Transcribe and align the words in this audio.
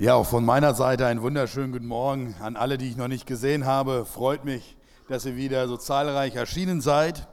Ja, 0.00 0.14
auch 0.14 0.26
von 0.26 0.44
meiner 0.44 0.74
Seite 0.74 1.06
einen 1.06 1.22
wunderschönen 1.22 1.72
guten 1.72 1.88
Morgen 1.88 2.36
an 2.40 2.54
alle, 2.54 2.78
die 2.78 2.88
ich 2.88 2.96
noch 2.96 3.08
nicht 3.08 3.26
gesehen 3.26 3.66
habe. 3.66 4.04
Freut 4.04 4.44
mich, 4.44 4.76
dass 5.08 5.26
ihr 5.26 5.34
wieder 5.34 5.66
so 5.66 5.76
zahlreich 5.76 6.36
erschienen 6.36 6.80
seid. 6.80 7.26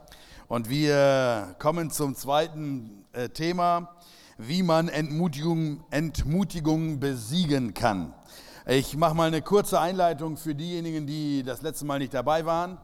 Und 0.48 0.68
wir 0.68 1.54
kommen 1.60 1.92
zum 1.92 2.16
zweiten 2.16 3.04
äh, 3.12 3.28
Thema, 3.28 3.94
wie 4.36 4.64
man 4.64 4.88
Entmutigung, 4.88 5.84
Entmutigung 5.92 6.98
besiegen 6.98 7.72
kann. 7.72 8.12
Ich 8.66 8.96
mache 8.96 9.14
mal 9.14 9.28
eine 9.28 9.42
kurze 9.42 9.78
Einleitung 9.78 10.36
für 10.36 10.56
diejenigen, 10.56 11.06
die 11.06 11.44
das 11.44 11.62
letzte 11.62 11.84
Mal 11.84 12.00
nicht 12.00 12.14
dabei 12.14 12.46
waren. 12.46 12.78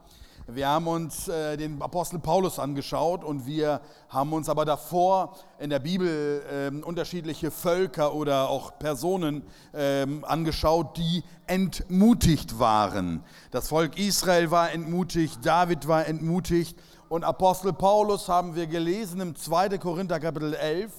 Wir 0.54 0.68
haben 0.68 0.86
uns 0.86 1.28
äh, 1.28 1.56
den 1.56 1.80
Apostel 1.80 2.18
Paulus 2.18 2.58
angeschaut 2.58 3.24
und 3.24 3.46
wir 3.46 3.80
haben 4.10 4.34
uns 4.34 4.50
aber 4.50 4.66
davor 4.66 5.34
in 5.58 5.70
der 5.70 5.78
Bibel 5.78 6.42
äh, 6.50 6.84
unterschiedliche 6.84 7.50
Völker 7.50 8.14
oder 8.14 8.50
auch 8.50 8.78
Personen 8.78 9.44
äh, 9.72 10.06
angeschaut, 10.22 10.98
die 10.98 11.24
entmutigt 11.46 12.58
waren. 12.58 13.24
Das 13.50 13.68
Volk 13.68 13.98
Israel 13.98 14.50
war 14.50 14.72
entmutigt, 14.72 15.38
David 15.42 15.88
war 15.88 16.06
entmutigt 16.06 16.78
und 17.08 17.24
Apostel 17.24 17.72
Paulus 17.72 18.28
haben 18.28 18.54
wir 18.54 18.66
gelesen 18.66 19.22
im 19.22 19.34
2. 19.34 19.78
Korinther 19.78 20.20
Kapitel 20.20 20.52
11. 20.52 20.92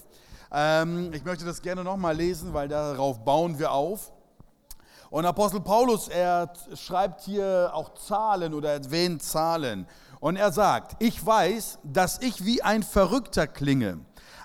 Ähm, 0.51 1.11
ich 1.13 1.23
möchte 1.25 1.45
das 1.45 1.61
gerne 1.61 1.83
nochmal 1.83 2.15
lesen, 2.15 2.53
weil 2.53 2.69
darauf 2.69 3.23
bauen 3.23 3.59
wir 3.59 3.71
auf. 3.71 4.11
Und 5.13 5.27
Apostel 5.27 5.61
Paulus, 5.61 6.07
er 6.07 6.51
schreibt 6.73 7.21
hier 7.21 7.69
auch 7.71 7.93
Zahlen 7.93 8.51
oder 8.51 8.71
erwähnt 8.71 9.21
Zahlen. 9.21 9.85
Und 10.19 10.37
er 10.37 10.51
sagt, 10.51 10.95
ich 10.97 11.23
weiß, 11.23 11.77
dass 11.83 12.19
ich 12.19 12.45
wie 12.45 12.63
ein 12.63 12.81
Verrückter 12.81 13.45
klinge, 13.45 13.99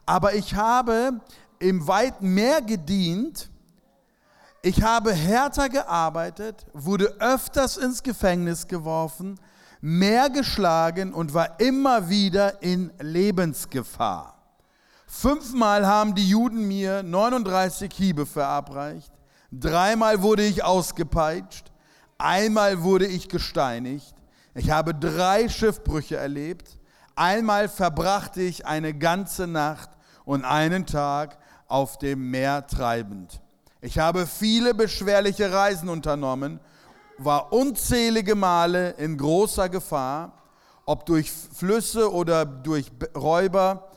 aber 0.05 0.35
ich 0.35 0.57
habe 0.57 1.23
im 1.59 1.89
weit 1.89 2.21
mehr 2.21 2.61
gedient, 2.61 3.49
ich 4.61 4.83
habe 4.83 5.15
härter 5.15 5.71
gearbeitet, 5.71 6.67
wurde 6.75 7.17
öfters 7.19 7.79
ins 7.79 8.03
Gefängnis 8.03 8.67
geworfen, 8.67 9.41
mehr 9.81 10.29
geschlagen 10.29 11.15
und 11.15 11.33
war 11.33 11.59
immer 11.61 12.11
wieder 12.11 12.63
in 12.63 12.93
Lebensgefahr. 13.01 14.37
Fünfmal 15.07 15.87
haben 15.87 16.15
die 16.15 16.29
Juden 16.29 16.69
mir 16.69 17.03
39 17.03 17.91
Hiebe 17.91 18.27
verabreicht. 18.27 19.18
Dreimal 19.51 20.21
wurde 20.21 20.45
ich 20.45 20.63
ausgepeitscht, 20.63 21.73
einmal 22.19 22.83
wurde 22.83 23.07
ich 23.07 23.31
gesteinigt, 23.31 24.15
ich 24.55 24.71
habe 24.71 24.95
drei 24.95 25.49
Schiffbrüche 25.49 26.17
erlebt, 26.17 26.79
einmal 27.17 27.71
verbrachte 27.71 28.43
ich 28.43 28.67
eine 28.67 28.93
ganze 28.93 29.47
Nacht 29.47 29.91
und 30.27 30.45
einen 30.45 30.85
Tag 30.85 31.39
auf 31.67 31.97
dem 31.97 32.31
Meer 32.31 32.67
treibend. 32.67 33.41
Ich 33.81 33.99
habe 33.99 34.27
viele 34.27 34.75
beschwerliche 34.75 35.51
Reisen 35.51 35.89
unternommen, 35.89 36.61
war 37.17 37.51
unzählige 37.51 38.35
Male 38.35 38.91
in 38.99 39.17
großer 39.17 39.71
Gefahr, 39.71 40.33
ob 40.85 41.07
durch 41.07 41.31
Flüsse 41.33 42.13
oder 42.13 42.45
durch 42.45 42.93
Räuber 43.17 43.89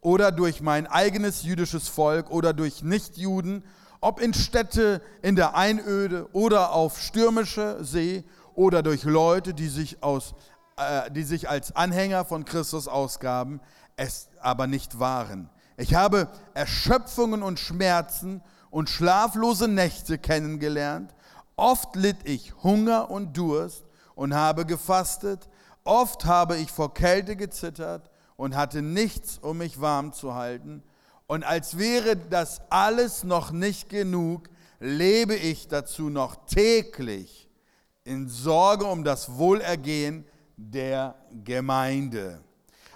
oder 0.00 0.32
durch 0.32 0.60
mein 0.60 0.88
eigenes 0.88 1.44
jüdisches 1.44 1.88
Volk 1.88 2.30
oder 2.30 2.52
durch 2.52 2.82
Nichtjuden 2.82 3.62
ob 4.00 4.20
in 4.20 4.34
Städte 4.34 5.02
in 5.22 5.36
der 5.36 5.54
Einöde 5.54 6.28
oder 6.32 6.72
auf 6.72 7.00
stürmischer 7.00 7.84
See 7.84 8.24
oder 8.54 8.82
durch 8.82 9.04
Leute, 9.04 9.54
die 9.54 9.68
sich, 9.68 10.02
aus, 10.02 10.34
äh, 10.76 11.10
die 11.10 11.22
sich 11.22 11.48
als 11.48 11.76
Anhänger 11.76 12.24
von 12.24 12.44
Christus 12.44 12.88
ausgaben, 12.88 13.60
es 13.96 14.28
aber 14.40 14.66
nicht 14.66 14.98
waren. 14.98 15.50
Ich 15.76 15.94
habe 15.94 16.28
Erschöpfungen 16.54 17.42
und 17.42 17.58
Schmerzen 17.58 18.42
und 18.70 18.88
schlaflose 18.88 19.68
Nächte 19.68 20.18
kennengelernt. 20.18 21.14
Oft 21.56 21.96
litt 21.96 22.18
ich 22.24 22.54
Hunger 22.62 23.10
und 23.10 23.36
Durst 23.36 23.84
und 24.14 24.34
habe 24.34 24.64
gefastet. 24.64 25.48
Oft 25.84 26.24
habe 26.24 26.56
ich 26.56 26.70
vor 26.70 26.94
Kälte 26.94 27.36
gezittert 27.36 28.10
und 28.36 28.56
hatte 28.56 28.82
nichts, 28.82 29.38
um 29.38 29.58
mich 29.58 29.80
warm 29.80 30.12
zu 30.12 30.34
halten. 30.34 30.82
Und 31.30 31.44
als 31.44 31.78
wäre 31.78 32.16
das 32.16 32.60
alles 32.70 33.22
noch 33.22 33.52
nicht 33.52 33.88
genug, 33.88 34.48
lebe 34.80 35.36
ich 35.36 35.68
dazu 35.68 36.10
noch 36.10 36.44
täglich 36.46 37.48
in 38.02 38.28
Sorge 38.28 38.84
um 38.84 39.04
das 39.04 39.38
Wohlergehen 39.38 40.24
der 40.56 41.14
Gemeinde. 41.44 42.40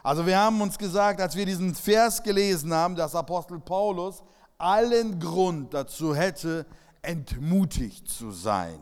Also 0.03 0.27
wir 0.27 0.37
haben 0.37 0.61
uns 0.61 0.77
gesagt, 0.77 1.21
als 1.21 1.37
wir 1.37 1.47
diesen 1.47 1.77
Vers 1.77 2.25
gelesen 2.25 2.75
haben, 2.75 2.97
dass 2.97 3.15
Apostel 3.15 3.61
Paulus 3.61 4.25
allen 4.59 5.21
Grund 5.21 5.73
dazu 5.73 6.13
hätte, 6.13 6.67
entmutigt 7.03 8.09
zu 8.09 8.33
sein. 8.33 8.81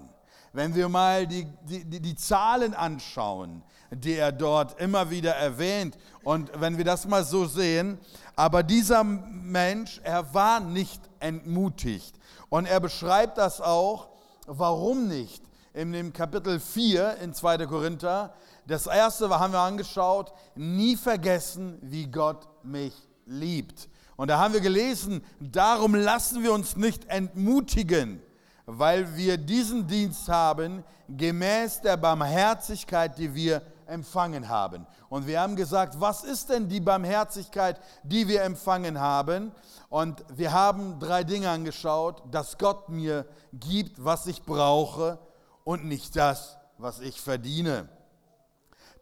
Wenn 0.54 0.74
wir 0.74 0.88
mal 0.88 1.26
die, 1.26 1.46
die, 1.62 2.00
die 2.00 2.14
Zahlen 2.14 2.72
anschauen, 2.72 3.62
die 3.90 4.14
er 4.14 4.32
dort 4.32 4.80
immer 4.80 5.10
wieder 5.10 5.32
erwähnt, 5.32 5.98
und 6.24 6.50
wenn 6.58 6.78
wir 6.78 6.84
das 6.84 7.06
mal 7.06 7.24
so 7.24 7.46
sehen, 7.46 7.98
aber 8.36 8.62
dieser 8.62 9.04
Mensch, 9.04 10.00
er 10.04 10.32
war 10.34 10.60
nicht 10.60 11.00
entmutigt. 11.20 12.14
Und 12.48 12.66
er 12.66 12.80
beschreibt 12.80 13.38
das 13.38 13.60
auch, 13.60 14.08
warum 14.46 15.08
nicht. 15.08 15.42
In 15.74 15.92
dem 15.92 16.12
Kapitel 16.12 16.60
4 16.60 17.16
in 17.22 17.32
2. 17.32 17.66
Korinther, 17.66 18.34
das 18.66 18.86
erste 18.86 19.28
haben 19.30 19.52
wir 19.52 19.60
angeschaut, 19.60 20.32
nie 20.54 20.96
vergessen, 20.96 21.78
wie 21.80 22.06
Gott 22.06 22.46
mich 22.62 22.94
liebt. 23.26 23.88
Und 24.16 24.28
da 24.28 24.38
haben 24.38 24.54
wir 24.54 24.60
gelesen, 24.60 25.24
darum 25.40 25.94
lassen 25.94 26.42
wir 26.42 26.52
uns 26.52 26.76
nicht 26.76 27.06
entmutigen, 27.06 28.20
weil 28.66 29.16
wir 29.16 29.38
diesen 29.38 29.86
Dienst 29.86 30.28
haben, 30.28 30.84
gemäß 31.08 31.80
der 31.80 31.96
Barmherzigkeit, 31.96 33.18
die 33.18 33.34
wir 33.34 33.62
empfangen 33.92 34.48
haben. 34.48 34.86
Und 35.08 35.26
wir 35.26 35.40
haben 35.40 35.54
gesagt, 35.54 36.00
was 36.00 36.24
ist 36.24 36.48
denn 36.48 36.68
die 36.68 36.80
Barmherzigkeit, 36.80 37.78
die 38.02 38.26
wir 38.26 38.42
empfangen 38.42 38.98
haben? 38.98 39.52
Und 39.88 40.24
wir 40.34 40.52
haben 40.52 40.98
drei 40.98 41.22
Dinge 41.22 41.50
angeschaut, 41.50 42.22
dass 42.30 42.58
Gott 42.58 42.88
mir 42.88 43.26
gibt, 43.52 44.04
was 44.04 44.26
ich 44.26 44.42
brauche 44.42 45.18
und 45.64 45.84
nicht 45.84 46.16
das, 46.16 46.56
was 46.78 47.00
ich 47.00 47.20
verdiene. 47.20 47.88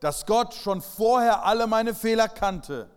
Dass 0.00 0.26
Gott 0.26 0.54
schon 0.54 0.82
vorher 0.82 1.44
alle 1.44 1.66
meine 1.66 1.94
Fehler 1.94 2.28
kannte 2.28 2.90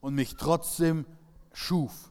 und 0.00 0.14
mich 0.14 0.36
trotzdem 0.36 1.06
schuf 1.52 2.10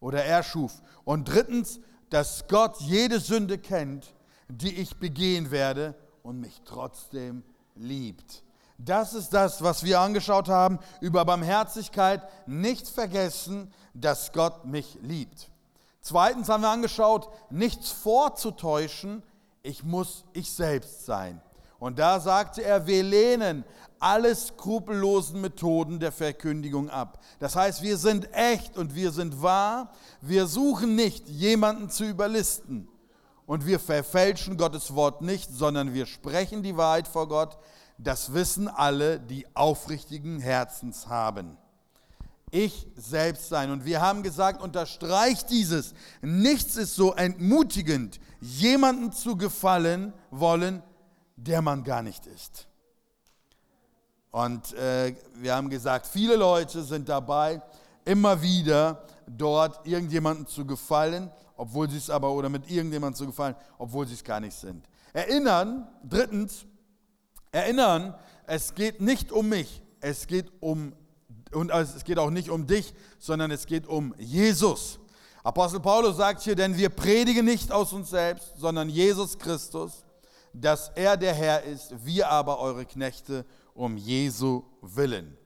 oder 0.00 0.24
erschuf. 0.24 0.80
Und 1.04 1.28
drittens, 1.28 1.80
dass 2.08 2.48
Gott 2.48 2.80
jede 2.80 3.20
Sünde 3.20 3.58
kennt, 3.58 4.14
die 4.48 4.74
ich 4.80 4.96
begehen 4.96 5.50
werde 5.50 5.94
und 6.22 6.40
mich 6.40 6.60
trotzdem 6.64 7.44
liebt. 7.76 8.42
Das 8.82 9.12
ist 9.12 9.34
das, 9.34 9.62
was 9.62 9.84
wir 9.84 10.00
angeschaut 10.00 10.48
haben 10.48 10.78
über 11.02 11.24
Barmherzigkeit. 11.26 12.22
Nicht 12.46 12.88
vergessen, 12.88 13.72
dass 13.92 14.32
Gott 14.32 14.64
mich 14.64 14.98
liebt. 15.02 15.50
Zweitens 16.00 16.48
haben 16.48 16.62
wir 16.62 16.70
angeschaut, 16.70 17.28
nichts 17.50 17.90
vorzutäuschen. 17.90 19.22
Ich 19.62 19.84
muss 19.84 20.24
ich 20.32 20.50
selbst 20.50 21.04
sein. 21.04 21.42
Und 21.78 21.98
da 21.98 22.20
sagte 22.20 22.62
er, 22.62 22.86
wir 22.86 23.02
lehnen 23.02 23.64
alle 23.98 24.34
skrupellosen 24.34 25.42
Methoden 25.42 26.00
der 26.00 26.12
Verkündigung 26.12 26.88
ab. 26.88 27.22
Das 27.38 27.56
heißt, 27.56 27.82
wir 27.82 27.98
sind 27.98 28.32
echt 28.32 28.78
und 28.78 28.94
wir 28.94 29.12
sind 29.12 29.42
wahr. 29.42 29.92
Wir 30.22 30.46
suchen 30.46 30.94
nicht, 30.94 31.28
jemanden 31.28 31.90
zu 31.90 32.04
überlisten. 32.04 32.88
Und 33.44 33.66
wir 33.66 33.78
verfälschen 33.78 34.56
Gottes 34.56 34.94
Wort 34.94 35.20
nicht, 35.20 35.50
sondern 35.52 35.92
wir 35.92 36.06
sprechen 36.06 36.62
die 36.62 36.78
Wahrheit 36.78 37.08
vor 37.08 37.28
Gott 37.28 37.58
das 38.02 38.32
wissen 38.32 38.68
alle, 38.68 39.20
die 39.20 39.46
aufrichtigen 39.54 40.40
Herzens 40.40 41.08
haben. 41.08 41.56
Ich 42.50 42.88
selbst 42.96 43.48
sein. 43.48 43.70
Und 43.70 43.84
wir 43.84 44.00
haben 44.00 44.22
gesagt, 44.22 44.60
unterstreicht 44.60 45.50
dieses. 45.50 45.94
Nichts 46.20 46.76
ist 46.76 46.96
so 46.96 47.14
entmutigend, 47.14 48.18
jemanden 48.40 49.12
zu 49.12 49.36
gefallen 49.36 50.12
wollen, 50.30 50.82
der 51.36 51.62
man 51.62 51.84
gar 51.84 52.02
nicht 52.02 52.26
ist. 52.26 52.66
Und 54.30 54.72
äh, 54.74 55.14
wir 55.34 55.54
haben 55.54 55.68
gesagt, 55.70 56.06
viele 56.06 56.36
Leute 56.36 56.82
sind 56.82 57.08
dabei, 57.08 57.60
immer 58.04 58.40
wieder 58.40 59.04
dort 59.26 59.86
irgendjemanden 59.86 60.46
zu 60.46 60.64
gefallen, 60.64 61.30
obwohl 61.56 61.90
sie 61.90 61.98
es 61.98 62.10
aber, 62.10 62.32
oder 62.32 62.48
mit 62.48 62.70
irgendjemandem 62.70 63.16
zu 63.16 63.26
gefallen, 63.26 63.54
obwohl 63.78 64.06
sie 64.06 64.14
es 64.14 64.24
gar 64.24 64.40
nicht 64.40 64.54
sind. 64.54 64.88
Erinnern, 65.12 65.88
drittens, 66.02 66.64
Erinnern, 67.52 68.14
es 68.46 68.74
geht 68.74 69.00
nicht 69.00 69.32
um 69.32 69.48
mich, 69.48 69.82
es 70.00 70.26
geht 70.26 70.50
um 70.60 70.94
und 71.52 71.70
es 71.70 72.04
geht 72.04 72.18
auch 72.18 72.30
nicht 72.30 72.48
um 72.48 72.66
dich, 72.66 72.94
sondern 73.18 73.50
es 73.50 73.66
geht 73.66 73.86
um 73.86 74.14
Jesus. 74.18 75.00
Apostel 75.42 75.80
Paulus 75.80 76.16
sagt 76.16 76.42
hier, 76.42 76.54
denn 76.54 76.76
wir 76.76 76.90
predigen 76.90 77.44
nicht 77.44 77.72
aus 77.72 77.92
uns 77.92 78.10
selbst, 78.10 78.52
sondern 78.56 78.88
Jesus 78.88 79.38
Christus, 79.38 80.04
dass 80.52 80.90
er 80.90 81.16
der 81.16 81.34
Herr 81.34 81.62
ist, 81.64 82.04
wir 82.04 82.30
aber 82.30 82.60
eure 82.60 82.84
Knechte 82.84 83.44
um 83.74 83.96
Jesu 83.96 84.62
willen. 84.80 85.36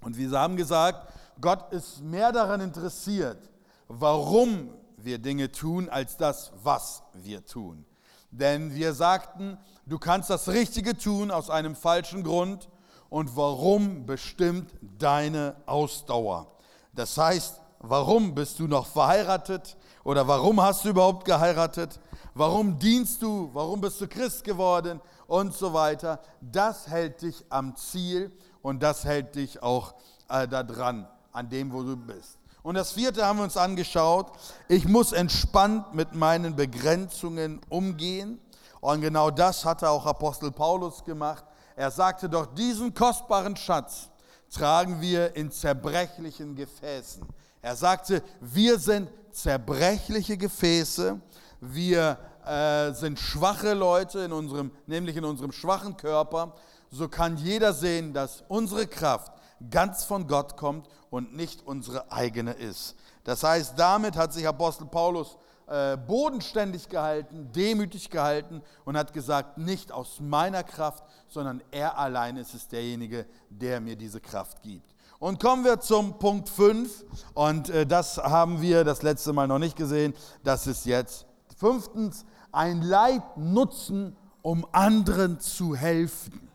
Und 0.00 0.16
wir 0.16 0.30
haben 0.30 0.56
gesagt, 0.56 1.12
Gott 1.40 1.72
ist 1.72 2.00
mehr 2.02 2.32
daran 2.32 2.60
interessiert, 2.60 3.50
warum 3.86 4.70
wir 4.96 5.18
Dinge 5.18 5.52
tun, 5.52 5.88
als 5.88 6.16
das, 6.16 6.52
was 6.62 7.02
wir 7.12 7.44
tun. 7.44 7.84
Denn 8.30 8.74
wir 8.74 8.92
sagten, 8.92 9.58
du 9.88 9.98
kannst 9.98 10.30
das 10.30 10.48
Richtige 10.48 10.96
tun 10.96 11.30
aus 11.30 11.50
einem 11.50 11.74
falschen 11.74 12.22
Grund 12.22 12.68
und 13.10 13.36
warum 13.36 14.06
bestimmt 14.06 14.70
deine 14.98 15.56
Ausdauer. 15.66 16.46
Das 16.94 17.16
heißt, 17.16 17.60
warum 17.80 18.34
bist 18.34 18.58
du 18.58 18.66
noch 18.66 18.86
verheiratet 18.86 19.76
oder 20.04 20.26
warum 20.26 20.60
hast 20.60 20.84
du 20.84 20.90
überhaupt 20.90 21.24
geheiratet? 21.24 22.00
Warum 22.34 22.78
dienst 22.78 23.22
du? 23.22 23.50
Warum 23.52 23.80
bist 23.80 24.00
du 24.00 24.06
Christ 24.06 24.44
geworden? 24.44 25.00
Und 25.26 25.54
so 25.54 25.72
weiter. 25.72 26.20
Das 26.40 26.86
hält 26.88 27.22
dich 27.22 27.44
am 27.48 27.76
Ziel 27.76 28.32
und 28.62 28.82
das 28.82 29.04
hält 29.04 29.34
dich 29.34 29.62
auch 29.62 29.94
äh, 30.28 30.46
da 30.46 30.62
dran, 30.62 31.06
an 31.32 31.48
dem, 31.48 31.72
wo 31.72 31.82
du 31.82 31.96
bist. 31.96 32.38
Und 32.62 32.74
das 32.74 32.92
vierte 32.92 33.24
haben 33.24 33.38
wir 33.38 33.44
uns 33.44 33.56
angeschaut. 33.56 34.32
Ich 34.68 34.86
muss 34.86 35.12
entspannt 35.12 35.94
mit 35.94 36.14
meinen 36.14 36.56
Begrenzungen 36.56 37.60
umgehen. 37.68 38.38
Und 38.80 39.00
genau 39.00 39.30
das 39.30 39.64
hatte 39.64 39.88
auch 39.88 40.06
Apostel 40.06 40.50
Paulus 40.50 41.04
gemacht. 41.04 41.44
Er 41.76 41.90
sagte 41.90 42.28
doch, 42.28 42.46
diesen 42.46 42.94
kostbaren 42.94 43.56
Schatz 43.56 44.08
tragen 44.50 45.00
wir 45.00 45.34
in 45.36 45.50
zerbrechlichen 45.50 46.54
Gefäßen. 46.54 47.22
Er 47.60 47.76
sagte, 47.76 48.22
wir 48.40 48.78
sind 48.78 49.10
zerbrechliche 49.32 50.36
Gefäße, 50.36 51.20
wir 51.60 52.18
äh, 52.46 52.92
sind 52.92 53.18
schwache 53.18 53.74
Leute, 53.74 54.20
in 54.20 54.32
unserem, 54.32 54.70
nämlich 54.86 55.16
in 55.16 55.24
unserem 55.24 55.52
schwachen 55.52 55.96
Körper. 55.96 56.54
So 56.90 57.08
kann 57.08 57.36
jeder 57.36 57.72
sehen, 57.72 58.14
dass 58.14 58.42
unsere 58.48 58.86
Kraft 58.86 59.32
ganz 59.70 60.04
von 60.04 60.26
Gott 60.26 60.56
kommt 60.56 60.88
und 61.10 61.36
nicht 61.36 61.66
unsere 61.66 62.10
eigene 62.10 62.52
ist. 62.52 62.94
Das 63.24 63.42
heißt, 63.42 63.74
damit 63.76 64.16
hat 64.16 64.32
sich 64.32 64.46
Apostel 64.46 64.86
Paulus 64.86 65.36
äh, 65.68 65.96
bodenständig 65.96 66.88
gehalten, 66.88 67.50
demütig 67.52 68.10
gehalten 68.10 68.62
und 68.84 68.96
hat 68.96 69.12
gesagt, 69.12 69.58
nicht 69.58 69.92
aus 69.92 70.20
meiner 70.20 70.62
Kraft, 70.62 71.04
sondern 71.28 71.62
er 71.70 71.98
allein 71.98 72.36
ist 72.36 72.54
es 72.54 72.68
derjenige, 72.68 73.26
der 73.50 73.80
mir 73.80 73.96
diese 73.96 74.20
Kraft 74.20 74.62
gibt. 74.62 74.94
Und 75.18 75.40
kommen 75.40 75.64
wir 75.64 75.80
zum 75.80 76.18
Punkt 76.18 76.48
5 76.48 77.04
und 77.34 77.70
äh, 77.70 77.86
das 77.86 78.18
haben 78.18 78.60
wir 78.60 78.84
das 78.84 79.02
letzte 79.02 79.32
Mal 79.32 79.48
noch 79.48 79.58
nicht 79.58 79.76
gesehen, 79.76 80.14
das 80.44 80.66
ist 80.66 80.86
jetzt 80.86 81.26
fünftens, 81.56 82.24
ein 82.52 82.82
Leid 82.82 83.36
nutzen, 83.36 84.16
um 84.42 84.66
anderen 84.72 85.40
zu 85.40 85.74
helfen 85.74 86.48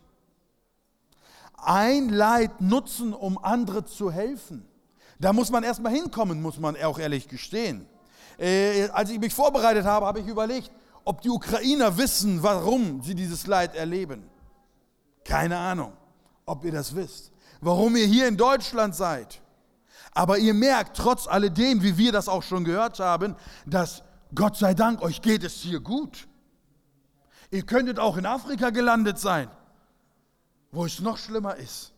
ein 1.65 2.09
Leid 2.09 2.61
nutzen, 2.61 3.13
um 3.13 3.37
andere 3.43 3.85
zu 3.85 4.11
helfen. 4.11 4.65
Da 5.19 5.33
muss 5.33 5.51
man 5.51 5.63
erstmal 5.63 5.93
hinkommen, 5.93 6.41
muss 6.41 6.59
man 6.59 6.75
auch 6.83 6.99
ehrlich 6.99 7.27
gestehen. 7.27 7.87
Äh, 8.37 8.89
als 8.89 9.09
ich 9.09 9.19
mich 9.19 9.33
vorbereitet 9.33 9.85
habe, 9.85 10.05
habe 10.05 10.19
ich 10.19 10.27
überlegt, 10.27 10.71
ob 11.05 11.21
die 11.21 11.29
Ukrainer 11.29 11.97
wissen, 11.97 12.41
warum 12.41 13.01
sie 13.01 13.15
dieses 13.15 13.47
Leid 13.47 13.75
erleben. 13.75 14.23
Keine 15.23 15.57
Ahnung, 15.57 15.93
ob 16.45 16.63
ihr 16.65 16.71
das 16.71 16.95
wisst. 16.95 17.31
Warum 17.61 17.95
ihr 17.95 18.05
hier 18.05 18.27
in 18.27 18.37
Deutschland 18.37 18.95
seid. 18.95 19.41
Aber 20.13 20.37
ihr 20.37 20.53
merkt 20.53 20.97
trotz 20.97 21.27
alledem, 21.27 21.81
wie 21.81 21.97
wir 21.97 22.11
das 22.11 22.27
auch 22.27 22.43
schon 22.43 22.63
gehört 22.63 22.99
haben, 22.99 23.35
dass 23.65 24.03
Gott 24.35 24.57
sei 24.57 24.73
Dank 24.73 25.01
euch 25.01 25.21
geht 25.21 25.43
es 25.43 25.55
hier 25.55 25.79
gut. 25.79 26.27
Ihr 27.51 27.63
könntet 27.63 27.99
auch 27.99 28.17
in 28.17 28.25
Afrika 28.25 28.69
gelandet 28.69 29.19
sein 29.19 29.49
wo 30.73 30.85
es 30.85 30.99
noch 30.99 31.17
schlimmer 31.17 31.55
ist. 31.55 31.93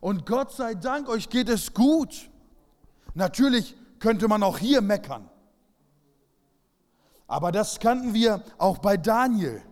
Und 0.00 0.26
Gott 0.26 0.52
sei 0.52 0.74
Dank, 0.74 1.08
euch 1.08 1.30
geht 1.30 1.48
es 1.48 1.72
gut. 1.72 2.28
Natürlich 3.14 3.76
könnte 4.00 4.28
man 4.28 4.42
auch 4.42 4.58
hier 4.58 4.82
meckern. 4.82 5.30
Aber 7.26 7.52
das 7.52 7.78
kannten 7.80 8.12
wir 8.12 8.42
auch 8.58 8.78
bei 8.78 8.96
Daniel. 8.96 9.62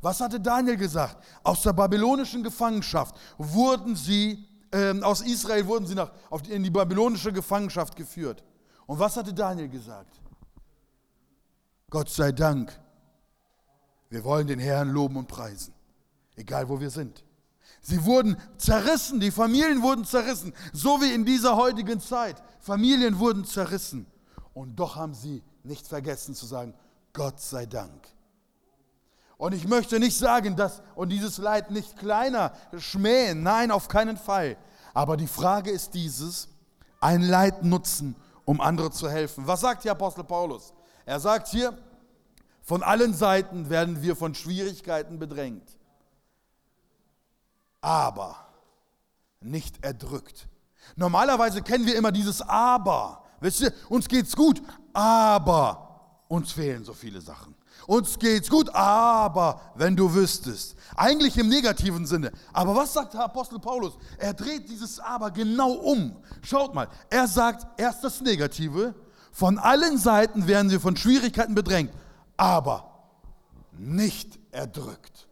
Was 0.00 0.20
hatte 0.20 0.40
Daniel 0.40 0.76
gesagt? 0.76 1.22
Aus 1.42 1.62
der 1.62 1.72
babylonischen 1.72 2.42
Gefangenschaft 2.42 3.14
wurden 3.36 3.94
sie, 3.94 4.48
äh, 4.72 4.98
aus 5.02 5.20
Israel 5.20 5.66
wurden 5.66 5.86
sie 5.86 5.94
nach, 5.94 6.10
auf 6.30 6.48
in 6.48 6.62
die 6.62 6.70
babylonische 6.70 7.32
Gefangenschaft 7.32 7.94
geführt. 7.94 8.42
Und 8.86 8.98
was 8.98 9.16
hatte 9.16 9.32
Daniel 9.32 9.68
gesagt? 9.68 10.20
Gott 11.90 12.08
sei 12.08 12.32
Dank, 12.32 12.72
wir 14.08 14.24
wollen 14.24 14.46
den 14.46 14.58
Herrn 14.58 14.90
loben 14.90 15.16
und 15.16 15.28
preisen, 15.28 15.74
egal 16.36 16.68
wo 16.68 16.80
wir 16.80 16.90
sind. 16.90 17.22
Sie 17.80 18.02
wurden 18.04 18.36
zerrissen, 18.56 19.20
die 19.20 19.30
Familien 19.30 19.82
wurden 19.82 20.04
zerrissen, 20.04 20.54
so 20.72 21.00
wie 21.00 21.12
in 21.12 21.24
dieser 21.24 21.56
heutigen 21.56 22.00
Zeit. 22.00 22.42
Familien 22.60 23.18
wurden 23.18 23.44
zerrissen. 23.44 24.06
Und 24.54 24.76
doch 24.76 24.96
haben 24.96 25.14
sie 25.14 25.42
nicht 25.64 25.86
vergessen 25.86 26.34
zu 26.34 26.46
sagen, 26.46 26.74
Gott 27.12 27.40
sei 27.40 27.66
Dank. 27.66 28.08
Und 29.36 29.54
ich 29.54 29.66
möchte 29.66 29.98
nicht 29.98 30.16
sagen, 30.16 30.56
dass 30.56 30.82
und 30.94 31.08
dieses 31.08 31.38
Leid 31.38 31.70
nicht 31.70 31.98
kleiner 31.98 32.52
schmähen, 32.78 33.42
nein, 33.42 33.70
auf 33.70 33.88
keinen 33.88 34.16
Fall. 34.16 34.56
Aber 34.94 35.16
die 35.16 35.26
Frage 35.26 35.70
ist 35.70 35.94
dieses, 35.94 36.48
ein 37.00 37.22
Leid 37.22 37.64
nutzen, 37.64 38.14
um 38.44 38.60
andere 38.60 38.90
zu 38.90 39.10
helfen. 39.10 39.46
Was 39.46 39.60
sagt 39.60 39.82
hier 39.82 39.92
Apostel 39.92 40.24
Paulus? 40.24 40.72
Er 41.04 41.18
sagt 41.18 41.48
hier, 41.48 41.76
von 42.62 42.82
allen 42.82 43.14
Seiten 43.14 43.68
werden 43.68 44.02
wir 44.02 44.14
von 44.14 44.34
Schwierigkeiten 44.34 45.18
bedrängt 45.18 45.76
aber 47.82 48.36
nicht 49.40 49.84
erdrückt. 49.84 50.48
Normalerweise 50.96 51.62
kennen 51.62 51.84
wir 51.84 51.96
immer 51.96 52.12
dieses 52.12 52.40
Aber. 52.40 53.21
Wisst 53.42 53.60
ihr, 53.60 53.72
uns 53.88 54.08
geht's 54.08 54.34
gut, 54.34 54.62
aber 54.92 56.24
uns 56.28 56.52
fehlen 56.52 56.84
so 56.84 56.94
viele 56.94 57.20
Sachen. 57.20 57.54
Uns 57.86 58.18
geht's 58.18 58.48
gut, 58.48 58.72
aber 58.72 59.60
wenn 59.74 59.96
du 59.96 60.14
wüsstest. 60.14 60.76
Eigentlich 60.94 61.36
im 61.36 61.48
negativen 61.48 62.06
Sinne. 62.06 62.30
Aber 62.52 62.76
was 62.76 62.92
sagt 62.92 63.14
der 63.14 63.24
Apostel 63.24 63.58
Paulus? 63.58 63.98
Er 64.18 64.32
dreht 64.32 64.68
dieses 64.68 65.00
Aber 65.00 65.32
genau 65.32 65.72
um. 65.72 66.16
Schaut 66.42 66.74
mal, 66.74 66.88
er 67.10 67.26
sagt 67.26 67.66
erst 67.80 68.04
das 68.04 68.20
Negative. 68.20 68.94
Von 69.32 69.58
allen 69.58 69.98
Seiten 69.98 70.46
werden 70.46 70.70
wir 70.70 70.80
von 70.80 70.96
Schwierigkeiten 70.96 71.54
bedrängt, 71.54 71.92
aber 72.36 73.08
nicht 73.72 74.38
erdrückt. 74.52 75.28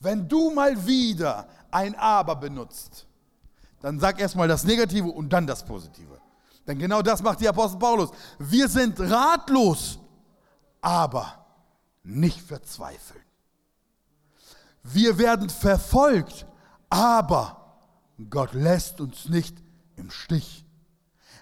Wenn 0.00 0.28
du 0.28 0.50
mal 0.50 0.86
wieder 0.86 1.48
ein 1.70 1.94
Aber 1.96 2.36
benutzt, 2.36 3.06
dann 3.80 3.98
sag 4.00 4.20
erstmal 4.20 4.48
das 4.48 4.64
Negative 4.64 5.08
und 5.08 5.30
dann 5.30 5.46
das 5.46 5.64
Positive. 5.64 6.20
Denn 6.66 6.78
genau 6.78 7.02
das 7.02 7.22
macht 7.22 7.40
die 7.40 7.48
Apostel 7.48 7.78
Paulus. 7.78 8.10
Wir 8.38 8.68
sind 8.68 8.98
ratlos, 9.00 9.98
aber 10.80 11.44
nicht 12.02 12.40
verzweifeln. 12.40 13.22
Wir 14.82 15.16
werden 15.18 15.48
verfolgt, 15.48 16.46
aber 16.90 17.78
Gott 18.30 18.52
lässt 18.52 19.00
uns 19.00 19.28
nicht 19.28 19.56
im 19.96 20.10
Stich. 20.10 20.64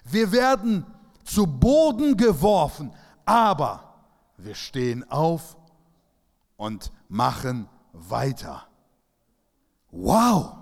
Wir 0.03 0.31
werden 0.31 0.85
zu 1.23 1.47
Boden 1.47 2.17
geworfen, 2.17 2.93
aber 3.25 3.93
wir 4.37 4.55
stehen 4.55 5.09
auf 5.09 5.57
und 6.57 6.91
machen 7.07 7.69
weiter. 7.93 8.67
Wow! 9.91 10.57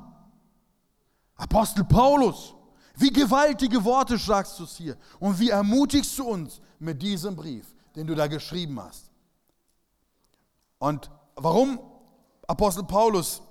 Apostel 1.35 1.83
Paulus, 1.83 2.53
wie 3.01 3.11
gewaltige 3.11 3.83
Worte 3.83 4.17
sagst 4.17 4.59
du 4.59 4.63
es 4.63 4.75
hier 4.75 4.95
und 5.19 5.39
wie 5.39 5.49
ermutigst 5.49 6.17
du 6.17 6.27
uns 6.27 6.61
mit 6.79 7.01
diesem 7.01 7.35
Brief, 7.35 7.65
den 7.95 8.07
du 8.07 8.15
da 8.15 8.27
geschrieben 8.27 8.79
hast. 8.79 9.11
Und 10.79 11.09
warum 11.35 11.79
Apostel 12.47 12.83
Paulus 12.83 13.41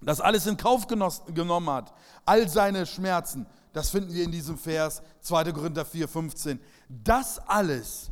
das 0.00 0.20
alles 0.20 0.46
in 0.46 0.56
Kauf 0.56 0.86
genommen 0.86 1.70
hat, 1.70 1.92
all 2.24 2.48
seine 2.48 2.86
Schmerzen, 2.86 3.46
das 3.72 3.90
finden 3.90 4.12
wir 4.12 4.24
in 4.24 4.30
diesem 4.30 4.56
Vers 4.56 5.02
2. 5.20 5.52
Korinther 5.52 5.84
4, 5.84 6.06
15. 6.06 6.60
Das 6.88 7.38
alles 7.40 8.10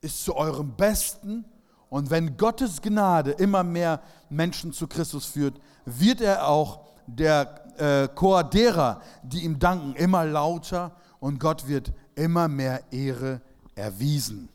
ist 0.00 0.24
zu 0.24 0.34
eurem 0.34 0.74
Besten 0.76 1.44
und 1.88 2.10
wenn 2.10 2.36
Gottes 2.36 2.80
Gnade 2.82 3.32
immer 3.32 3.62
mehr 3.62 4.00
Menschen 4.28 4.72
zu 4.72 4.86
Christus 4.86 5.26
führt, 5.26 5.60
wird 5.84 6.20
er 6.20 6.48
auch 6.48 6.85
der 7.06 7.78
äh, 7.78 8.08
Chor 8.14 8.44
derer, 8.44 9.02
die 9.22 9.44
ihm 9.44 9.58
danken, 9.58 9.94
immer 9.94 10.24
lauter 10.24 10.96
und 11.20 11.38
Gott 11.38 11.66
wird 11.68 11.92
immer 12.14 12.48
mehr 12.48 12.92
Ehre 12.92 13.40
erwiesen. 13.74 14.48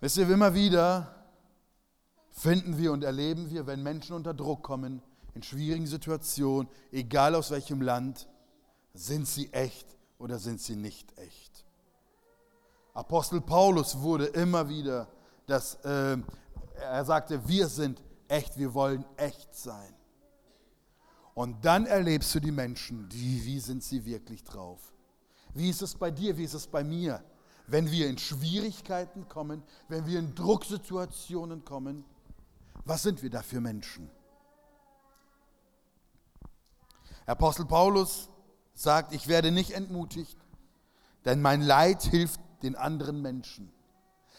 Wisst 0.00 0.18
ihr, 0.18 0.28
immer 0.28 0.54
wieder 0.54 1.14
finden 2.30 2.76
wir 2.76 2.92
und 2.92 3.04
erleben 3.04 3.50
wir, 3.50 3.66
wenn 3.66 3.82
Menschen 3.82 4.14
unter 4.14 4.34
Druck 4.34 4.62
kommen, 4.62 5.00
in 5.34 5.42
schwierigen 5.42 5.86
Situationen, 5.86 6.68
egal 6.92 7.34
aus 7.34 7.50
welchem 7.50 7.80
Land, 7.80 8.28
sind 8.92 9.26
sie 9.26 9.52
echt 9.52 9.96
oder 10.18 10.38
sind 10.38 10.60
sie 10.60 10.76
nicht 10.76 11.16
echt. 11.18 11.64
Apostel 12.92 13.40
Paulus 13.40 14.00
wurde 14.00 14.26
immer 14.26 14.68
wieder, 14.68 15.08
das, 15.46 15.74
äh, 15.84 16.16
er 16.80 17.04
sagte, 17.04 17.48
wir 17.48 17.66
sind 17.68 18.02
echt, 18.34 18.58
wir 18.58 18.74
wollen 18.74 19.04
echt 19.16 19.54
sein. 19.54 19.94
Und 21.34 21.64
dann 21.64 21.86
erlebst 21.86 22.34
du 22.34 22.40
die 22.40 22.52
Menschen, 22.52 23.08
die, 23.08 23.44
wie 23.44 23.60
sind 23.60 23.82
sie 23.82 24.04
wirklich 24.04 24.44
drauf? 24.44 24.92
Wie 25.52 25.70
ist 25.70 25.82
es 25.82 25.94
bei 25.94 26.10
dir? 26.10 26.36
Wie 26.36 26.44
ist 26.44 26.54
es 26.54 26.66
bei 26.66 26.84
mir? 26.84 27.24
Wenn 27.66 27.90
wir 27.90 28.08
in 28.08 28.18
Schwierigkeiten 28.18 29.28
kommen, 29.28 29.62
wenn 29.88 30.06
wir 30.06 30.18
in 30.18 30.34
Drucksituationen 30.34 31.64
kommen, 31.64 32.04
was 32.84 33.02
sind 33.02 33.22
wir 33.22 33.30
da 33.30 33.42
für 33.42 33.60
Menschen? 33.60 34.10
Apostel 37.26 37.64
Paulus 37.64 38.28
sagt, 38.74 39.14
ich 39.14 39.28
werde 39.28 39.50
nicht 39.50 39.70
entmutigt, 39.70 40.36
denn 41.24 41.40
mein 41.40 41.62
Leid 41.62 42.02
hilft 42.02 42.40
den 42.62 42.76
anderen 42.76 43.22
Menschen. 43.22 43.72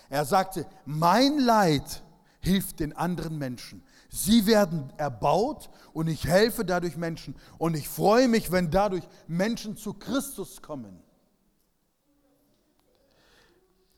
Er 0.09 0.23
sagte, 0.23 0.67
mein 0.85 1.39
Leid 1.39 2.03
hilft 2.45 2.79
den 2.79 2.93
anderen 2.93 3.37
Menschen. 3.37 3.83
Sie 4.09 4.45
werden 4.45 4.93
erbaut 4.97 5.69
und 5.93 6.07
ich 6.07 6.25
helfe 6.25 6.63
dadurch 6.63 6.95
Menschen. 6.95 7.35
Und 7.57 7.75
ich 7.75 7.87
freue 7.89 8.27
mich, 8.27 8.51
wenn 8.51 8.71
dadurch 8.71 9.03
Menschen 9.27 9.75
zu 9.75 9.93
Christus 9.93 10.61
kommen. 10.61 10.99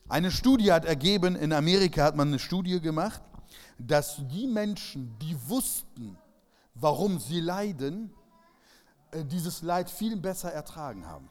Eine 0.09 0.31
Studie 0.31 0.71
hat 0.71 0.85
ergeben, 0.85 1.35
in 1.35 1.51
Amerika 1.51 2.03
hat 2.03 2.15
man 2.15 2.29
eine 2.29 2.39
Studie 2.39 2.79
gemacht, 2.79 3.21
dass 3.77 4.21
die 4.31 4.47
Menschen, 4.47 5.17
die 5.19 5.37
wussten, 5.47 6.17
warum 6.73 7.19
sie 7.19 7.41
leiden, 7.41 8.11
äh, 9.11 9.25
dieses 9.25 9.61
Leid 9.61 9.89
viel 9.89 10.15
besser 10.15 10.51
ertragen 10.51 11.05
haben. 11.05 11.29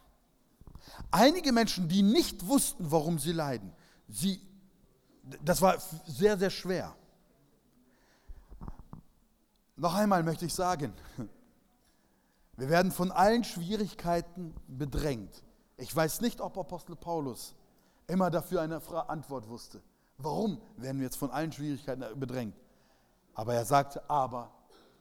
Einige 1.10 1.52
Menschen, 1.52 1.88
die 1.88 2.02
nicht 2.02 2.46
wussten, 2.46 2.90
warum 2.90 3.18
sie 3.18 3.32
leiden, 3.32 3.72
sie, 4.08 4.40
das 5.42 5.62
war 5.62 5.76
sehr, 6.06 6.38
sehr 6.38 6.50
schwer. 6.50 6.94
Noch 9.76 9.94
einmal 9.94 10.22
möchte 10.22 10.46
ich 10.46 10.54
sagen, 10.54 10.92
wir 12.56 12.68
werden 12.68 12.90
von 12.90 13.12
allen 13.12 13.44
Schwierigkeiten 13.44 14.54
bedrängt. 14.66 15.44
Ich 15.76 15.94
weiß 15.94 16.22
nicht, 16.22 16.40
ob 16.40 16.56
Apostel 16.56 16.96
Paulus 16.96 17.54
immer 18.06 18.30
dafür 18.30 18.62
eine 18.62 18.80
Antwort 19.08 19.48
wusste. 19.48 19.82
Warum 20.18 20.60
werden 20.76 20.98
wir 20.98 21.04
jetzt 21.04 21.16
von 21.18 21.30
allen 21.30 21.52
Schwierigkeiten 21.52 22.18
bedrängt? 22.18 22.56
Aber 23.34 23.54
er 23.54 23.66
sagte, 23.66 24.08
aber 24.08 24.50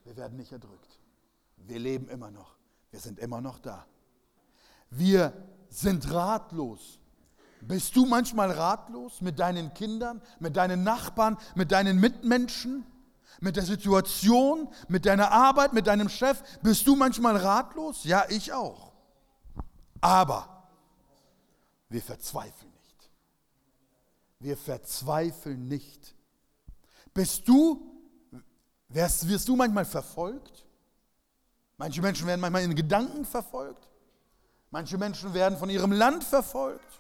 wir 0.04 0.18
werden 0.18 0.38
nicht 0.38 0.52
erdrückt. 0.52 1.00
Wir 1.56 1.80
leben 1.80 2.10
immer 2.10 2.30
noch. 2.32 2.56
Wir 2.92 3.00
sind 3.00 3.20
immer 3.20 3.40
noch 3.40 3.60
da. 3.60 3.86
Wir 4.90 5.32
sind 5.70 6.12
ratlos. 6.14 7.00
Bist 7.62 7.96
du 7.96 8.06
manchmal 8.06 8.52
ratlos 8.52 9.22
mit 9.22 9.40
deinen 9.40 9.74
Kindern, 9.74 10.22
mit 10.40 10.58
deinen 10.58 10.84
Nachbarn, 10.84 11.38
mit 11.56 11.72
deinen 11.72 12.00
Mitmenschen, 12.00 12.86
mit 13.42 13.56
der 13.56 13.66
Situation, 13.66 14.70
mit 14.88 15.06
deiner 15.06 15.32
Arbeit, 15.32 15.74
mit 15.74 15.88
deinem 15.88 16.10
Chef? 16.10 16.42
Bist 16.62 16.86
du 16.88 16.96
manchmal 16.96 17.38
ratlos? 17.38 18.04
Ja, 18.04 18.26
ich 18.30 18.54
auch. 18.54 18.94
Aber 20.02 20.68
wir 21.90 22.02
verzweifeln 22.02 22.72
nicht. 22.72 23.10
Wir 24.40 24.58
verzweifeln 24.58 25.68
nicht. 25.68 26.16
Bist 27.14 27.48
du, 27.48 27.92
wirst, 28.90 29.28
wirst 29.28 29.48
du 29.48 29.56
manchmal 29.56 29.86
verfolgt? 29.86 30.66
Manche 31.78 32.02
Menschen 32.02 32.28
werden 32.28 32.42
manchmal 32.42 32.64
in 32.64 32.76
Gedanken 32.76 33.26
verfolgt. 33.26 33.90
Manche 34.72 34.98
Menschen 34.98 35.34
werden 35.34 35.58
von 35.58 35.70
ihrem 35.70 35.92
Land 35.92 36.24
verfolgt, 36.24 37.00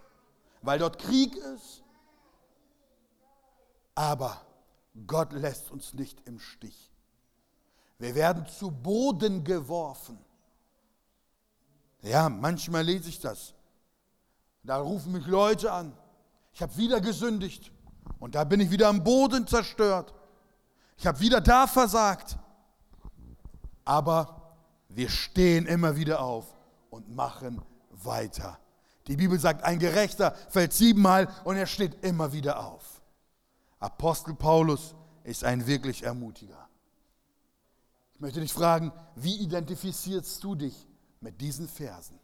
weil 0.62 0.80
dort 0.80 1.00
Krieg 1.00 1.36
ist. 1.36 1.84
Aber 3.96 4.45
Gott 5.08 5.34
lässt 5.34 5.72
uns 5.72 5.94
nicht 5.94 6.22
im 6.28 6.40
Stich. 6.40 6.92
Wir 8.00 8.16
werden 8.16 8.46
zu 8.48 8.72
Boden 8.72 9.44
geworfen. 9.44 10.18
Ja, 12.02 12.30
manchmal 12.30 12.84
lese 12.84 13.10
ich 13.10 13.20
das. 13.20 13.54
Da 14.64 14.78
rufen 14.78 15.12
mich 15.12 15.26
Leute 15.26 15.72
an. 15.72 15.94
Ich 16.54 16.62
habe 16.62 16.76
wieder 16.78 17.02
gesündigt 17.02 17.72
und 18.20 18.36
da 18.36 18.44
bin 18.44 18.60
ich 18.60 18.72
wieder 18.72 18.88
am 18.88 19.04
Boden 19.04 19.46
zerstört. 19.48 20.14
Ich 20.98 21.06
habe 21.06 21.20
wieder 21.20 21.42
da 21.42 21.68
versagt. 21.68 22.38
Aber 23.84 24.56
wir 24.90 25.10
stehen 25.10 25.66
immer 25.66 25.96
wieder 25.96 26.22
auf 26.22 26.46
und 26.90 27.14
machen 27.14 27.62
weiter. 27.92 28.58
Die 29.08 29.18
Bibel 29.18 29.40
sagt, 29.40 29.64
ein 29.64 29.78
Gerechter 29.78 30.36
fällt 30.50 30.74
siebenmal 30.74 31.28
und 31.44 31.58
er 31.58 31.68
steht 31.68 32.04
immer 32.04 32.32
wieder 32.32 32.66
auf. 32.66 32.95
Apostel 33.86 34.34
Paulus 34.34 34.96
ist 35.24 35.44
ein 35.44 35.68
wirklich 35.68 36.02
Ermutiger. 36.02 36.68
Ich 38.16 38.20
möchte 38.20 38.42
dich 38.42 38.52
fragen, 38.52 38.92
wie 39.16 39.36
identifizierst 39.36 40.44
du 40.44 40.56
dich 40.56 40.88
mit 41.22 41.40
diesen 41.40 41.68
Versen? 41.68 42.20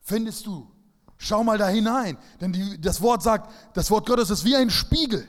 Findest 0.00 0.46
du? 0.46 0.70
Schau 1.18 1.44
mal 1.44 1.58
da 1.58 1.68
hinein, 1.68 2.16
denn 2.40 2.52
die, 2.52 2.80
das 2.80 3.02
Wort 3.02 3.22
sagt, 3.22 3.50
das 3.76 3.90
Wort 3.90 4.06
Gottes 4.06 4.30
ist 4.30 4.44
wie 4.44 4.56
ein 4.56 4.70
Spiegel. 4.70 5.28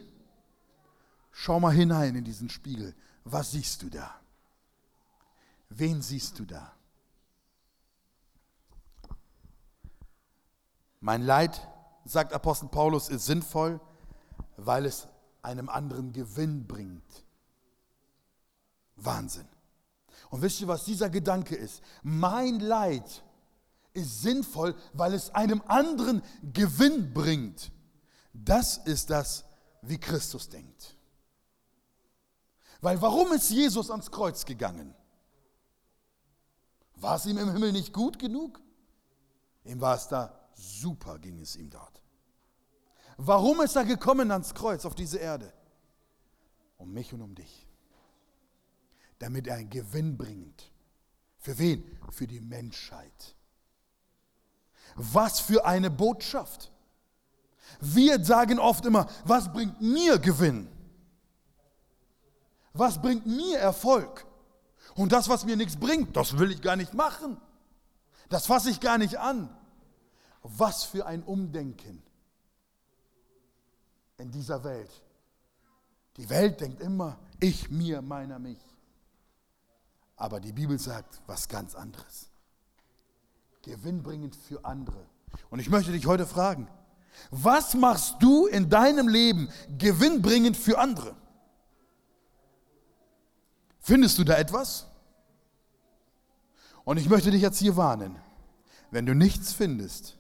Schau 1.32 1.60
mal 1.60 1.74
hinein 1.74 2.16
in 2.16 2.24
diesen 2.24 2.50
Spiegel. 2.50 2.96
Was 3.26 3.52
siehst 3.52 3.82
du 3.82 3.90
da? 3.90 4.16
Wen 5.68 6.02
siehst 6.02 6.40
du 6.40 6.46
da? 6.46 6.72
Mein 11.02 11.24
Leid, 11.24 11.60
sagt 12.06 12.32
Apostel 12.32 12.70
Paulus, 12.70 13.10
ist 13.10 13.26
sinnvoll, 13.26 13.82
weil 14.58 14.86
es 14.86 15.08
einem 15.42 15.70
anderen 15.70 16.12
Gewinn 16.12 16.66
bringt. 16.68 17.26
Wahnsinn. 18.96 19.48
Und 20.30 20.42
wisst 20.42 20.62
ihr, 20.62 20.68
was 20.68 20.86
dieser 20.86 21.10
Gedanke 21.10 21.56
ist? 21.56 21.82
Mein 22.04 22.60
Leid 22.60 23.24
ist 23.94 24.22
sinnvoll, 24.22 24.76
weil 24.94 25.14
es 25.14 25.34
einem 25.34 25.62
anderen 25.68 26.22
Gewinn 26.54 27.14
bringt. 27.14 27.72
Das 28.34 28.78
ist 28.78 29.10
das, 29.10 29.46
wie 29.82 29.98
Christus 29.98 30.50
denkt. 30.50 30.98
Weil 32.82 33.02
warum 33.02 33.32
ist 33.32 33.50
Jesus 33.50 33.90
ans 33.90 34.12
Kreuz 34.12 34.46
gegangen? 34.46 34.94
War 36.96 37.16
es 37.16 37.26
ihm 37.26 37.38
im 37.38 37.52
Himmel 37.52 37.72
nicht 37.72 37.94
gut 37.94 38.20
genug? 38.20 38.62
Ihm 39.64 39.82
war 39.82 39.96
es 39.96 40.08
da 40.08 40.46
super 40.56 41.20
ging 41.20 41.40
es 41.40 41.56
ihm 41.56 41.70
dort. 41.70 42.02
Warum 43.18 43.62
ist 43.62 43.76
er 43.76 43.86
gekommen 43.86 44.32
ans 44.32 44.54
Kreuz 44.54 44.86
auf 44.86 44.96
diese 44.96 45.18
Erde? 45.18 45.52
Um 46.78 46.92
mich 46.92 47.14
und 47.14 47.22
um 47.22 47.34
dich. 47.34 47.68
Damit 49.20 49.48
er 49.48 49.56
einen 49.56 49.70
Gewinn 49.70 50.18
bringt. 50.18 50.72
Für 51.38 51.58
wen? 51.58 51.84
Für 52.12 52.28
die 52.28 52.42
Menschheit. 52.42 53.36
Was 54.96 55.40
für 55.40 55.66
eine 55.66 55.90
Botschaft. 55.90 56.72
Wir 57.80 58.24
sagen 58.24 58.60
oft 58.60 58.86
immer, 58.86 59.08
was 59.24 59.52
bringt 59.52 59.82
mir 59.82 60.20
Gewinn? 60.20 60.68
Was 62.74 63.02
bringt 63.02 63.26
mir 63.26 63.58
Erfolg? 63.58 64.26
Und 64.96 65.12
das, 65.12 65.30
was 65.30 65.46
mir 65.46 65.56
nichts 65.56 65.78
bringt, 65.78 66.16
das 66.16 66.38
will 66.38 66.52
ich 66.52 66.62
gar 66.62 66.76
nicht 66.76 66.94
machen. 66.94 67.38
Das 68.30 68.46
fasse 68.46 68.70
ich 68.70 68.80
gar 68.82 68.98
nicht 68.98 69.18
an. 69.18 69.50
Was 70.42 70.84
für 70.84 71.06
ein 71.06 71.24
Umdenken 71.24 72.05
in 74.18 74.32
dieser 74.32 74.64
Welt. 74.64 74.90
Die 76.18 76.30
Welt 76.30 76.62
denkt 76.62 76.82
immer, 76.82 77.20
ich, 77.40 77.70
mir, 77.70 78.02
meiner, 78.02 78.40
mich. 78.40 78.60
Aber 80.16 80.40
die 80.40 80.54
Bibel 80.54 80.80
sagt 80.80 81.22
was 81.28 81.48
ganz 81.48 81.76
anderes. 81.76 82.30
Gewinnbringend 83.64 84.36
für 84.36 84.64
andere. 84.64 85.06
Und 85.50 85.60
ich 85.60 85.70
möchte 85.70 85.92
dich 85.92 86.06
heute 86.06 86.26
fragen, 86.26 86.70
was 87.32 87.74
machst 87.74 88.16
du 88.20 88.46
in 88.48 88.70
deinem 88.70 89.08
Leben 89.08 89.50
gewinnbringend 89.78 90.56
für 90.56 90.78
andere? 90.78 91.16
Findest 93.80 94.18
du 94.18 94.24
da 94.24 94.38
etwas? 94.38 94.88
Und 96.84 96.98
ich 96.98 97.10
möchte 97.10 97.32
dich 97.32 97.42
jetzt 97.42 97.60
hier 97.60 97.76
warnen, 97.76 98.16
wenn 98.92 99.06
du 99.06 99.16
nichts 99.16 99.54
findest, 99.54 100.18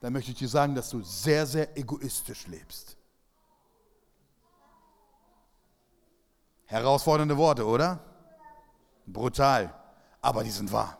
dann 0.00 0.12
möchte 0.12 0.32
ich 0.32 0.38
dir 0.38 0.48
sagen, 0.48 0.74
dass 0.74 0.90
du 0.90 1.02
sehr, 1.02 1.46
sehr 1.46 1.78
egoistisch 1.78 2.46
lebst. 2.48 2.96
Herausfordernde 6.74 7.36
Worte, 7.36 7.64
oder? 7.64 8.00
Brutal, 9.06 9.72
aber 10.20 10.42
die 10.42 10.50
sind 10.50 10.72
wahr. 10.72 10.98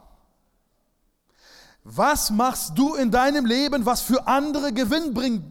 Was 1.82 2.30
machst 2.30 2.78
du 2.78 2.94
in 2.94 3.10
deinem 3.10 3.44
Leben, 3.44 3.84
was 3.84 4.00
für 4.00 4.24
andere 4.28 4.72
Gewinn 4.72 5.12
bringt? 5.12 5.44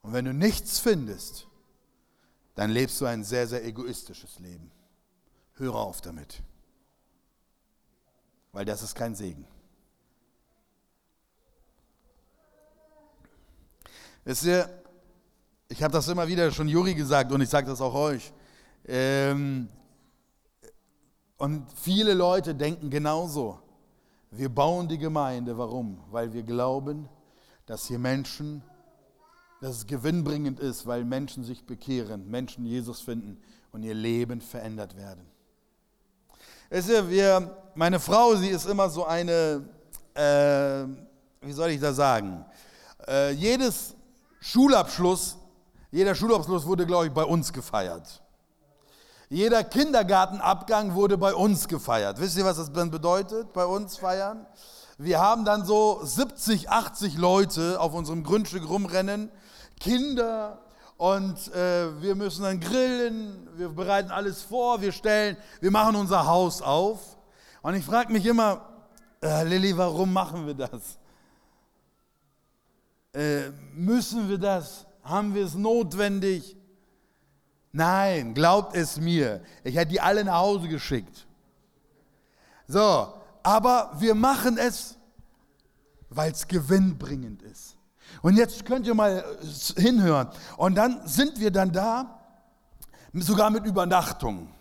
Und 0.00 0.14
wenn 0.14 0.24
du 0.24 0.32
nichts 0.32 0.78
findest, 0.78 1.46
dann 2.54 2.70
lebst 2.70 2.98
du 3.02 3.04
ein 3.04 3.22
sehr, 3.22 3.46
sehr 3.46 3.62
egoistisches 3.62 4.38
Leben. 4.38 4.72
Höre 5.56 5.74
auf 5.74 6.00
damit, 6.00 6.42
weil 8.52 8.64
das 8.64 8.82
ist 8.82 8.94
kein 8.94 9.14
Segen. 9.14 9.46
Wisst 14.24 14.44
ihr, 14.44 14.79
ich 15.70 15.82
habe 15.82 15.92
das 15.92 16.08
immer 16.08 16.26
wieder 16.28 16.50
schon 16.50 16.68
Juri 16.68 16.94
gesagt 16.94 17.32
und 17.32 17.40
ich 17.40 17.48
sage 17.48 17.68
das 17.68 17.80
auch 17.80 17.94
euch. 17.94 18.32
Ähm, 18.86 19.68
Und 21.38 21.66
viele 21.72 22.12
Leute 22.12 22.54
denken 22.54 22.90
genauso. 22.90 23.58
Wir 24.30 24.50
bauen 24.50 24.88
die 24.88 24.98
Gemeinde. 24.98 25.56
Warum? 25.56 25.98
Weil 26.10 26.34
wir 26.34 26.42
glauben, 26.42 27.08
dass 27.64 27.86
hier 27.86 27.98
Menschen, 27.98 28.62
dass 29.62 29.76
es 29.76 29.86
gewinnbringend 29.86 30.60
ist, 30.60 30.86
weil 30.86 31.02
Menschen 31.04 31.42
sich 31.42 31.64
bekehren, 31.64 32.28
Menschen 32.28 32.66
Jesus 32.66 33.00
finden 33.00 33.38
und 33.72 33.84
ihr 33.84 33.94
Leben 33.94 34.42
verändert 34.42 34.96
werden. 34.96 35.24
Wisst 36.68 36.90
ihr, 36.90 37.08
wir, 37.08 37.56
meine 37.74 38.00
Frau, 38.00 38.36
sie 38.36 38.48
ist 38.48 38.66
immer 38.66 38.90
so 38.90 39.06
eine, 39.06 39.64
äh, 40.14 40.84
wie 41.40 41.52
soll 41.52 41.70
ich 41.70 41.80
das 41.80 41.96
sagen? 41.96 42.44
Äh, 43.08 43.30
jedes 43.32 43.96
Schulabschluss, 44.40 45.38
jeder 45.90 46.14
Schulabschluss 46.14 46.66
wurde, 46.66 46.86
glaube 46.86 47.06
ich, 47.06 47.12
bei 47.12 47.24
uns 47.24 47.52
gefeiert. 47.52 48.22
Jeder 49.28 49.62
Kindergartenabgang 49.62 50.94
wurde 50.94 51.16
bei 51.16 51.34
uns 51.34 51.68
gefeiert. 51.68 52.20
Wisst 52.20 52.36
ihr, 52.36 52.44
was 52.44 52.56
das 52.56 52.72
dann 52.72 52.90
bedeutet, 52.90 53.52
bei 53.52 53.64
uns 53.64 53.96
feiern? 53.96 54.46
Wir 54.98 55.20
haben 55.20 55.44
dann 55.44 55.64
so 55.64 56.00
70, 56.02 56.68
80 56.68 57.16
Leute 57.16 57.80
auf 57.80 57.94
unserem 57.94 58.24
Grundstück 58.24 58.68
rumrennen, 58.68 59.30
Kinder, 59.78 60.58
und 61.00 61.50
äh, 61.54 62.02
wir 62.02 62.14
müssen 62.14 62.42
dann 62.42 62.60
grillen, 62.60 63.48
wir 63.56 63.70
bereiten 63.70 64.10
alles 64.10 64.42
vor, 64.42 64.82
wir 64.82 64.92
stellen, 64.92 65.38
wir 65.62 65.70
machen 65.70 65.96
unser 65.96 66.26
Haus 66.26 66.60
auf. 66.60 67.16
Und 67.62 67.74
ich 67.74 67.86
frage 67.86 68.12
mich 68.12 68.26
immer, 68.26 68.68
äh, 69.22 69.44
Lilly, 69.44 69.74
warum 69.78 70.12
machen 70.12 70.46
wir 70.46 70.52
das? 70.52 70.98
Äh, 73.14 73.48
müssen 73.72 74.28
wir 74.28 74.36
das? 74.36 74.84
Haben 75.10 75.34
wir 75.34 75.44
es 75.44 75.54
notwendig? 75.54 76.56
Nein, 77.72 78.32
glaubt 78.32 78.76
es 78.76 79.00
mir. 79.00 79.42
Ich 79.64 79.74
hätte 79.74 79.90
die 79.90 80.00
alle 80.00 80.24
nach 80.24 80.38
Hause 80.38 80.68
geschickt. 80.68 81.26
So, 82.68 83.12
aber 83.42 83.90
wir 83.98 84.14
machen 84.14 84.56
es, 84.56 84.96
weil 86.10 86.30
es 86.30 86.46
gewinnbringend 86.46 87.42
ist. 87.42 87.76
Und 88.22 88.36
jetzt 88.36 88.64
könnt 88.64 88.86
ihr 88.86 88.94
mal 88.94 89.24
hinhören. 89.76 90.28
Und 90.56 90.76
dann 90.76 91.04
sind 91.08 91.40
wir 91.40 91.50
dann 91.50 91.72
da, 91.72 92.20
sogar 93.12 93.50
mit 93.50 93.64
Übernachtung. 93.66 94.54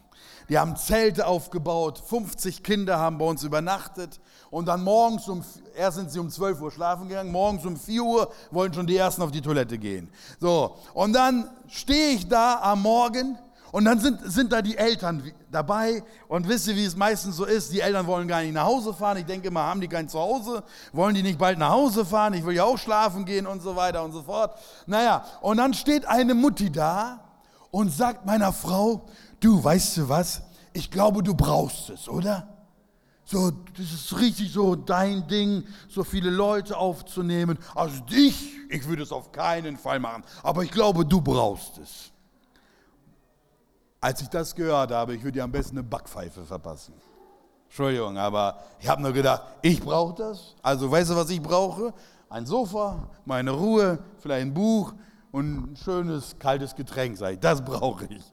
Die 0.50 0.58
haben 0.58 0.76
Zelte 0.78 1.28
aufgebaut, 1.28 2.00
50 2.00 2.64
Kinder 2.64 2.98
haben 2.98 3.20
bei 3.20 3.26
uns 3.26 3.44
übernachtet 3.44 4.20
und 4.52 4.68
dann 4.68 4.84
morgens 4.84 5.28
um, 5.28 5.44
erst 5.76 5.98
sind 5.98 6.12
sie 6.12 6.20
um 6.20 6.30
12 6.30 6.62
Uhr 6.62 6.72
schlafen 6.72 7.08
gegangen, 7.08 7.32
morgens 7.32 7.66
um 7.66 7.78
4 7.78 8.04
Uhr 8.04 8.32
wollen 8.52 8.74
schon 8.74 8.88
die 8.88 8.98
Ersten 8.98 9.22
auf 9.22 9.32
die 9.32 9.42
Toilette 9.42 9.78
gehen. 9.78 10.10
So, 10.40 10.76
und 10.94 11.14
dann 11.14 11.50
stehe 11.68 12.10
ich 12.10 12.28
da 12.28 12.60
am 12.62 12.82
Morgen 12.82 13.38
und 13.72 13.86
dann 13.86 14.00
sind, 14.00 14.20
sind 14.24 14.52
da 14.52 14.62
die 14.62 14.78
Eltern 14.78 15.32
dabei 15.52 16.04
und 16.28 16.48
wisst 16.48 16.68
ihr, 16.68 16.76
wie 16.76 16.86
es 16.86 16.96
meistens 16.96 17.36
so 17.36 17.46
ist, 17.46 17.72
die 17.72 17.82
Eltern 17.82 18.08
wollen 18.08 18.28
gar 18.28 18.42
nicht 18.42 18.54
nach 18.54 18.66
Hause 18.66 18.94
fahren. 18.94 19.18
Ich 19.18 19.26
denke 19.26 19.50
immer, 19.50 19.62
haben 19.62 19.82
die 19.82 19.88
kein 19.88 20.10
Zuhause? 20.10 20.64
Wollen 20.92 21.14
die 21.14 21.22
nicht 21.22 21.38
bald 21.38 21.60
nach 21.60 21.70
Hause 21.70 22.06
fahren? 22.06 22.34
Ich 22.34 22.46
will 22.46 22.56
ja 22.56 22.64
auch 22.64 22.78
schlafen 22.78 23.26
gehen 23.26 23.46
und 23.46 23.62
so 23.62 23.76
weiter 23.76 24.04
und 24.04 24.12
so 24.12 24.24
fort. 24.24 24.56
Naja, 24.88 25.24
und 25.42 25.58
dann 25.58 25.74
steht 25.74 26.08
eine 26.08 26.34
Mutti 26.34 26.72
da 26.72 27.20
und 27.70 27.94
sagt 27.94 28.26
meiner 28.26 28.52
Frau, 28.54 29.06
du, 29.40 29.64
weißt 29.64 29.98
du 29.98 30.10
was, 30.10 30.42
ich 30.74 30.90
glaube, 30.90 31.22
du 31.22 31.36
brauchst 31.36 31.90
es, 31.92 32.10
oder? 32.10 32.48
So, 33.32 33.52
das 33.52 33.94
ist 33.94 34.20
richtig 34.20 34.52
so 34.52 34.76
dein 34.76 35.28
Ding, 35.28 35.64
so 35.88 36.04
viele 36.04 36.32
Leute 36.32 36.76
aufzunehmen. 36.76 37.60
Also 37.76 38.02
dich, 38.06 38.56
ich 38.72 38.88
würde 38.88 39.04
es 39.04 39.12
auf 39.12 39.32
keinen 39.32 39.78
Fall 39.78 40.00
machen, 40.00 40.24
aber 40.42 40.64
ich 40.64 40.72
glaube, 40.72 41.06
du 41.06 41.22
brauchst 41.22 41.78
es. 41.78 42.12
Als 44.02 44.24
ich 44.24 44.30
das 44.30 44.56
gehört 44.56 44.90
habe, 44.90 45.14
ich 45.14 45.22
würde 45.22 45.34
dir 45.34 45.44
am 45.44 45.52
besten 45.52 45.78
eine 45.78 45.84
Backpfeife 45.84 46.44
verpassen. 46.44 46.96
Entschuldigung, 47.66 48.18
aber 48.18 48.64
ich 48.80 48.90
habe 48.90 49.04
nur 49.04 49.14
gedacht, 49.14 49.44
ich 49.62 49.80
brauche 49.80 50.16
das. 50.16 50.56
Also 50.64 50.90
weißt 50.90 51.12
du, 51.12 51.16
was 51.16 51.30
ich 51.30 51.40
brauche? 51.40 51.94
Ein 52.30 52.48
Sofa, 52.48 53.12
meine 53.26 53.52
Ruhe, 53.52 54.00
vielleicht 54.18 54.42
ein 54.42 54.56
Buch 54.56 54.92
und 55.32 55.74
ein 55.74 55.76
schönes 55.76 56.36
kaltes 56.40 56.74
Getränk, 56.74 57.22
ich. 57.22 57.40
Das 57.40 57.64
brauche 57.64 58.06
ich. 58.06 58.24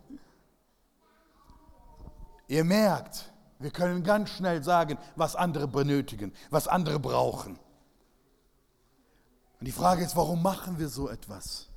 Ihr 2.49 2.65
merkt, 2.65 3.31
wir 3.59 3.71
können 3.71 4.03
ganz 4.03 4.31
schnell 4.31 4.63
sagen, 4.63 4.99
was 5.15 5.35
andere 5.37 5.67
benötigen, 5.67 6.33
was 6.51 6.69
andere 6.69 7.01
brauchen. 7.01 7.59
Und 9.59 9.67
die 9.67 9.73
Frage 9.73 10.05
ist, 10.05 10.17
warum 10.17 10.43
machen 10.43 10.79
wir 10.79 10.89
so 10.89 11.09
etwas? 11.09 11.69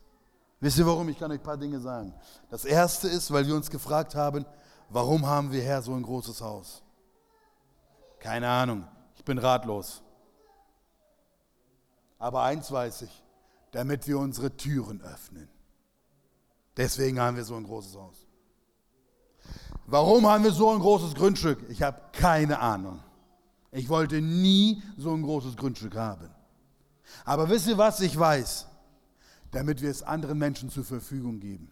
Wisst 0.59 0.77
ihr 0.77 0.85
warum? 0.85 1.07
Ich 1.07 1.17
kann 1.17 1.31
euch 1.31 1.39
ein 1.39 1.43
paar 1.43 1.57
Dinge 1.57 1.79
sagen. 1.79 2.13
Das 2.49 2.65
erste 2.65 3.07
ist, 3.07 3.31
weil 3.31 3.47
wir 3.47 3.55
uns 3.55 3.69
gefragt 3.69 4.15
haben, 4.15 4.45
warum 4.89 5.25
haben 5.25 5.51
wir 5.51 5.61
Herr 5.63 5.81
so 5.81 5.93
ein 5.93 6.03
großes 6.03 6.41
Haus? 6.41 6.83
Keine 8.19 8.49
Ahnung, 8.49 8.85
ich 9.15 9.23
bin 9.23 9.37
ratlos. 9.37 10.03
Aber 12.17 12.43
eins 12.43 12.69
weiß 12.69 13.03
ich, 13.03 13.23
damit 13.71 14.05
wir 14.07 14.19
unsere 14.19 14.55
Türen 14.57 15.01
öffnen. 15.01 15.47
Deswegen 16.75 17.19
haben 17.21 17.37
wir 17.37 17.45
so 17.45 17.55
ein 17.55 17.63
großes 17.63 17.95
Haus. 17.95 18.27
Warum 19.89 20.27
haben 20.27 20.43
wir 20.43 20.51
so 20.51 20.69
ein 20.69 20.79
großes 20.79 21.15
Grundstück? 21.15 21.67
Ich 21.69 21.81
habe 21.81 21.99
keine 22.13 22.59
Ahnung. 22.59 22.99
Ich 23.71 23.89
wollte 23.89 24.21
nie 24.21 24.83
so 24.97 25.13
ein 25.13 25.23
großes 25.23 25.57
Grundstück 25.57 25.95
haben. 25.95 26.29
Aber 27.25 27.49
wisst 27.49 27.67
ihr, 27.67 27.77
was 27.77 27.99
ich 28.01 28.17
weiß? 28.17 28.67
Damit 29.51 29.81
wir 29.81 29.89
es 29.89 30.03
anderen 30.03 30.37
Menschen 30.37 30.69
zur 30.69 30.83
Verfügung 30.83 31.39
geben. 31.39 31.71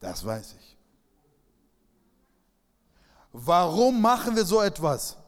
Das 0.00 0.24
weiß 0.24 0.54
ich. 0.58 0.78
Warum 3.32 4.00
machen 4.00 4.34
wir 4.34 4.46
so 4.46 4.62
etwas? 4.62 5.18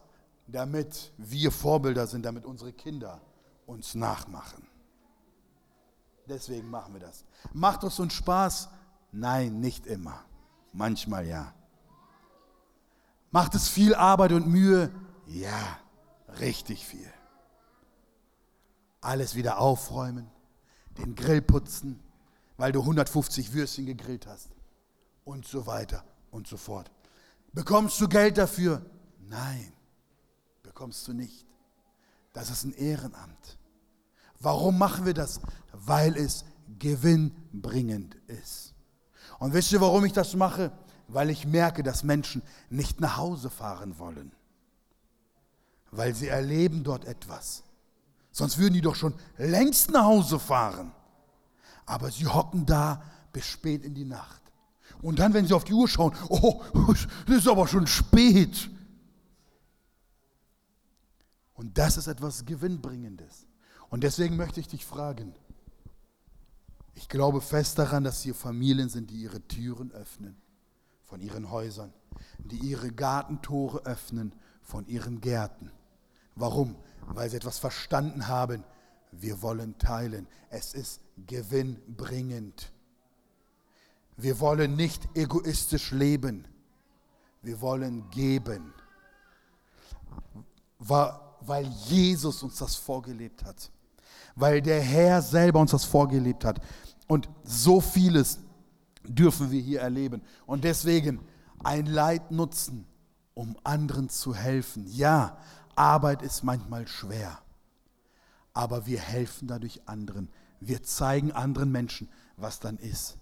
Damit 0.47 1.13
wir 1.17 1.51
Vorbilder 1.51 2.07
sind, 2.07 2.25
damit 2.25 2.43
unsere 2.43 2.73
Kinder 2.73 3.21
uns 3.67 3.93
nachmachen. 3.93 4.65
Deswegen 6.27 6.71
machen 6.71 6.93
wir 6.93 7.01
das. 7.01 7.23
Macht 7.53 7.83
es 7.83 7.99
uns 7.99 8.13
Spaß? 8.13 8.69
Nein, 9.11 9.59
nicht 9.59 9.85
immer. 9.85 10.25
Manchmal 10.73 11.27
ja. 11.27 11.53
Macht 13.31 13.55
es 13.55 13.67
viel 13.67 13.95
Arbeit 13.95 14.31
und 14.31 14.47
Mühe? 14.47 14.91
Ja, 15.27 15.79
richtig 16.39 16.85
viel. 16.85 17.11
Alles 18.99 19.35
wieder 19.35 19.59
aufräumen, 19.59 20.29
den 20.97 21.15
Grill 21.15 21.41
putzen, 21.41 21.99
weil 22.57 22.71
du 22.71 22.81
150 22.81 23.53
Würstchen 23.53 23.85
gegrillt 23.85 24.27
hast 24.27 24.49
und 25.23 25.45
so 25.45 25.65
weiter 25.65 26.03
und 26.29 26.47
so 26.47 26.57
fort. 26.57 26.91
Bekommst 27.53 27.99
du 27.99 28.07
Geld 28.07 28.37
dafür? 28.37 28.85
Nein, 29.27 29.73
bekommst 30.61 31.07
du 31.07 31.13
nicht. 31.13 31.47
Das 32.33 32.49
ist 32.49 32.63
ein 32.63 32.73
Ehrenamt. 32.73 33.57
Warum 34.39 34.77
machen 34.77 35.05
wir 35.05 35.13
das? 35.13 35.41
Weil 35.71 36.15
es 36.17 36.45
gewinnbringend 36.79 38.15
ist. 38.27 38.70
Und 39.41 39.55
wisst 39.55 39.71
ihr, 39.71 39.81
warum 39.81 40.05
ich 40.05 40.13
das 40.13 40.35
mache? 40.35 40.71
Weil 41.07 41.31
ich 41.31 41.47
merke, 41.47 41.81
dass 41.81 42.03
Menschen 42.03 42.43
nicht 42.69 43.01
nach 43.01 43.17
Hause 43.17 43.49
fahren 43.49 43.97
wollen. 43.97 44.33
Weil 45.89 46.13
sie 46.13 46.27
erleben 46.27 46.83
dort 46.83 47.05
etwas. 47.05 47.63
Sonst 48.31 48.59
würden 48.59 48.75
die 48.75 48.81
doch 48.81 48.93
schon 48.93 49.15
längst 49.39 49.89
nach 49.89 50.03
Hause 50.03 50.37
fahren. 50.37 50.91
Aber 51.87 52.11
sie 52.11 52.27
hocken 52.27 52.67
da 52.67 53.01
bis 53.33 53.47
spät 53.47 53.83
in 53.83 53.95
die 53.95 54.05
Nacht. 54.05 54.43
Und 55.01 55.17
dann, 55.17 55.33
wenn 55.33 55.47
sie 55.47 55.55
auf 55.55 55.63
die 55.63 55.73
Uhr 55.73 55.87
schauen, 55.87 56.15
oh, 56.29 56.61
das 57.25 57.37
ist 57.37 57.47
aber 57.47 57.67
schon 57.67 57.87
spät. 57.87 58.69
Und 61.55 61.79
das 61.79 61.97
ist 61.97 62.05
etwas 62.05 62.45
Gewinnbringendes. 62.45 63.47
Und 63.89 64.03
deswegen 64.03 64.35
möchte 64.35 64.59
ich 64.59 64.67
dich 64.67 64.85
fragen, 64.85 65.33
ich 66.93 67.07
glaube 67.07 67.41
fest 67.41 67.79
daran, 67.79 68.03
dass 68.03 68.21
hier 68.21 68.35
Familien 68.35 68.89
sind, 68.89 69.09
die 69.09 69.21
ihre 69.21 69.41
Türen 69.41 69.91
öffnen 69.91 70.35
von 71.03 71.21
ihren 71.21 71.49
Häusern, 71.51 71.93
die 72.39 72.57
ihre 72.57 72.91
Gartentore 72.91 73.85
öffnen 73.85 74.33
von 74.61 74.85
ihren 74.87 75.21
Gärten. 75.21 75.71
Warum? 76.35 76.75
Weil 77.07 77.29
sie 77.29 77.37
etwas 77.37 77.59
verstanden 77.59 78.27
haben. 78.27 78.63
Wir 79.11 79.41
wollen 79.41 79.77
teilen. 79.77 80.27
Es 80.49 80.73
ist 80.73 81.01
gewinnbringend. 81.27 82.71
Wir 84.15 84.39
wollen 84.39 84.75
nicht 84.75 85.09
egoistisch 85.15 85.91
leben. 85.91 86.47
Wir 87.41 87.59
wollen 87.61 88.09
geben. 88.09 88.73
Weil 90.77 91.65
Jesus 91.87 92.43
uns 92.43 92.57
das 92.57 92.75
vorgelebt 92.75 93.43
hat 93.43 93.71
weil 94.35 94.61
der 94.61 94.81
Herr 94.81 95.21
selber 95.21 95.59
uns 95.59 95.71
das 95.71 95.85
vorgelebt 95.85 96.45
hat. 96.45 96.61
Und 97.07 97.29
so 97.43 97.81
vieles 97.81 98.39
dürfen 99.03 99.51
wir 99.51 99.61
hier 99.61 99.81
erleben. 99.81 100.21
Und 100.45 100.63
deswegen 100.63 101.19
ein 101.63 101.85
Leid 101.85 102.31
nutzen, 102.31 102.85
um 103.33 103.57
anderen 103.63 104.09
zu 104.09 104.33
helfen. 104.35 104.85
Ja, 104.87 105.37
Arbeit 105.75 106.21
ist 106.21 106.43
manchmal 106.43 106.87
schwer, 106.87 107.39
aber 108.53 108.85
wir 108.85 108.99
helfen 108.99 109.47
dadurch 109.47 109.87
anderen. 109.87 110.29
Wir 110.59 110.83
zeigen 110.83 111.31
anderen 111.31 111.71
Menschen, 111.71 112.09
was 112.37 112.59
dann 112.59 112.77
ist. 112.77 113.17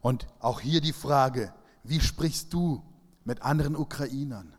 Und 0.00 0.26
auch 0.40 0.60
hier 0.60 0.80
die 0.80 0.92
Frage, 0.92 1.52
wie 1.82 2.00
sprichst 2.00 2.52
du 2.52 2.82
mit 3.24 3.42
anderen 3.42 3.76
Ukrainern? 3.76 4.54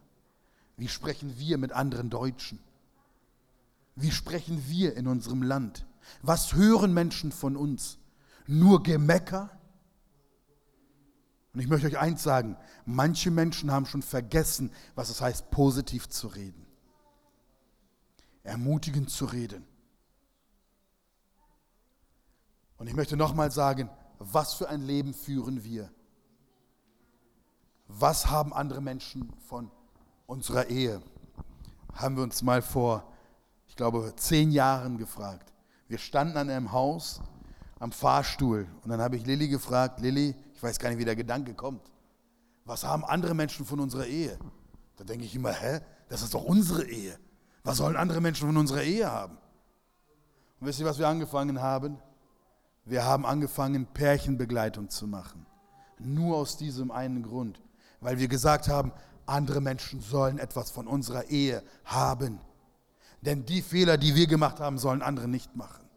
Wie 0.78 0.88
sprechen 0.88 1.38
wir 1.38 1.58
mit 1.58 1.72
anderen 1.72 2.10
Deutschen? 2.10 2.60
Wie 4.02 4.12
sprechen 4.12 4.68
wir 4.68 4.96
in 4.98 5.08
unserem 5.08 5.44
Land? 5.44 5.86
Was 6.22 6.54
hören 6.54 6.94
Menschen 6.94 7.32
von 7.32 7.56
uns? 7.56 8.00
Nur 8.48 8.84
Gemecker? 8.84 9.50
Und 11.54 11.60
ich 11.60 11.68
möchte 11.68 11.88
euch 11.88 12.00
eins 12.00 12.24
sagen, 12.24 12.58
manche 12.86 13.30
Menschen 13.30 13.72
haben 13.72 13.86
schon 13.86 14.02
vergessen, 14.02 14.72
was 14.96 15.10
es 15.10 15.22
heißt, 15.22 15.52
positiv 15.52 16.10
zu 16.10 16.28
reden, 16.28 16.66
ermutigend 18.44 19.10
zu 19.10 19.26
reden. 19.26 19.66
Und 22.78 22.88
ich 22.88 22.96
möchte 22.96 23.18
nochmal 23.18 23.52
sagen, 23.52 23.90
was 24.18 24.54
für 24.54 24.70
ein 24.70 24.82
Leben 24.82 25.14
führen 25.14 25.64
wir? 25.64 25.92
Was 27.88 28.28
haben 28.28 28.54
andere 28.54 28.82
Menschen 28.82 29.32
von 29.48 29.70
unserer 30.26 30.68
Ehe? 30.68 31.02
Haben 31.94 32.16
wir 32.16 32.24
uns 32.24 32.42
mal 32.42 32.62
vor, 32.62 33.11
ich 33.72 33.78
glaube, 33.78 34.12
zehn 34.18 34.52
Jahren 34.52 34.98
gefragt. 34.98 35.54
Wir 35.88 35.98
standen 35.98 36.36
an 36.36 36.50
einem 36.50 36.74
Haus 36.74 37.22
am 37.80 37.94
Fahrstuhl 37.94 38.68
und 38.84 38.90
dann 38.90 39.00
habe 39.00 39.16
ich 39.16 39.26
Lilly 39.26 39.48
gefragt, 39.48 40.02
Lilly, 40.02 40.36
ich 40.54 40.62
weiß 40.62 40.78
gar 40.78 40.90
nicht, 40.90 41.00
wie 41.00 41.06
der 41.06 41.16
Gedanke 41.16 41.54
kommt. 41.54 41.90
Was 42.66 42.84
haben 42.84 43.06
andere 43.06 43.34
Menschen 43.34 43.66
von 43.66 43.80
unserer 43.80 44.08
Ehe? 44.08 44.38
Da 44.98 45.06
denke 45.06 45.24
ich 45.24 45.34
immer, 45.34 45.54
hä? 45.54 45.80
Das 46.10 46.22
ist 46.22 46.34
doch 46.34 46.44
unsere 46.44 46.84
Ehe. 46.84 47.18
Was 47.64 47.78
sollen 47.78 47.96
andere 47.96 48.20
Menschen 48.20 48.46
von 48.46 48.58
unserer 48.58 48.84
Ehe 48.84 49.10
haben? 49.10 49.38
Und 50.60 50.68
wisst 50.68 50.82
ihr, 50.82 50.86
was 50.86 51.00
wir 51.00 51.08
angefangen 51.08 51.62
haben? 51.62 51.98
Wir 52.84 53.06
haben 53.06 53.26
angefangen, 53.26 53.86
Pärchenbegleitung 53.86 54.90
zu 54.90 55.08
machen. 55.08 55.46
Nur 55.98 56.36
aus 56.36 56.58
diesem 56.58 56.92
einen 56.92 57.24
Grund. 57.24 57.62
Weil 58.02 58.20
wir 58.20 58.28
gesagt 58.28 58.68
haben, 58.68 58.92
andere 59.26 59.62
Menschen 59.62 60.02
sollen 60.02 60.40
etwas 60.40 60.72
von 60.72 60.88
unserer 60.88 61.30
Ehe 61.30 61.64
haben. 61.86 62.42
Denn 63.22 63.46
die 63.46 63.62
Fehler, 63.62 63.98
die 63.98 64.16
wir 64.16 64.28
gemacht 64.28 64.60
haben, 64.60 64.78
sollen 64.78 65.02
andere 65.02 65.28
nicht 65.28 65.56
machen. 65.56 65.88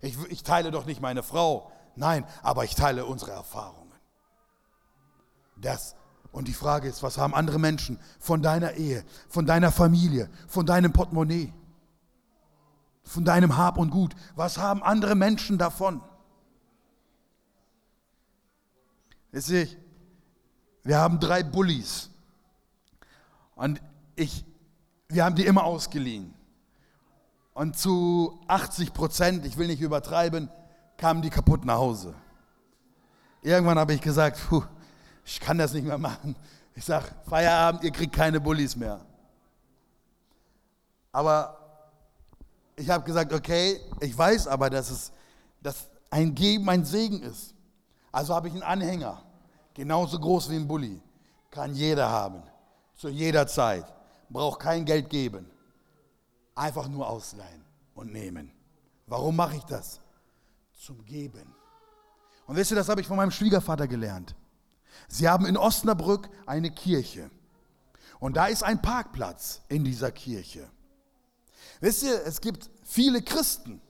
Ich, 0.00 0.16
ich 0.28 0.42
teile 0.42 0.70
doch 0.70 0.86
nicht 0.86 1.00
meine 1.00 1.22
Frau, 1.22 1.72
Nein, 1.96 2.24
aber 2.42 2.64
ich 2.64 2.74
teile 2.74 3.04
unsere 3.04 3.32
Erfahrungen. 3.32 3.92
Das. 5.56 5.94
Und 6.32 6.46
die 6.46 6.54
Frage 6.54 6.88
ist, 6.88 7.02
was 7.02 7.18
haben 7.18 7.34
andere 7.34 7.58
Menschen 7.58 7.98
von 8.20 8.40
deiner 8.40 8.74
Ehe, 8.74 9.04
von 9.28 9.46
deiner 9.46 9.72
Familie, 9.72 10.30
von 10.46 10.64
deinem 10.64 10.92
Portemonnaie, 10.92 11.52
von 13.02 13.24
deinem 13.24 13.56
Hab 13.56 13.76
und 13.78 13.90
Gut? 13.90 14.14
Was 14.36 14.58
haben 14.58 14.82
andere 14.82 15.16
Menschen 15.16 15.58
davon? 15.58 16.02
Wisst 19.32 19.50
ihr, 19.50 19.68
wir 20.84 20.98
haben 20.98 21.18
drei 21.18 21.42
Bullies. 21.42 22.10
Und 23.56 23.82
ich, 24.14 24.46
wir 25.10 25.24
haben 25.24 25.34
die 25.34 25.44
immer 25.44 25.64
ausgeliehen. 25.64 26.32
Und 27.52 27.76
zu 27.76 28.40
80 28.48 28.92
Prozent, 28.92 29.44
ich 29.44 29.56
will 29.56 29.66
nicht 29.66 29.80
übertreiben, 29.80 30.48
kamen 30.96 31.20
die 31.22 31.30
kaputt 31.30 31.64
nach 31.64 31.76
Hause. 31.76 32.14
Irgendwann 33.42 33.78
habe 33.78 33.94
ich 33.94 34.00
gesagt, 34.00 34.40
puh, 34.48 34.62
ich 35.24 35.40
kann 35.40 35.58
das 35.58 35.72
nicht 35.72 35.84
mehr 35.86 35.98
machen. 35.98 36.36
Ich 36.74 36.84
sage, 36.84 37.06
Feierabend, 37.28 37.82
ihr 37.84 37.90
kriegt 37.90 38.14
keine 38.14 38.40
Bullis 38.40 38.76
mehr. 38.76 39.00
Aber 41.12 41.58
ich 42.76 42.88
habe 42.88 43.04
gesagt, 43.04 43.32
okay, 43.32 43.80
ich 44.00 44.16
weiß 44.16 44.46
aber, 44.46 44.70
dass 44.70 44.90
es 44.90 45.12
dass 45.62 45.88
ein 46.10 46.34
Geben 46.34 46.68
ein 46.68 46.84
Segen 46.84 47.22
ist. 47.22 47.54
Also 48.12 48.34
habe 48.34 48.48
ich 48.48 48.54
einen 48.54 48.62
Anhänger, 48.62 49.22
genauso 49.74 50.18
groß 50.18 50.50
wie 50.50 50.56
ein 50.56 50.66
Bulli. 50.66 51.00
Kann 51.50 51.74
jeder 51.74 52.08
haben, 52.08 52.42
zu 52.96 53.08
jeder 53.08 53.46
Zeit. 53.46 53.84
Braucht 54.30 54.60
kein 54.60 54.84
Geld 54.84 55.10
geben. 55.10 55.50
Einfach 56.54 56.88
nur 56.88 57.08
ausleihen 57.08 57.64
und 57.94 58.12
nehmen. 58.12 58.50
Warum 59.06 59.36
mache 59.36 59.56
ich 59.56 59.64
das? 59.64 60.00
zum 60.80 61.04
Geben. 61.04 61.54
Und 62.46 62.56
wisst 62.56 62.72
ihr, 62.72 62.76
das 62.76 62.88
habe 62.88 63.00
ich 63.00 63.06
von 63.06 63.16
meinem 63.16 63.30
Schwiegervater 63.30 63.86
gelernt. 63.86 64.34
Sie 65.08 65.28
haben 65.28 65.46
in 65.46 65.56
Osnabrück 65.56 66.28
eine 66.46 66.70
Kirche. 66.70 67.30
Und 68.18 68.36
da 68.36 68.46
ist 68.46 68.62
ein 68.62 68.82
Parkplatz 68.82 69.62
in 69.68 69.84
dieser 69.84 70.10
Kirche. 70.10 70.68
Wisst 71.80 72.02
ihr, 72.02 72.26
es 72.26 72.40
gibt 72.40 72.70
viele 72.82 73.22
Christen, 73.22 73.80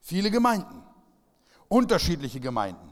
viele 0.00 0.30
Gemeinden, 0.30 0.82
unterschiedliche 1.68 2.40
Gemeinden. 2.40 2.85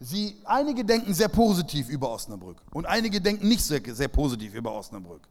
Sie, 0.00 0.36
einige 0.44 0.84
denken 0.84 1.12
sehr 1.12 1.28
positiv 1.28 1.88
über 1.88 2.10
Osnabrück 2.10 2.62
und 2.72 2.86
einige 2.86 3.20
denken 3.20 3.48
nicht 3.48 3.64
sehr, 3.64 3.80
sehr 3.94 4.08
positiv 4.08 4.54
über 4.54 4.72
Osnabrück. 4.72 5.28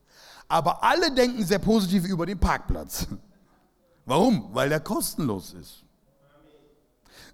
Aber 0.50 0.84
alle 0.84 1.12
denken 1.12 1.46
sehr 1.46 1.60
positiv 1.60 2.06
über 2.06 2.26
den 2.26 2.40
Parkplatz. 2.40 3.08
Warum? 4.06 4.50
Weil 4.54 4.70
der 4.70 4.80
kostenlos 4.80 5.54
ist. 5.54 5.84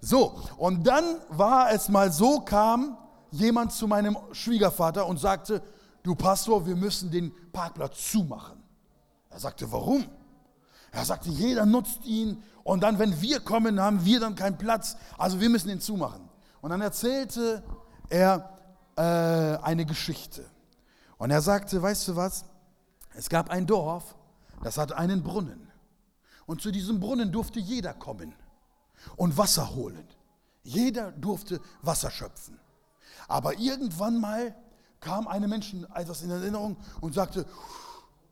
So, 0.01 0.39
und 0.57 0.85
dann 0.85 1.03
war 1.29 1.71
es 1.71 1.89
mal 1.89 2.11
so, 2.11 2.41
kam 2.41 2.97
jemand 3.31 3.71
zu 3.71 3.87
meinem 3.87 4.17
Schwiegervater 4.31 5.07
und 5.07 5.19
sagte, 5.19 5.61
du 6.03 6.13
Pastor, 6.13 6.65
wir 6.65 6.75
müssen 6.75 7.09
den 7.09 7.31
Parkplatz 7.51 8.11
zumachen. 8.11 8.61
Er 9.29 9.39
sagte, 9.39 9.71
warum? 9.71 10.05
Er 10.91 11.05
sagte, 11.05 11.29
jeder 11.29 11.65
nutzt 11.65 12.05
ihn 12.05 12.43
und 12.63 12.83
dann, 12.83 12.99
wenn 12.99 13.19
wir 13.21 13.39
kommen, 13.39 13.79
haben 13.79 14.05
wir 14.05 14.19
dann 14.19 14.35
keinen 14.35 14.57
Platz. 14.57 14.95
Also 15.17 15.39
wir 15.39 15.49
müssen 15.49 15.69
ihn 15.69 15.81
zumachen. 15.81 16.22
Und 16.63 16.69
dann 16.69 16.80
erzählte 16.80 17.62
er 18.08 18.58
äh, 18.95 19.02
eine 19.02 19.86
Geschichte. 19.86 20.45
Und 21.17 21.30
er 21.30 21.41
sagte, 21.41 21.82
weißt 21.82 22.08
du 22.08 22.15
was? 22.15 22.45
Es 23.13 23.28
gab 23.28 23.49
ein 23.49 23.67
Dorf, 23.67 24.15
das 24.63 24.78
hatte 24.78 24.97
einen 24.97 25.23
Brunnen. 25.23 25.69
Und 26.45 26.62
zu 26.62 26.71
diesem 26.71 27.02
Brunnen 27.02 27.34
durfte 27.34 27.60
jeder 27.60 27.93
kommen 27.93 28.34
und 29.17 29.38
Wasser 29.38 29.76
holen. 29.76 30.08
Jeder 30.63 31.12
durfte 31.12 31.60
Wasser 31.82 32.10
schöpfen. 32.10 32.58
Aber 33.28 33.60
irgendwann 33.60 34.21
mal 34.21 34.56
kam 35.02 35.28
einem 35.28 35.49
Menschen 35.49 35.86
etwas 35.93 36.21
in 36.21 36.32
Erinnerung 36.32 36.78
und 37.02 37.13
sagte, 37.13 37.45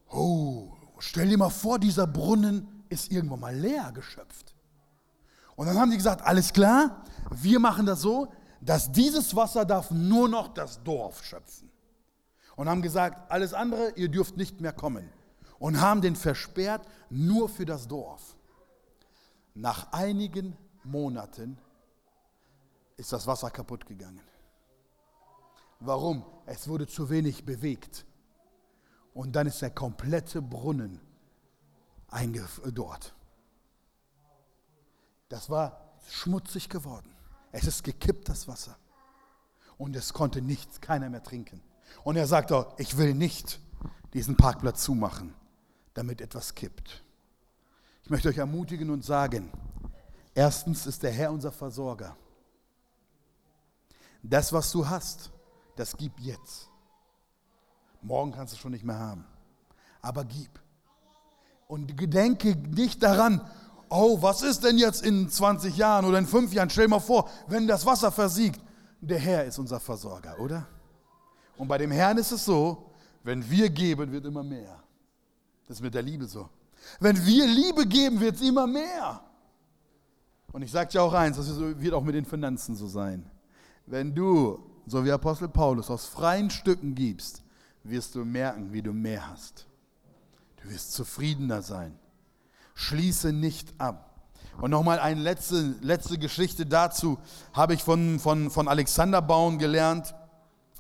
oh, 0.10 0.72
stell 1.00 1.28
dir 1.28 1.38
mal 1.38 1.50
vor, 1.50 1.80
dieser 1.80 2.08
Brunnen 2.08 2.86
ist 2.88 3.12
irgendwann 3.12 3.42
mal 3.42 3.56
leer 3.56 3.92
geschöpft. 3.92 4.56
Und 5.58 5.68
dann 5.68 5.78
haben 5.78 5.92
die 5.92 5.98
gesagt, 5.98 6.22
alles 6.22 6.54
klar, 6.54 7.04
wir 7.30 7.60
machen 7.60 7.86
das 7.86 8.02
so, 8.02 8.32
dass 8.62 8.92
dieses 8.92 9.36
Wasser 9.36 9.66
darf 9.66 9.92
nur 9.92 10.30
noch 10.30 10.54
das 10.54 10.84
Dorf 10.84 11.24
schöpfen. 11.24 11.70
Und 12.56 12.70
haben 12.70 12.82
gesagt, 12.82 13.32
alles 13.32 13.54
andere, 13.54 13.92
ihr 13.96 14.10
dürft 14.10 14.38
nicht 14.38 14.62
mehr 14.62 14.74
kommen. 14.74 15.10
Und 15.58 15.80
haben 15.80 16.02
den 16.02 16.16
versperrt 16.16 16.88
nur 17.10 17.50
für 17.50 17.66
das 17.66 17.88
Dorf. 17.88 18.36
Nach 19.54 19.92
einigen 19.92 20.58
Monaten 20.84 21.58
ist 22.98 23.12
das 23.14 23.26
Wasser 23.28 23.50
kaputt 23.50 23.86
gegangen. 23.86 24.22
Warum? 25.80 26.24
Es 26.46 26.68
wurde 26.68 26.88
zu 26.88 27.10
wenig 27.10 27.46
bewegt. 27.46 28.06
Und 29.14 29.36
dann 29.36 29.48
ist 29.48 29.62
der 29.62 29.72
komplette 29.72 30.42
Brunnen 30.42 31.00
dort. 32.74 33.16
Das 35.30 35.50
war 35.50 35.81
schmutzig 36.10 36.70
geworden. 36.70 37.10
Es 37.52 37.66
ist 37.66 37.84
gekippt, 37.84 38.30
das 38.30 38.48
Wasser. 38.48 38.78
Und 39.78 39.96
es 39.96 40.14
konnte 40.14 40.42
nichts, 40.42 40.80
keiner 40.80 41.10
mehr 41.10 41.24
trinken. 41.24 41.62
Und 42.04 42.16
er 42.16 42.28
sagte, 42.28 42.68
ich 42.78 42.98
will 42.98 43.14
nicht 43.14 43.60
diesen 44.14 44.38
Parkplatz 44.38 44.84
zumachen, 44.84 45.34
damit 45.94 46.22
etwas 46.22 46.56
kippt. 46.56 47.04
Ich 48.04 48.10
möchte 48.10 48.30
euch 48.30 48.38
ermutigen 48.38 48.90
und 48.90 49.04
sagen, 49.04 49.52
erstens 50.34 50.86
ist 50.86 51.04
der 51.04 51.12
Herr 51.12 51.32
unser 51.32 51.52
Versorger. 51.52 52.16
Das, 54.24 54.54
was 54.54 54.72
du 54.72 54.88
hast, 54.88 55.32
das 55.76 55.98
gib 55.98 56.20
jetzt. 56.20 56.70
Morgen 58.02 58.32
kannst 58.32 58.54
du 58.54 58.56
es 58.56 58.62
schon 58.62 58.72
nicht 58.72 58.84
mehr 58.84 59.00
haben. 59.00 59.26
Aber 60.02 60.26
gib. 60.26 60.50
Und 61.68 61.98
gedenke 61.98 62.56
nicht 62.56 63.02
daran, 63.02 63.42
oh, 63.92 64.22
was 64.22 64.42
ist 64.42 64.64
denn 64.64 64.78
jetzt 64.78 65.04
in 65.04 65.30
20 65.30 65.76
Jahren 65.78 66.06
oder 66.06 66.18
in 66.18 66.26
5 66.26 66.54
Jahren? 66.54 66.70
Stell 66.70 66.86
dir 66.86 66.92
mal 66.92 67.00
vor, 67.00 67.30
wenn 67.48 67.68
das 67.68 67.86
Wasser 67.86 68.12
versiegt. 68.12 68.60
Der 69.02 69.20
Herr 69.20 69.46
ist 69.46 69.60
unser 69.60 69.80
Versorger, 69.80 70.40
oder? 70.40 70.66
Und 71.58 71.68
bei 71.68 71.78
dem 71.78 71.92
Herrn 71.92 72.18
ist 72.18 72.32
es 72.32 72.46
so, 72.46 72.92
wenn 73.24 73.48
wir 73.50 73.70
geben, 73.70 74.12
wird 74.12 74.26
immer 74.26 74.44
mehr. 74.44 74.82
Das 75.68 75.78
ist 75.78 75.84
mit 75.84 75.94
der 75.94 76.02
Liebe 76.02 76.26
so. 76.26 76.50
Wenn 77.00 77.24
wir 77.26 77.46
Liebe 77.46 77.86
geben, 77.86 78.20
wird 78.20 78.36
es 78.36 78.42
immer 78.42 78.66
mehr. 78.66 79.22
Und 80.52 80.62
ich 80.64 80.72
sage 80.72 80.90
dir 80.90 81.04
auch 81.04 81.14
eins, 81.14 81.38
das 81.38 81.60
wird 81.60 81.94
auch 81.94 82.04
mit 82.04 82.16
den 82.16 82.26
Finanzen 82.26 82.76
so 82.76 82.88
sein. 82.88 83.30
Wenn 83.86 84.14
du, 84.16 84.60
so 84.86 85.04
wie 85.04 85.12
Apostel 85.12 85.48
Paulus, 85.48 85.90
aus 85.90 86.06
freien 86.06 86.50
Stücken 86.50 86.96
gibst, 86.96 87.44
wirst 87.84 88.16
du 88.16 88.26
merken, 88.26 88.72
wie 88.72 88.82
du 88.82 88.94
mehr 88.94 89.30
hast. 89.30 89.68
Du 90.62 90.70
wirst 90.70 90.94
zufriedener 90.94 91.62
sein. 91.62 91.98
Schließe 92.82 93.32
nicht 93.32 93.74
ab. 93.78 94.10
Und 94.60 94.72
nochmal 94.72 95.00
eine 95.00 95.22
letzte, 95.22 95.76
letzte 95.82 96.18
Geschichte 96.18 96.66
dazu 96.66 97.18
habe 97.54 97.74
ich 97.74 97.84
von, 97.84 98.20
von, 98.20 98.50
von 98.50 98.68
Alexander 98.68 99.22
Bauen 99.22 99.58
gelernt. 99.60 100.14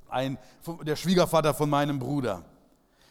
ein, 0.10 0.38
der 0.84 0.96
Schwiegervater 0.96 1.54
von 1.54 1.70
meinem 1.70 2.00
Bruder. 2.00 2.44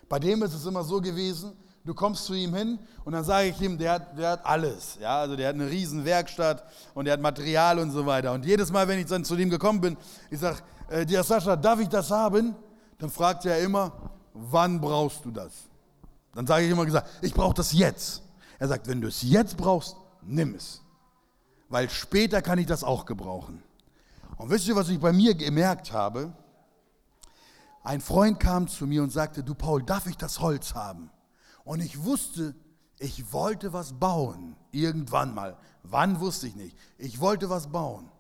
Bei 0.09 0.19
dem 0.19 0.43
ist 0.43 0.55
es 0.55 0.67
immer 0.67 0.85
so 0.85 1.01
gewesen, 1.01 1.53
du 1.85 1.95
kommst 1.95 2.25
zu 2.27 2.35
ihm 2.35 2.55
hin 2.55 2.79
und 3.05 3.13
dann 3.13 3.25
sage 3.25 3.49
ich 3.49 3.61
ihm, 3.61 3.79
der 3.79 3.93
hat, 3.93 4.19
der 4.19 4.31
hat 4.33 4.45
alles. 4.45 4.99
Ja, 5.01 5.21
also 5.21 5.37
der 5.37 5.49
hat 5.49 5.55
eine 5.55 5.71
riesen 5.71 6.05
Werkstatt 6.05 6.65
und 6.93 7.05
der 7.05 7.15
hat 7.15 7.21
Material 7.21 7.79
und 7.79 7.93
so 7.93 8.05
weiter. 8.05 8.33
Und 8.33 8.45
jedes 8.45 8.71
Mal, 8.71 8.87
wenn 8.89 8.99
ich 8.99 9.07
dann 9.07 9.25
zu 9.25 9.37
ihm 9.37 9.51
gekommen 9.51 9.81
bin, 9.81 9.97
ich 10.31 10.41
sage, 10.41 10.59
äh, 10.89 11.07
dir 11.07 11.23
Sascha, 11.23 11.57
darf 11.57 11.81
ich 11.81 11.89
das 11.89 12.11
haben? 12.11 12.55
Dann 12.99 13.09
fragt 13.09 13.47
er 13.47 13.61
immer, 13.61 13.93
wann 14.35 14.81
brauchst 14.81 15.25
du 15.25 15.31
das? 15.31 15.53
Dann 16.35 16.47
sage 16.47 16.65
ich 16.65 16.71
immer 16.71 16.85
gesagt, 16.85 17.09
ich 17.23 17.33
brauche 17.33 17.55
das 17.55 17.73
jetzt. 17.73 18.23
Er 18.61 18.69
sagt, 18.69 18.87
wenn 18.87 19.01
du 19.01 19.09
es 19.09 19.23
jetzt 19.23 19.57
brauchst, 19.57 19.97
nimm 20.23 20.55
es. 20.55 20.83
Weil 21.71 21.89
später 21.89 22.43
kann 22.43 22.59
ich 22.59 22.67
das 22.67 22.85
auch 22.85 23.07
gebrauchen. 23.07 23.63
Und 24.37 24.51
wisst 24.51 24.69
ihr, 24.69 24.77
was 24.77 24.91
ich 24.91 25.01
bei 25.01 25.13
mir 25.13 25.35
gemerkt 25.35 25.93
habe? 25.93 26.33
Ein 27.83 28.03
Freund 28.03 28.39
kam 28.39 28.69
zu 28.69 28.87
mir 28.87 29.03
und 29.03 29.11
sagte, 29.11 29.43
du 29.43 29.55
Paul, 29.55 29.83
darf 29.83 30.07
ich 30.07 30.19
das 30.19 30.41
Holz 30.41 30.75
haben? 30.75 31.11
Und 31.65 31.81
ich 31.81 32.05
wusste, 32.05 32.55
ich 32.99 33.33
wollte 33.33 33.73
was 33.73 33.95
bauen. 33.95 34.57
Irgendwann 34.73 35.35
mal. 35.35 35.57
Wann 35.83 36.21
wusste 36.21 36.47
ich 36.47 36.55
nicht. 36.55 36.77
Ich 36.99 37.19
wollte 37.19 37.49
was 37.49 37.69
bauen. 37.69 38.11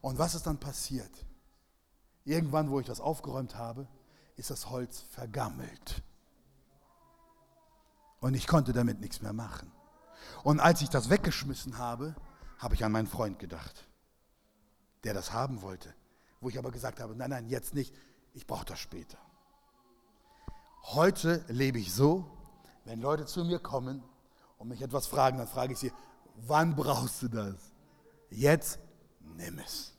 Und 0.00 0.18
was 0.18 0.36
ist 0.36 0.46
dann 0.46 0.58
passiert? 0.58 1.10
Irgendwann, 2.24 2.70
wo 2.70 2.78
ich 2.78 2.86
das 2.86 3.00
aufgeräumt 3.00 3.56
habe, 3.56 3.88
ist 4.36 4.50
das 4.50 4.70
Holz 4.70 5.00
vergammelt. 5.10 6.04
Und 8.20 8.34
ich 8.34 8.46
konnte 8.46 8.72
damit 8.72 9.00
nichts 9.00 9.22
mehr 9.22 9.32
machen. 9.32 9.70
Und 10.42 10.60
als 10.60 10.80
ich 10.80 10.88
das 10.88 11.10
weggeschmissen 11.10 11.78
habe, 11.78 12.14
habe 12.58 12.74
ich 12.74 12.84
an 12.84 12.92
meinen 12.92 13.06
Freund 13.06 13.38
gedacht, 13.38 13.86
der 15.04 15.14
das 15.14 15.32
haben 15.32 15.62
wollte. 15.62 15.94
Wo 16.40 16.48
ich 16.48 16.58
aber 16.58 16.70
gesagt 16.70 17.00
habe, 17.00 17.14
nein, 17.14 17.30
nein, 17.30 17.48
jetzt 17.48 17.74
nicht 17.74 17.94
ich 18.36 18.46
brauche 18.46 18.66
das 18.66 18.78
später. 18.78 19.16
Heute 20.82 21.42
lebe 21.48 21.78
ich 21.78 21.92
so, 21.92 22.30
wenn 22.84 23.00
Leute 23.00 23.24
zu 23.24 23.44
mir 23.44 23.58
kommen 23.58 24.04
und 24.58 24.68
mich 24.68 24.82
etwas 24.82 25.06
fragen, 25.06 25.38
dann 25.38 25.48
frage 25.48 25.72
ich 25.72 25.78
sie, 25.78 25.92
wann 26.36 26.76
brauchst 26.76 27.22
du 27.22 27.28
das? 27.28 27.72
Jetzt 28.28 28.78
nimm 29.20 29.58
es. 29.58 29.94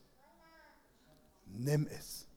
Nimm 1.47 1.87
es. 1.87 2.27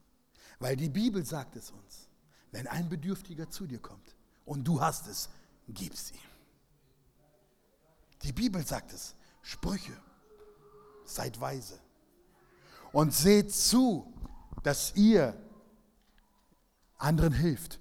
Weil 0.59 0.75
die 0.75 0.89
Bibel 0.89 1.23
sagt 1.23 1.55
es 1.55 1.69
uns. 1.69 2.09
Wenn 2.51 2.67
ein 2.67 2.89
Bedürftiger 2.89 3.49
zu 3.49 3.67
dir 3.67 3.79
kommt 3.79 4.15
und 4.43 4.67
du 4.67 4.81
hast 4.81 5.07
es, 5.07 5.29
gib 5.73 5.93
ihm. 5.93 6.19
Die 8.23 8.33
Bibel 8.33 8.65
sagt 8.65 8.93
es. 8.93 9.15
Sprüche. 9.41 9.97
Seid 11.05 11.39
weise. 11.41 11.79
Und 12.91 13.13
seht 13.13 13.51
zu, 13.51 14.13
dass 14.63 14.95
ihr 14.95 15.35
anderen 16.97 17.33
hilft. 17.33 17.79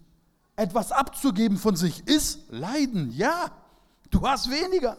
Etwas 0.57 0.92
abzugeben 0.92 1.57
von 1.57 1.76
sich 1.76 2.07
ist 2.07 2.50
Leiden, 2.50 3.12
ja. 3.12 3.50
Du 4.11 4.26
hast 4.26 4.50
weniger. 4.50 4.96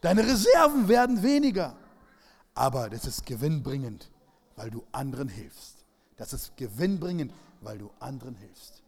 Deine 0.00 0.22
Reserven 0.22 0.88
werden 0.88 1.22
weniger. 1.22 1.76
Aber 2.54 2.90
das 2.90 3.04
ist 3.04 3.26
gewinnbringend, 3.26 4.10
weil 4.56 4.70
du 4.70 4.84
anderen 4.92 5.28
hilfst. 5.28 5.84
Das 6.16 6.32
ist 6.32 6.56
gewinnbringend, 6.56 7.32
weil 7.60 7.78
du 7.78 7.90
anderen 8.00 8.34
hilfst. 8.34 8.82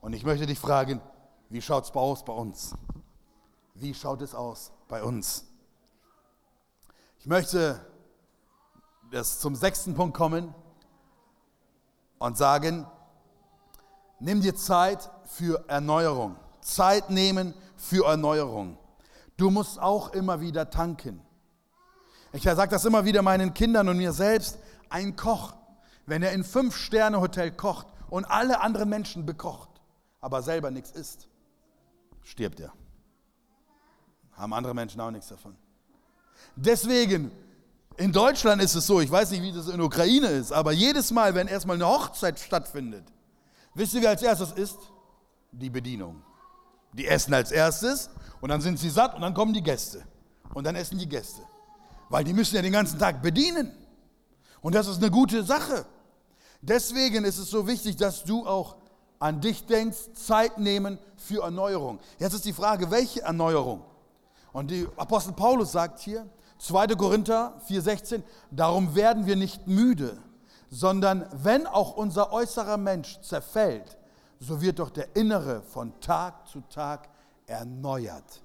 Und 0.00 0.12
ich 0.12 0.24
möchte 0.24 0.46
dich 0.46 0.58
fragen, 0.58 1.00
wie 1.48 1.62
schaut 1.62 1.84
es 1.84 1.94
aus 1.94 2.24
bei 2.24 2.32
uns? 2.32 2.74
Wie 3.74 3.94
schaut 3.94 4.22
es 4.22 4.34
aus 4.34 4.72
bei 4.88 5.02
uns? 5.02 5.44
Ich 7.20 7.26
möchte 7.26 7.80
das 9.10 9.40
zum 9.40 9.54
sechsten 9.54 9.94
Punkt 9.94 10.16
kommen 10.16 10.54
und 12.18 12.36
sagen, 12.36 12.86
Nimm 14.18 14.40
dir 14.40 14.54
Zeit 14.54 15.10
für 15.26 15.64
Erneuerung. 15.68 16.36
Zeit 16.60 17.10
nehmen 17.10 17.54
für 17.76 18.06
Erneuerung. 18.06 18.78
Du 19.36 19.50
musst 19.50 19.78
auch 19.78 20.14
immer 20.14 20.40
wieder 20.40 20.70
tanken. 20.70 21.20
Ich 22.32 22.42
sage 22.42 22.70
das 22.70 22.84
immer 22.84 23.04
wieder 23.04 23.22
meinen 23.22 23.52
Kindern 23.52 23.88
und 23.88 23.98
mir 23.98 24.12
selbst. 24.12 24.58
Ein 24.88 25.16
Koch, 25.16 25.54
wenn 26.06 26.22
er 26.22 26.32
in 26.32 26.44
Fünf-Sterne-Hotel 26.44 27.52
kocht 27.52 27.86
und 28.08 28.24
alle 28.24 28.60
anderen 28.60 28.88
Menschen 28.88 29.26
bekocht, 29.26 29.68
aber 30.20 30.42
selber 30.42 30.70
nichts 30.70 30.92
isst, 30.92 31.28
stirbt 32.26 32.60
er. 32.60 32.72
Haben 34.32 34.52
andere 34.52 34.74
Menschen 34.74 35.00
auch 35.00 35.10
nichts 35.10 35.28
davon. 35.28 35.56
Deswegen, 36.54 37.30
in 37.96 38.12
Deutschland 38.12 38.60
ist 38.60 38.74
es 38.74 38.86
so, 38.86 39.00
ich 39.00 39.10
weiß 39.10 39.30
nicht, 39.30 39.42
wie 39.42 39.52
das 39.52 39.68
in 39.68 39.78
der 39.78 39.86
Ukraine 39.86 40.28
ist, 40.28 40.52
aber 40.52 40.72
jedes 40.72 41.10
Mal, 41.10 41.34
wenn 41.34 41.48
erstmal 41.48 41.76
eine 41.76 41.86
Hochzeit 41.86 42.38
stattfindet, 42.38 43.04
Wisst 43.76 43.92
ihr, 43.92 44.00
wer 44.00 44.08
als 44.08 44.22
erstes 44.22 44.52
isst? 44.52 44.78
Die 45.52 45.68
Bedienung. 45.68 46.22
Die 46.94 47.06
essen 47.06 47.34
als 47.34 47.52
erstes 47.52 48.08
und 48.40 48.48
dann 48.48 48.62
sind 48.62 48.78
sie 48.78 48.88
satt 48.88 49.14
und 49.14 49.20
dann 49.20 49.34
kommen 49.34 49.52
die 49.52 49.62
Gäste. 49.62 50.02
Und 50.54 50.64
dann 50.64 50.76
essen 50.76 50.96
die 50.96 51.06
Gäste. 51.06 51.42
Weil 52.08 52.24
die 52.24 52.32
müssen 52.32 52.56
ja 52.56 52.62
den 52.62 52.72
ganzen 52.72 52.98
Tag 52.98 53.20
bedienen. 53.20 53.70
Und 54.62 54.74
das 54.74 54.86
ist 54.86 54.96
eine 54.96 55.10
gute 55.10 55.44
Sache. 55.44 55.84
Deswegen 56.62 57.26
ist 57.26 57.36
es 57.36 57.50
so 57.50 57.66
wichtig, 57.66 57.96
dass 57.96 58.24
du 58.24 58.46
auch 58.46 58.78
an 59.18 59.40
dich 59.40 59.66
denkst, 59.66 60.14
Zeit 60.14 60.58
nehmen 60.58 60.98
für 61.16 61.42
Erneuerung. 61.42 61.98
Jetzt 62.18 62.34
ist 62.34 62.44
die 62.44 62.52
Frage, 62.52 62.90
welche 62.90 63.22
Erneuerung? 63.22 63.82
Und 64.52 64.70
die 64.70 64.86
Apostel 64.96 65.32
Paulus 65.32 65.72
sagt 65.72 66.00
hier, 66.00 66.28
2. 66.58 66.88
Korinther 66.96 67.60
4,16, 67.68 68.22
darum 68.50 68.94
werden 68.94 69.26
wir 69.26 69.36
nicht 69.36 69.66
müde, 69.66 70.16
sondern 70.70 71.28
wenn 71.32 71.66
auch 71.66 71.96
unser 71.96 72.32
äußerer 72.32 72.76
Mensch 72.76 73.20
zerfällt, 73.20 73.98
so 74.40 74.60
wird 74.60 74.78
doch 74.78 74.90
der 74.90 75.14
innere 75.16 75.62
von 75.62 75.98
Tag 76.00 76.48
zu 76.48 76.60
Tag 76.62 77.08
erneuert. 77.46 78.42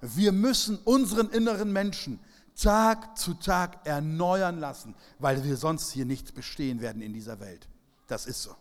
Wir 0.00 0.32
müssen 0.32 0.78
unseren 0.84 1.28
inneren 1.30 1.72
Menschen 1.72 2.20
Tag 2.56 3.16
zu 3.16 3.34
Tag 3.34 3.86
erneuern 3.86 4.58
lassen, 4.58 4.94
weil 5.18 5.44
wir 5.44 5.56
sonst 5.56 5.90
hier 5.90 6.04
nicht 6.04 6.34
bestehen 6.34 6.80
werden 6.80 7.00
in 7.02 7.12
dieser 7.12 7.40
Welt. 7.40 7.68
Das 8.06 8.26
ist 8.26 8.42
so. 8.42 8.54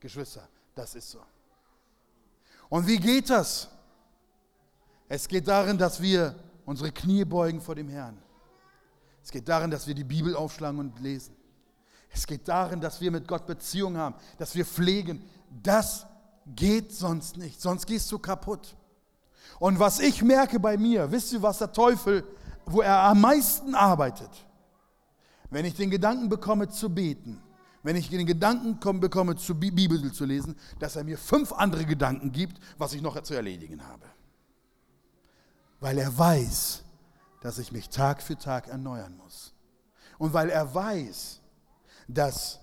Geschwister, 0.00 0.48
das 0.78 0.94
ist 0.94 1.10
so. 1.10 1.20
Und 2.68 2.86
wie 2.86 2.98
geht 2.98 3.28
das? 3.30 3.68
Es 5.08 5.26
geht 5.26 5.48
darin, 5.48 5.76
dass 5.76 6.00
wir 6.00 6.34
unsere 6.64 6.92
Knie 6.92 7.24
beugen 7.24 7.60
vor 7.60 7.74
dem 7.74 7.88
Herrn. 7.88 8.18
Es 9.22 9.30
geht 9.30 9.48
darin, 9.48 9.70
dass 9.70 9.86
wir 9.86 9.94
die 9.94 10.04
Bibel 10.04 10.36
aufschlagen 10.36 10.78
und 10.78 11.00
lesen. 11.00 11.34
Es 12.10 12.26
geht 12.26 12.46
darin, 12.46 12.80
dass 12.80 13.00
wir 13.00 13.10
mit 13.10 13.26
Gott 13.26 13.46
Beziehung 13.46 13.96
haben, 13.96 14.14
dass 14.38 14.54
wir 14.54 14.64
pflegen. 14.64 15.28
Das 15.62 16.06
geht 16.46 16.92
sonst 16.92 17.36
nicht, 17.36 17.60
sonst 17.60 17.86
gehst 17.86 18.10
du 18.12 18.18
kaputt. 18.18 18.76
Und 19.58 19.78
was 19.78 19.98
ich 19.98 20.22
merke 20.22 20.60
bei 20.60 20.76
mir, 20.76 21.10
wisst 21.10 21.32
ihr, 21.32 21.42
was 21.42 21.58
der 21.58 21.72
Teufel, 21.72 22.24
wo 22.64 22.80
er 22.80 23.02
am 23.02 23.20
meisten 23.20 23.74
arbeitet? 23.74 24.30
Wenn 25.50 25.64
ich 25.64 25.74
den 25.74 25.90
Gedanken 25.90 26.28
bekomme 26.28 26.68
zu 26.68 26.88
beten, 26.88 27.42
wenn 27.82 27.96
ich 27.96 28.10
den 28.10 28.26
Gedanken 28.26 29.00
bekomme, 29.00 29.36
zu 29.36 29.54
Bibel 29.54 30.12
zu 30.12 30.24
lesen, 30.24 30.56
dass 30.78 30.96
er 30.96 31.04
mir 31.04 31.18
fünf 31.18 31.52
andere 31.52 31.84
Gedanken 31.84 32.32
gibt, 32.32 32.58
was 32.76 32.92
ich 32.92 33.02
noch 33.02 33.20
zu 33.22 33.34
erledigen 33.34 33.86
habe. 33.86 34.04
Weil 35.80 35.98
er 35.98 36.16
weiß, 36.16 36.82
dass 37.40 37.58
ich 37.58 37.72
mich 37.72 37.88
Tag 37.88 38.22
für 38.22 38.36
Tag 38.36 38.68
erneuern 38.68 39.16
muss. 39.16 39.54
Und 40.18 40.32
weil 40.32 40.50
er 40.50 40.74
weiß, 40.74 41.40
dass, 42.08 42.58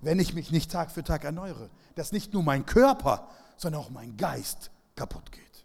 wenn 0.00 0.18
ich 0.18 0.34
mich 0.34 0.50
nicht 0.50 0.70
Tag 0.70 0.90
für 0.90 1.04
Tag 1.04 1.24
erneuere, 1.24 1.68
dass 1.94 2.12
nicht 2.12 2.32
nur 2.32 2.42
mein 2.42 2.64
Körper, 2.64 3.28
sondern 3.56 3.82
auch 3.82 3.90
mein 3.90 4.16
Geist 4.16 4.70
kaputt 4.96 5.30
geht. 5.32 5.64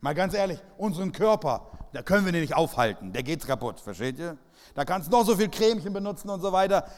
Mal 0.00 0.14
ganz 0.14 0.32
ehrlich, 0.32 0.58
unseren 0.78 1.12
Körper, 1.12 1.70
da 1.92 2.02
können 2.02 2.24
wir 2.24 2.32
den 2.32 2.40
nicht 2.40 2.54
aufhalten, 2.54 3.12
der 3.12 3.22
geht 3.22 3.46
kaputt, 3.46 3.80
versteht 3.80 4.18
ihr? 4.18 4.38
Da 4.74 4.84
kannst 4.84 5.08
du 5.08 5.12
noch 5.12 5.26
so 5.26 5.36
viel 5.36 5.50
Cremchen 5.50 5.92
benutzen 5.92 6.30
und 6.30 6.40
so 6.40 6.52
weiter, 6.52 6.88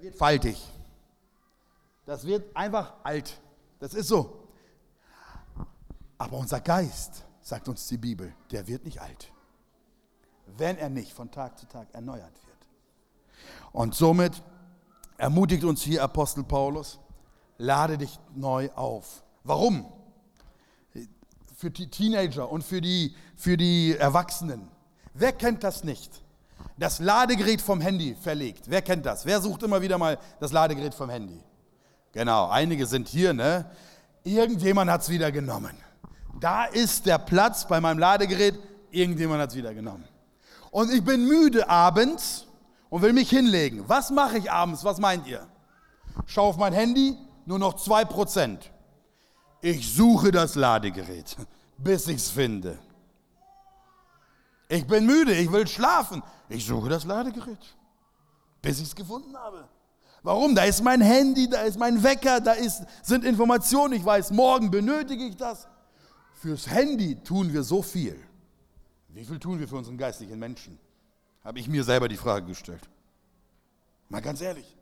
das 0.00 0.04
wird 0.04 0.16
faltig. 0.16 0.56
Das 2.06 2.26
wird 2.26 2.56
einfach 2.56 2.94
alt. 3.02 3.38
Das 3.80 3.92
ist 3.92 4.08
so. 4.08 4.48
Aber 6.16 6.38
unser 6.38 6.60
Geist, 6.60 7.26
sagt 7.42 7.68
uns 7.68 7.86
die 7.86 7.98
Bibel, 7.98 8.34
der 8.50 8.66
wird 8.66 8.84
nicht 8.86 9.00
alt, 9.00 9.30
wenn 10.56 10.78
er 10.78 10.88
nicht 10.88 11.12
von 11.12 11.30
Tag 11.30 11.58
zu 11.58 11.66
Tag 11.66 11.88
erneuert 11.92 12.32
wird. 12.46 12.56
Und 13.72 13.94
somit 13.94 14.42
ermutigt 15.18 15.64
uns 15.64 15.82
hier 15.82 16.02
Apostel 16.02 16.44
Paulus, 16.44 16.98
lade 17.58 17.98
dich 17.98 18.18
neu 18.34 18.70
auf. 18.74 19.22
Warum? 19.44 19.92
Für 21.56 21.70
die 21.70 21.90
Teenager 21.90 22.50
und 22.50 22.64
für 22.64 22.80
die, 22.80 23.14
für 23.36 23.58
die 23.58 23.96
Erwachsenen. 23.98 24.66
Wer 25.12 25.32
kennt 25.32 25.62
das 25.62 25.84
nicht? 25.84 26.22
Das 26.80 26.98
Ladegerät 26.98 27.60
vom 27.60 27.82
Handy 27.82 28.16
verlegt. 28.18 28.64
Wer 28.66 28.80
kennt 28.80 29.04
das? 29.04 29.26
Wer 29.26 29.38
sucht 29.42 29.62
immer 29.62 29.82
wieder 29.82 29.98
mal 29.98 30.18
das 30.40 30.50
Ladegerät 30.50 30.94
vom 30.94 31.10
Handy? 31.10 31.38
Genau, 32.12 32.48
einige 32.48 32.86
sind 32.86 33.06
hier, 33.06 33.34
ne? 33.34 33.70
Irgendjemand 34.24 34.90
hat 34.90 35.02
es 35.02 35.10
wieder 35.10 35.30
genommen. 35.30 35.76
Da 36.40 36.64
ist 36.64 37.04
der 37.04 37.18
Platz 37.18 37.68
bei 37.68 37.82
meinem 37.82 37.98
Ladegerät, 37.98 38.58
irgendjemand 38.90 39.42
hat 39.42 39.50
es 39.50 39.56
wieder 39.56 39.74
genommen. 39.74 40.08
Und 40.70 40.90
ich 40.90 41.04
bin 41.04 41.28
müde 41.28 41.68
abends 41.68 42.46
und 42.88 43.02
will 43.02 43.12
mich 43.12 43.28
hinlegen. 43.28 43.86
Was 43.86 44.08
mache 44.08 44.38
ich 44.38 44.50
abends? 44.50 44.82
Was 44.82 44.98
meint 44.98 45.26
ihr? 45.26 45.46
Schau 46.24 46.46
auf 46.46 46.56
mein 46.56 46.72
Handy, 46.72 47.14
nur 47.44 47.58
noch 47.58 47.74
2%. 47.74 48.56
Ich 49.60 49.92
suche 49.92 50.30
das 50.30 50.54
Ladegerät, 50.54 51.36
bis 51.76 52.08
ich 52.08 52.16
es 52.16 52.30
finde. 52.30 52.78
Ich 54.70 54.86
bin 54.86 55.04
müde, 55.04 55.34
ich 55.34 55.50
will 55.50 55.66
schlafen. 55.66 56.22
Ich 56.48 56.64
suche 56.64 56.88
das 56.88 57.04
Ladegerät, 57.04 57.58
bis 58.62 58.78
ich 58.78 58.84
es 58.84 58.94
gefunden 58.94 59.36
habe. 59.36 59.68
Warum? 60.22 60.54
Da 60.54 60.62
ist 60.62 60.84
mein 60.84 61.00
Handy, 61.00 61.50
da 61.50 61.62
ist 61.62 61.76
mein 61.76 62.00
Wecker, 62.04 62.40
da 62.40 62.52
ist, 62.52 62.84
sind 63.02 63.24
Informationen. 63.24 63.94
Ich 63.94 64.04
weiß, 64.04 64.30
morgen 64.30 64.70
benötige 64.70 65.24
ich 65.24 65.36
das. 65.36 65.66
Fürs 66.34 66.70
Handy 66.70 67.16
tun 67.16 67.52
wir 67.52 67.64
so 67.64 67.82
viel. 67.82 68.16
Wie 69.08 69.24
viel 69.24 69.40
tun 69.40 69.58
wir 69.58 69.66
für 69.66 69.74
unseren 69.74 69.98
geistlichen 69.98 70.38
Menschen? 70.38 70.78
Habe 71.42 71.58
ich 71.58 71.66
mir 71.66 71.82
selber 71.82 72.06
die 72.06 72.16
Frage 72.16 72.46
gestellt. 72.46 72.88
Mal 74.08 74.22
ganz 74.22 74.40
ehrlich. 74.40 74.76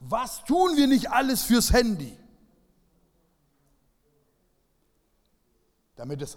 Was 0.00 0.44
tun 0.44 0.76
wir 0.76 0.86
nicht 0.86 1.10
alles 1.10 1.44
fürs 1.44 1.72
Handy? 1.72 2.14
Damit 5.96 6.20
es 6.20 6.36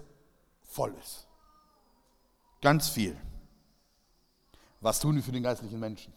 voll 0.64 0.96
ist. 1.02 1.28
Ganz 2.64 2.88
viel. 2.88 3.18
Was 4.80 5.02
tun 5.02 5.16
wir 5.16 5.22
für 5.22 5.34
den 5.34 5.44
geistlichen 5.44 5.80
Menschen? 5.82 6.14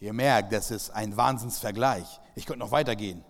Ihr 0.00 0.14
merkt, 0.14 0.50
das 0.50 0.70
ist 0.70 0.90
ein 0.90 1.14
Wahnsinnsvergleich. 1.14 2.20
Ich 2.34 2.46
könnte 2.46 2.60
noch 2.60 2.70
weitergehen. 2.70 3.22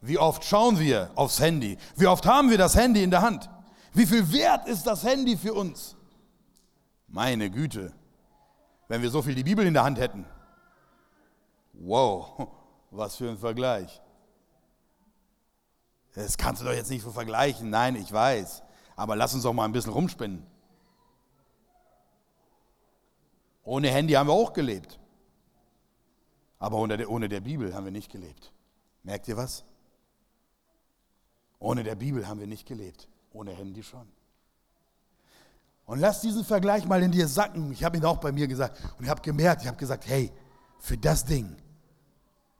Wie 0.00 0.16
oft 0.16 0.44
schauen 0.44 0.78
wir 0.78 1.10
aufs 1.16 1.40
Handy? 1.40 1.76
Wie 1.96 2.06
oft 2.06 2.24
haben 2.24 2.50
wir 2.50 2.56
das 2.56 2.76
Handy 2.76 3.02
in 3.02 3.10
der 3.10 3.20
Hand? 3.22 3.50
Wie 3.92 4.06
viel 4.06 4.32
wert 4.32 4.68
ist 4.68 4.86
das 4.86 5.02
Handy 5.02 5.36
für 5.36 5.54
uns? 5.54 5.96
Meine 7.08 7.50
Güte, 7.50 7.92
wenn 8.86 9.02
wir 9.02 9.10
so 9.10 9.22
viel 9.22 9.34
die 9.34 9.42
Bibel 9.42 9.66
in 9.66 9.74
der 9.74 9.82
Hand 9.82 9.98
hätten. 9.98 10.24
Wow, 11.72 12.46
was 12.92 13.16
für 13.16 13.28
ein 13.28 13.38
Vergleich. 13.38 14.00
Das 16.14 16.38
kannst 16.38 16.62
du 16.62 16.66
doch 16.66 16.72
jetzt 16.72 16.90
nicht 16.90 17.02
so 17.02 17.10
vergleichen. 17.10 17.70
Nein, 17.70 17.96
ich 17.96 18.12
weiß. 18.12 18.62
Aber 18.96 19.16
lass 19.16 19.34
uns 19.34 19.42
doch 19.42 19.52
mal 19.52 19.64
ein 19.64 19.72
bisschen 19.72 19.92
rumspinnen. 19.92 20.46
Ohne 23.62 23.88
Handy 23.88 24.14
haben 24.14 24.28
wir 24.28 24.34
auch 24.34 24.52
gelebt. 24.52 24.98
Aber 26.58 26.76
ohne 26.76 27.28
der, 27.28 27.40
Bibel 27.40 27.74
haben 27.74 27.84
wir 27.84 27.92
nicht 27.92 28.10
gelebt. 28.10 28.52
Merkt 29.02 29.28
ihr 29.28 29.36
was? 29.36 29.64
Ohne 31.58 31.82
der 31.82 31.94
Bibel 31.94 32.26
haben 32.28 32.40
wir 32.40 32.46
nicht 32.46 32.66
gelebt. 32.66 33.08
Ohne 33.32 33.52
Handy 33.52 33.82
schon. 33.82 34.08
Und 35.86 36.00
lass 36.00 36.20
diesen 36.20 36.44
Vergleich 36.44 36.86
mal 36.86 37.02
in 37.02 37.12
dir 37.12 37.28
sacken. 37.28 37.72
Ich 37.72 37.82
habe 37.82 37.96
ihn 37.96 38.04
auch 38.04 38.18
bei 38.18 38.30
mir 38.30 38.46
gesagt. 38.46 38.78
Und 38.98 39.04
ich 39.04 39.10
habe 39.10 39.22
gemerkt, 39.22 39.62
ich 39.62 39.68
habe 39.68 39.78
gesagt, 39.78 40.06
hey, 40.06 40.30
für 40.78 40.98
das 40.98 41.24
Ding 41.24 41.56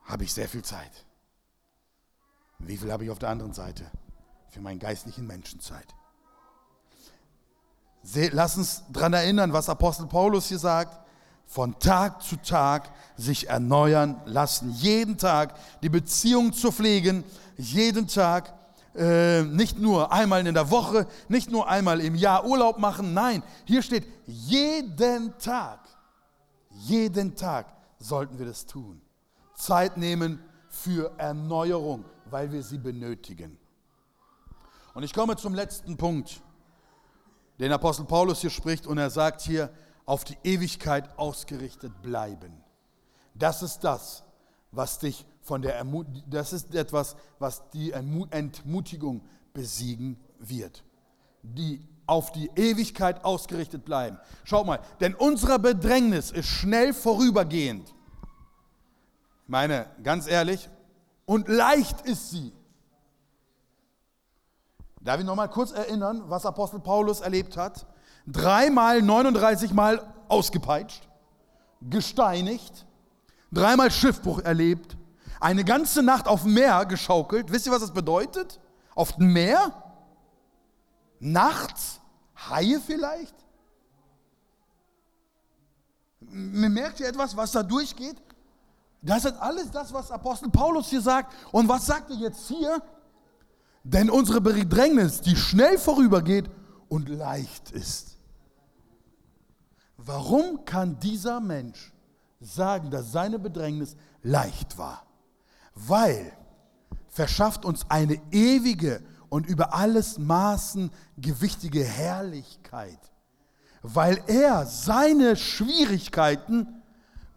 habe 0.05 0.25
ich 0.25 0.33
sehr 0.33 0.49
viel 0.49 0.63
Zeit. 0.63 1.07
Wie 2.59 2.77
viel 2.77 2.93
habe 2.93 3.05
ich 3.05 3.11
auf 3.11 3.19
der 3.19 3.29
anderen 3.29 3.53
Seite? 3.53 3.91
Für 4.49 4.61
meinen 4.61 4.79
geistlichen 4.79 5.27
Menschen 5.27 5.61
Zeit. 5.61 5.95
Lass 8.03 8.57
uns 8.57 8.83
daran 8.91 9.13
erinnern, 9.13 9.53
was 9.53 9.69
Apostel 9.69 10.07
Paulus 10.07 10.47
hier 10.47 10.59
sagt 10.59 10.99
von 11.47 11.77
Tag 11.81 12.23
zu 12.23 12.37
Tag 12.37 12.93
sich 13.17 13.49
erneuern 13.49 14.21
lassen. 14.25 14.71
Jeden 14.71 15.19
Tag 15.19 15.55
die 15.83 15.89
Beziehung 15.89 16.53
zu 16.53 16.71
pflegen, 16.71 17.25
jeden 17.57 18.07
Tag 18.07 18.55
äh, 18.95 19.43
nicht 19.43 19.79
nur 19.79 20.13
einmal 20.13 20.47
in 20.47 20.55
der 20.55 20.71
Woche, 20.71 21.09
nicht 21.29 21.51
nur 21.51 21.69
einmal 21.69 22.01
im 22.01 22.15
Jahr 22.15 22.45
Urlaub 22.45 22.79
machen. 22.79 23.15
Nein, 23.15 23.43
hier 23.65 23.83
steht 23.83 24.07
jeden 24.27 25.37
Tag. 25.39 25.81
Jeden 26.71 27.35
Tag 27.35 27.67
sollten 27.99 28.39
wir 28.39 28.47
das 28.47 28.65
tun. 28.67 29.01
Zeit 29.55 29.97
nehmen 29.97 30.41
für 30.69 31.13
Erneuerung, 31.19 32.05
weil 32.27 32.53
wir 32.53 32.63
sie 32.63 32.79
benötigen. 32.79 33.59
Und 34.95 35.03
ich 35.03 35.13
komme 35.13 35.37
zum 35.37 35.55
letzten 35.55 35.97
Punkt, 35.97 36.41
den 37.61 37.73
Apostel 37.73 38.07
Paulus 38.07 38.41
hier 38.41 38.51
spricht 38.51 38.87
und 38.87 38.99
er 38.99 39.11
sagt 39.11 39.43
hier, 39.43 39.71
auf 40.07 40.25
die 40.25 40.37
Ewigkeit 40.43 41.17
ausgerichtet 41.19 42.03
bleiben. 42.03 42.65
Das 43.35 43.63
ist 43.63 43.81
das, 43.81 44.25
was 44.73 44.99
dich 44.99 45.25
von 45.43 45.63
der 45.63 45.77
Ermut 45.77 46.07
das 46.27 46.53
ist 46.53 46.75
etwas, 46.75 47.17
was 47.39 47.69
die 47.71 47.93
Entmutigung 47.93 49.23
besiegen 49.53 50.19
wird. 50.39 50.83
Die 51.43 51.87
auf 52.07 52.33
die 52.33 52.51
Ewigkeit 52.57 53.25
ausgerichtet 53.25 53.85
bleiben. 53.85 54.19
Schaut 54.43 54.67
mal, 54.67 54.81
denn 55.01 55.15
unsere 55.15 55.59
Bedrängnis 55.61 56.33
ist 56.33 56.49
schnell 56.49 56.93
vorübergehend. 56.93 57.95
Meine, 59.47 59.87
ganz 60.03 60.27
ehrlich, 60.27 60.69
und 61.25 61.49
leicht 61.49 62.01
ist 62.03 62.31
sie. 62.31 62.53
Darf 65.01 65.19
ich 65.19 65.27
noch 65.27 65.35
mal 65.35 65.49
kurz 65.49 65.73
erinnern, 65.73 66.23
was 66.27 66.47
Apostel 66.47 66.81
Paulus 66.81 67.21
erlebt 67.21 67.57
hat? 67.57 67.87
dreimal 68.27 69.03
39 69.03 69.73
Mal 69.73 70.07
ausgepeitscht, 70.29 71.09
gesteinigt, 71.83 72.87
dreimal 73.53 73.91
Schiffbruch 73.91 74.41
erlebt, 74.41 74.97
eine 75.41 75.65
ganze 75.65 76.03
Nacht 76.03 76.29
auf 76.29 76.43
dem 76.43 76.55
Meer 76.55 76.85
geschaukelt. 76.87 77.51
Wisst 77.51 77.67
ihr, 77.67 77.73
was 77.73 77.81
das 77.81 77.93
bedeutet? 77.93 78.61
Auf 78.95 79.13
dem 79.13 79.33
Meer? 79.33 79.73
Nachts? 81.19 82.01
Haie 82.49 82.81
vielleicht? 82.81 83.35
Merkt 86.21 87.01
ihr 87.01 87.09
etwas, 87.09 87.37
was 87.37 87.53
da 87.53 87.63
durchgeht? 87.63 88.17
Das 89.03 89.25
ist 89.25 89.41
alles 89.41 89.71
das, 89.71 89.93
was 89.93 90.11
Apostel 90.11 90.51
Paulus 90.51 90.89
hier 90.91 91.01
sagt. 91.01 91.35
Und 91.53 91.69
was 91.69 91.87
sagt 91.87 92.11
er 92.11 92.17
jetzt 92.17 92.47
hier? 92.49 92.83
Denn 93.83 94.11
unsere 94.11 94.41
Bedrängnis, 94.41 95.21
die 95.21 95.37
schnell 95.37 95.79
vorübergeht 95.79 96.51
und 96.89 97.09
leicht 97.09 97.71
ist. 97.71 98.19
Warum 99.97 100.65
kann 100.65 100.99
dieser 101.01 101.41
Mensch 101.41 101.93
sagen, 102.41 102.91
dass 102.91 103.13
seine 103.13 103.39
Bedrängnis 103.39 103.97
leicht 104.23 104.77
war? 104.79 105.07
Weil 105.75 106.33
verschafft 107.09 107.65
uns 107.65 107.87
eine 107.89 108.21
ewige 108.31 109.03
und 109.29 109.47
über 109.47 109.75
alles 109.75 110.19
Maßen 110.19 110.91
gewichtige 111.17 111.85
Herrlichkeit, 111.85 112.99
weil 113.83 114.23
er 114.27 114.67
seine 114.67 115.37
Schwierigkeiten 115.37 116.83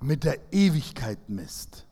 mit 0.01 0.23
der 0.23 0.37
Ewigkeit 0.51 1.29
misst. 1.29 1.85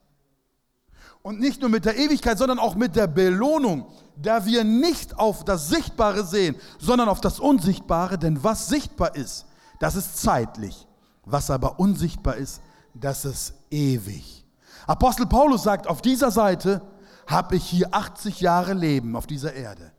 Und 1.22 1.40
nicht 1.40 1.62
nur 1.62 1.70
mit 1.70 1.86
der 1.86 1.98
Ewigkeit, 1.98 2.38
sondern 2.38 2.60
auch 2.60 2.76
mit 2.76 2.96
der 2.96 3.08
Belohnung, 3.08 3.86
da 4.22 4.46
wir 4.46 4.64
nicht 4.64 5.18
auf 5.18 5.44
das 5.44 5.70
Sichtbare 5.70 6.26
sehen, 6.26 6.56
sondern 6.80 7.10
auf 7.10 7.22
das 7.22 7.40
Unsichtbare, 7.40 8.18
denn 8.18 8.44
was 8.44 8.68
sichtbar 8.68 9.16
ist, 9.16 9.46
das 9.80 9.96
ist 9.96 10.22
zeitlich. 10.22 10.88
Was 11.24 11.50
aber 11.50 11.80
unsichtbar 11.80 12.36
ist, 12.36 12.62
das 12.94 13.26
ist 13.26 13.54
ewig. 13.70 14.46
Apostel 14.88 15.26
Paulus 15.26 15.64
sagt, 15.64 15.88
auf 15.88 16.02
dieser 16.02 16.32
Seite 16.32 16.82
habe 17.28 17.56
ich 17.56 17.64
hier 17.64 17.94
80 17.94 18.42
Jahre 18.42 18.74
Leben 18.74 19.16
auf 19.16 19.28
dieser 19.28 19.54
Erde. 19.54 19.92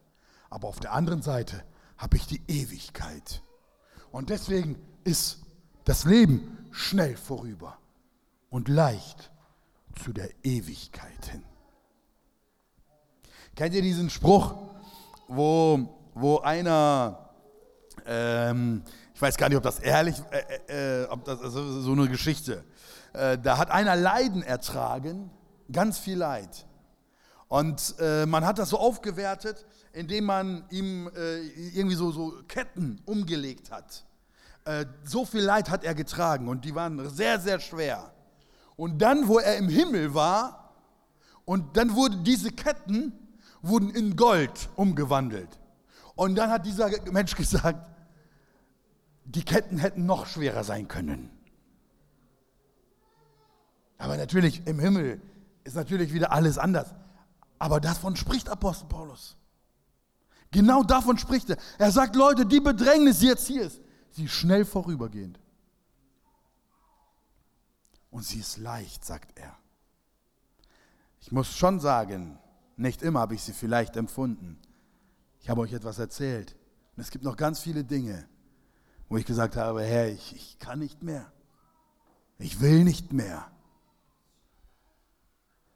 Aber 0.50 0.68
auf 0.68 0.80
der 0.80 0.92
anderen 0.92 1.22
Seite 1.22 1.62
habe 1.96 2.16
ich 2.16 2.26
die 2.26 2.42
Ewigkeit. 2.48 3.42
Und 4.10 4.30
deswegen 4.30 4.76
ist 5.04 5.38
das 5.84 6.04
Leben 6.04 6.68
schnell 6.70 7.16
vorüber 7.16 7.78
und 8.50 8.68
leicht 8.68 9.30
zu 10.02 10.12
der 10.12 10.30
Ewigkeit 10.44 11.26
hin. 11.30 11.42
Kennt 13.54 13.74
ihr 13.74 13.82
diesen 13.82 14.08
Spruch, 14.08 14.54
wo, 15.28 15.78
wo 16.14 16.38
einer 16.38 17.28
ähm, 18.06 18.82
ich 19.14 19.20
weiß 19.20 19.36
gar 19.36 19.48
nicht, 19.48 19.58
ob 19.58 19.62
das 19.62 19.78
ehrlich, 19.78 20.16
äh, 20.30 20.38
äh, 20.68 21.02
äh, 21.02 21.06
ob 21.08 21.24
das 21.24 21.40
also 21.40 21.80
so 21.80 21.92
eine 21.92 22.08
Geschichte. 22.08 22.64
Äh, 23.12 23.38
da 23.38 23.58
hat 23.58 23.70
einer 23.70 23.94
Leiden 23.94 24.42
ertragen, 24.42 25.30
ganz 25.70 25.98
viel 25.98 26.16
Leid. 26.16 26.66
Und 27.48 27.94
äh, 28.00 28.24
man 28.24 28.46
hat 28.46 28.58
das 28.58 28.70
so 28.70 28.78
aufgewertet, 28.78 29.66
indem 29.92 30.24
man 30.24 30.64
ihm 30.70 31.10
äh, 31.14 31.40
irgendwie 31.76 31.94
so, 31.94 32.10
so 32.10 32.32
Ketten 32.48 33.00
umgelegt 33.04 33.70
hat. 33.70 34.04
so 35.04 35.24
viel 35.26 35.42
Leid 35.42 35.68
hat 35.68 35.84
er 35.84 35.94
getragen 35.94 36.48
und 36.48 36.64
die 36.64 36.74
waren 36.74 37.10
sehr, 37.10 37.38
sehr 37.38 37.60
schwer. 37.60 38.12
Und 38.76 39.02
dann, 39.02 39.28
wo 39.28 39.38
er 39.38 39.56
im 39.56 39.68
Himmel 39.68 40.14
war, 40.14 40.72
und 41.44 41.76
dann 41.76 41.94
wurden 41.94 42.24
diese 42.24 42.50
Ketten 42.50 43.12
wurden 43.62 43.90
in 43.90 44.16
Gold 44.16 44.68
umgewandelt. 44.76 45.48
Und 46.14 46.34
dann 46.34 46.50
hat 46.50 46.66
dieser 46.66 46.90
Mensch 47.10 47.34
gesagt, 47.34 47.88
die 49.24 49.44
Ketten 49.44 49.78
hätten 49.78 50.04
noch 50.04 50.26
schwerer 50.26 50.64
sein 50.64 50.88
können. 50.88 51.30
Aber 53.98 54.16
natürlich, 54.16 54.66
im 54.66 54.78
Himmel 54.78 55.20
ist 55.64 55.76
natürlich 55.76 56.12
wieder 56.12 56.32
alles 56.32 56.58
anders. 56.58 56.94
Aber 57.58 57.80
davon 57.80 58.16
spricht 58.16 58.48
Apostel 58.48 58.88
Paulus. 58.88 59.36
Genau 60.50 60.82
davon 60.82 61.16
spricht 61.16 61.48
er. 61.50 61.56
Er 61.78 61.92
sagt, 61.92 62.16
Leute, 62.16 62.44
die 62.44 62.60
Bedrängnis, 62.60 63.20
die 63.20 63.26
jetzt 63.26 63.46
hier 63.46 63.62
ist, 63.62 63.80
sie 64.10 64.24
ist 64.24 64.32
schnell 64.32 64.64
vorübergehend. 64.64 65.38
und 68.12 68.24
sie 68.24 68.38
ist 68.38 68.58
leicht, 68.58 69.04
sagt 69.04 69.36
er. 69.36 69.56
Ich 71.20 71.32
muss 71.32 71.56
schon 71.56 71.80
sagen, 71.80 72.38
nicht 72.82 73.02
immer 73.02 73.20
habe 73.20 73.34
ich 73.34 73.42
sie 73.42 73.52
vielleicht 73.52 73.96
empfunden. 73.96 74.58
Ich 75.40 75.48
habe 75.48 75.60
euch 75.60 75.72
etwas 75.72 75.98
erzählt. 75.98 76.56
Und 76.96 77.02
es 77.02 77.10
gibt 77.10 77.24
noch 77.24 77.36
ganz 77.36 77.60
viele 77.60 77.84
Dinge, 77.84 78.28
wo 79.08 79.16
ich 79.16 79.26
gesagt 79.26 79.56
habe, 79.56 79.82
Herr, 79.82 80.08
ich, 80.08 80.34
ich 80.36 80.58
kann 80.58 80.78
nicht 80.78 81.02
mehr. 81.02 81.30
Ich 82.38 82.60
will 82.60 82.84
nicht 82.84 83.12
mehr. 83.12 83.50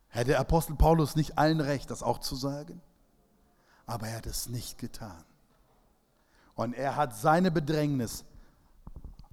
Hätte 0.08 0.30
der 0.30 0.40
Apostel 0.40 0.76
Paulus 0.76 1.16
nicht 1.16 1.38
allen 1.38 1.60
recht, 1.60 1.90
das 1.90 2.02
auch 2.02 2.18
zu 2.18 2.36
sagen? 2.36 2.80
Aber 3.86 4.08
er 4.08 4.16
hat 4.16 4.26
es 4.26 4.48
nicht 4.48 4.78
getan. 4.78 5.24
Und 6.54 6.74
er 6.74 6.96
hat 6.96 7.14
seine 7.14 7.50
Bedrängnis 7.50 8.24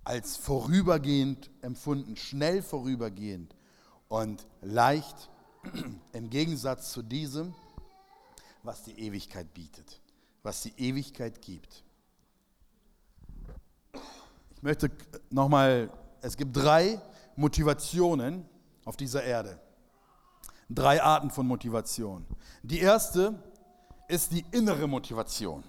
als 0.03 0.35
vorübergehend 0.35 1.49
empfunden, 1.61 2.17
schnell 2.17 2.61
vorübergehend 2.61 3.55
und 4.09 4.45
leicht 4.61 5.29
im 6.11 6.29
Gegensatz 6.29 6.91
zu 6.91 7.01
diesem, 7.01 7.55
was 8.63 8.83
die 8.83 8.97
Ewigkeit 8.99 9.53
bietet, 9.53 10.01
was 10.41 10.63
die 10.63 10.73
Ewigkeit 10.77 11.41
gibt. 11.41 11.83
Ich 14.55 14.63
möchte 14.63 14.89
nochmal, 15.29 15.89
es 16.21 16.37
gibt 16.37 16.55
drei 16.55 16.99
Motivationen 17.35 18.45
auf 18.85 18.95
dieser 18.95 19.23
Erde. 19.23 19.59
Drei 20.69 21.03
Arten 21.03 21.29
von 21.29 21.45
Motivation. 21.45 22.25
Die 22.63 22.79
erste 22.79 23.35
ist 24.07 24.31
die 24.31 24.45
innere 24.51 24.87
Motivation. 24.87 25.63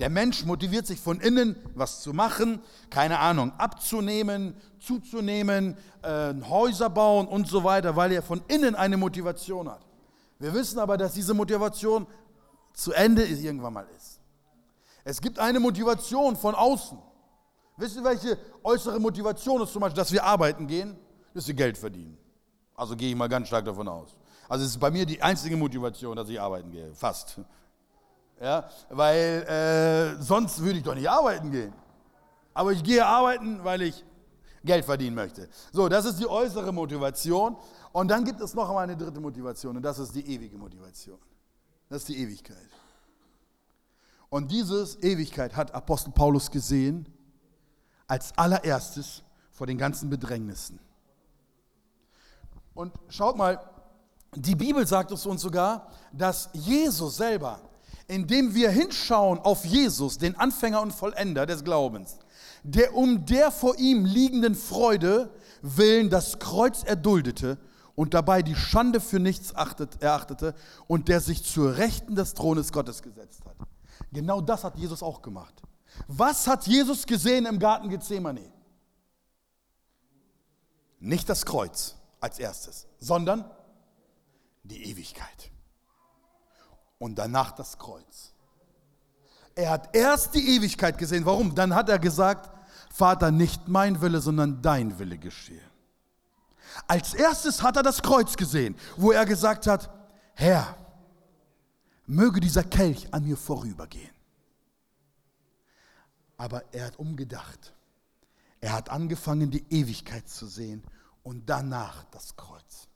Der 0.00 0.10
Mensch 0.10 0.44
motiviert 0.44 0.88
sich 0.88 1.00
von 1.00 1.20
innen, 1.20 1.54
was 1.76 2.02
zu 2.02 2.12
machen, 2.12 2.60
keine 2.90 3.20
Ahnung, 3.20 3.52
abzunehmen, 3.58 4.56
zuzunehmen, 4.80 5.76
äh, 6.02 6.34
Häuser 6.48 6.90
bauen 6.90 7.28
und 7.28 7.46
so 7.46 7.62
weiter, 7.62 7.94
weil 7.94 8.10
er 8.10 8.22
von 8.22 8.42
innen 8.48 8.74
eine 8.74 8.96
Motivation 8.96 9.68
hat. 9.68 9.86
Wir 10.40 10.52
wissen 10.52 10.80
aber, 10.80 10.96
dass 10.96 11.14
diese 11.14 11.32
Motivation 11.32 12.08
zu 12.74 12.92
Ende 12.92 13.24
irgendwann 13.24 13.72
mal 13.72 13.86
ist. 13.96 14.20
Es 15.04 15.20
gibt 15.20 15.38
eine 15.38 15.60
Motivation 15.60 16.36
von 16.36 16.54
außen. 16.54 16.98
Wisst 17.76 17.96
ihr, 17.96 18.04
welche 18.04 18.38
äußere 18.62 19.00
Motivation 19.00 19.62
ist 19.62 19.72
zum 19.72 19.80
Beispiel, 19.80 19.96
dass 19.96 20.12
wir 20.12 20.24
arbeiten 20.24 20.66
gehen? 20.66 20.96
Dass 21.32 21.46
wir 21.46 21.54
Geld 21.54 21.76
verdienen. 21.76 22.16
Also 22.74 22.96
gehe 22.96 23.10
ich 23.10 23.16
mal 23.16 23.28
ganz 23.28 23.48
stark 23.48 23.64
davon 23.64 23.88
aus. 23.88 24.16
Also 24.48 24.64
es 24.64 24.72
ist 24.72 24.78
bei 24.78 24.90
mir 24.90 25.06
die 25.06 25.20
einzige 25.22 25.56
Motivation, 25.56 26.16
dass 26.16 26.28
ich 26.28 26.40
arbeiten 26.40 26.70
gehe. 26.70 26.94
Fast. 26.94 27.40
Ja, 28.40 28.68
weil 28.90 30.16
äh, 30.18 30.22
sonst 30.22 30.60
würde 30.60 30.78
ich 30.78 30.84
doch 30.84 30.94
nicht 30.94 31.08
arbeiten 31.08 31.50
gehen. 31.50 31.72
Aber 32.52 32.72
ich 32.72 32.82
gehe 32.82 33.04
arbeiten, 33.04 33.62
weil 33.64 33.82
ich 33.82 34.04
Geld 34.64 34.84
verdienen 34.84 35.14
möchte. 35.14 35.48
So, 35.72 35.88
das 35.88 36.04
ist 36.04 36.18
die 36.18 36.26
äußere 36.26 36.72
Motivation. 36.72 37.56
Und 37.92 38.08
dann 38.08 38.24
gibt 38.24 38.40
es 38.40 38.54
noch 38.54 38.68
einmal 38.68 38.84
eine 38.84 38.96
dritte 38.96 39.20
Motivation 39.20 39.76
und 39.76 39.82
das 39.82 39.98
ist 39.98 40.14
die 40.14 40.26
ewige 40.26 40.56
Motivation. 40.56 41.18
Das 41.94 42.02
ist 42.02 42.08
die 42.08 42.18
Ewigkeit. 42.18 42.56
Und 44.28 44.50
diese 44.50 44.84
Ewigkeit 45.00 45.54
hat 45.54 45.72
Apostel 45.72 46.10
Paulus 46.10 46.50
gesehen 46.50 47.06
als 48.08 48.36
allererstes 48.36 49.22
vor 49.52 49.68
den 49.68 49.78
ganzen 49.78 50.10
Bedrängnissen. 50.10 50.80
Und 52.74 52.92
schaut 53.08 53.36
mal, 53.36 53.60
die 54.34 54.56
Bibel 54.56 54.84
sagt 54.84 55.12
es 55.12 55.24
uns 55.24 55.42
sogar, 55.42 55.88
dass 56.12 56.50
Jesus 56.52 57.16
selber 57.16 57.60
indem 58.06 58.54
wir 58.54 58.70
hinschauen 58.70 59.38
auf 59.38 59.64
Jesus, 59.64 60.18
den 60.18 60.36
Anfänger 60.36 60.82
und 60.82 60.92
Vollender 60.92 61.46
des 61.46 61.64
Glaubens, 61.64 62.18
der 62.62 62.94
um 62.94 63.24
der 63.24 63.50
vor 63.50 63.78
ihm 63.78 64.04
liegenden 64.04 64.54
Freude 64.54 65.30
willen 65.62 66.10
das 66.10 66.38
Kreuz 66.38 66.82
erduldete 66.82 67.56
und 67.94 68.14
dabei 68.14 68.42
die 68.42 68.56
Schande 68.56 69.00
für 69.00 69.20
nichts 69.20 69.54
achtet, 69.54 70.02
erachtete 70.02 70.54
und 70.86 71.08
der 71.08 71.20
sich 71.20 71.44
zur 71.44 71.76
Rechten 71.76 72.14
des 72.14 72.34
Thrones 72.34 72.72
Gottes 72.72 73.02
gesetzt 73.02 73.44
hat. 73.44 73.56
Genau 74.12 74.40
das 74.40 74.64
hat 74.64 74.76
Jesus 74.76 75.02
auch 75.02 75.22
gemacht. 75.22 75.62
Was 76.08 76.46
hat 76.46 76.66
Jesus 76.66 77.06
gesehen 77.06 77.46
im 77.46 77.58
Garten 77.58 77.88
Gethsemane? 77.88 78.52
Nicht 80.98 81.28
das 81.28 81.44
Kreuz 81.44 81.96
als 82.20 82.38
erstes, 82.38 82.86
sondern 82.98 83.44
die 84.62 84.84
Ewigkeit 84.90 85.52
und 86.98 87.16
danach 87.18 87.52
das 87.52 87.78
Kreuz. 87.78 88.32
Er 89.54 89.70
hat 89.70 89.94
erst 89.94 90.34
die 90.34 90.56
Ewigkeit 90.56 90.98
gesehen. 90.98 91.26
Warum? 91.26 91.54
Dann 91.54 91.74
hat 91.74 91.88
er 91.88 91.98
gesagt, 91.98 92.50
Vater, 92.90 93.30
nicht 93.30 93.68
mein 93.68 94.00
Wille, 94.00 94.20
sondern 94.20 94.62
dein 94.62 94.98
Wille 94.98 95.18
geschehe. 95.18 95.60
Als 96.86 97.14
erstes 97.14 97.62
hat 97.62 97.76
er 97.76 97.82
das 97.82 98.02
Kreuz 98.02 98.36
gesehen, 98.36 98.76
wo 98.96 99.12
er 99.12 99.26
gesagt 99.26 99.66
hat, 99.66 99.90
Herr, 100.34 100.76
möge 102.06 102.40
dieser 102.40 102.64
Kelch 102.64 103.12
an 103.12 103.24
mir 103.24 103.36
vorübergehen. 103.36 104.10
Aber 106.36 106.64
er 106.72 106.86
hat 106.86 106.98
umgedacht. 106.98 107.72
Er 108.60 108.72
hat 108.72 108.90
angefangen, 108.90 109.50
die 109.50 109.64
Ewigkeit 109.70 110.28
zu 110.28 110.46
sehen 110.46 110.82
und 111.22 111.48
danach 111.48 112.04
das 112.10 112.36
Kreuz. 112.36 112.88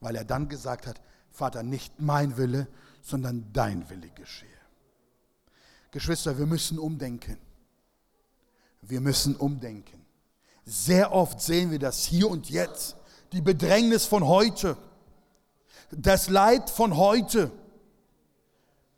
Weil 0.00 0.16
er 0.16 0.24
dann 0.24 0.48
gesagt 0.48 0.86
hat, 0.86 1.00
Vater, 1.30 1.62
nicht 1.62 2.00
mein 2.00 2.36
Wille, 2.36 2.66
sondern 3.02 3.52
dein 3.52 3.88
Wille 3.88 4.10
geschehe. 4.10 4.48
Geschwister, 5.90 6.38
wir 6.38 6.46
müssen 6.46 6.78
umdenken. 6.78 7.38
Wir 8.82 9.00
müssen 9.00 9.36
umdenken. 9.36 10.04
Sehr 10.64 11.12
oft 11.12 11.40
sehen 11.40 11.70
wir 11.70 11.78
das 11.78 12.04
hier 12.04 12.28
und 12.28 12.48
jetzt, 12.50 12.96
die 13.32 13.40
Bedrängnis 13.40 14.06
von 14.06 14.26
heute, 14.26 14.76
das 15.90 16.28
Leid 16.28 16.70
von 16.70 16.96
heute. 16.96 17.50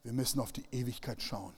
Wir 0.02 0.12
müssen 0.12 0.40
auf 0.40 0.52
die 0.52 0.64
Ewigkeit 0.72 1.22
schauen. 1.22 1.54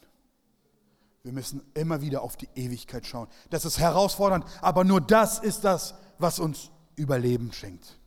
Wir 1.23 1.33
müssen 1.33 1.63
immer 1.73 2.03
wieder 2.03 2.21
auf 2.23 2.37
die 2.37 2.49
Ewigkeit 2.55 3.07
schauen. 3.07 3.29
Das 3.49 3.65
ist 3.65 3.79
herausfordernd, 3.79 4.45
aber 4.61 4.85
nur 4.85 5.01
das 5.01 5.39
ist 5.39 5.65
das, 5.65 5.95
was 6.19 6.39
uns 6.39 6.71
Überleben 6.97 7.53
schenkt. 7.53 7.99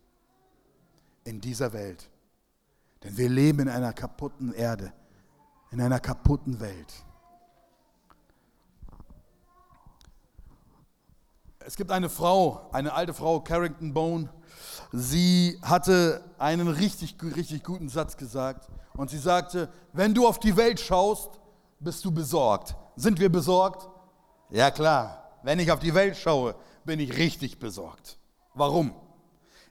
In 1.24 1.41
dieser 1.41 1.74
Welt. 1.74 2.09
Denn 3.03 3.18
wir 3.18 3.28
leben 3.28 3.61
in 3.61 3.70
einer 3.70 3.91
kaputten 3.91 4.53
Erde, 4.53 4.93
in 5.72 5.82
einer 5.82 5.99
kaputten 5.99 6.59
Welt. 6.59 6.93
Es 11.59 11.76
gibt 11.76 11.91
eine 11.91 12.09
Frau, 12.09 12.70
eine 12.72 12.93
alte 12.93 13.13
Frau, 13.13 13.41
Carrington 13.41 13.93
Bone. 13.93 14.30
Sie 14.91 15.59
hatte 15.61 16.23
einen 16.38 16.67
richtig, 16.67 17.15
richtig 17.35 17.63
guten 17.63 17.89
Satz 17.89 18.17
gesagt. 18.17 18.69
Und 18.95 19.09
sie 19.09 19.17
sagte, 19.17 19.69
wenn 19.93 20.13
du 20.13 20.27
auf 20.27 20.39
die 20.39 20.55
Welt 20.55 20.79
schaust, 20.79 21.29
bist 21.79 22.03
du 22.05 22.11
besorgt. 22.11 22.75
Sind 22.95 23.19
wir 23.19 23.31
besorgt? 23.31 23.88
Ja 24.49 24.71
klar, 24.71 25.39
wenn 25.43 25.59
ich 25.59 25.71
auf 25.71 25.79
die 25.79 25.93
Welt 25.93 26.17
schaue, 26.17 26.55
bin 26.85 26.99
ich 26.99 27.17
richtig 27.17 27.59
besorgt. 27.59 28.17
Warum? 28.53 28.93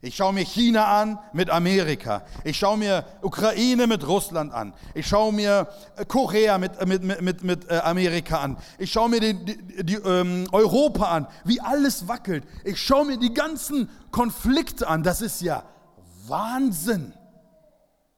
Ich 0.02 0.14
schaue 0.14 0.34
mir 0.34 0.44
China 0.44 1.00
an 1.00 1.18
mit 1.32 1.48
Amerika. 1.48 2.22
Ich 2.44 2.58
schaue 2.58 2.76
mir 2.76 3.04
Ukraine 3.22 3.86
mit 3.86 4.06
Russland 4.06 4.52
an. 4.52 4.74
Ich 4.94 5.06
schaue 5.06 5.32
mir 5.32 5.68
äh, 5.96 6.04
Korea 6.04 6.58
mit, 6.58 6.76
äh, 6.78 6.86
mit, 6.86 7.02
mit, 7.02 7.22
mit, 7.22 7.44
mit 7.44 7.70
äh, 7.70 7.78
Amerika 7.78 8.40
an. 8.40 8.58
Ich 8.78 8.92
schaue 8.92 9.08
mir 9.08 9.20
die, 9.20 9.34
die, 9.34 9.84
die 9.84 9.94
ähm, 9.94 10.46
Europa 10.52 11.06
an, 11.06 11.26
wie 11.44 11.60
alles 11.60 12.08
wackelt. 12.08 12.44
Ich 12.64 12.80
schaue 12.80 13.06
mir 13.06 13.16
die 13.16 13.32
ganzen 13.32 13.88
Konflikte 14.10 14.86
an. 14.86 15.02
Das 15.02 15.22
ist 15.22 15.40
ja 15.40 15.62
Wahnsinn. 16.26 17.14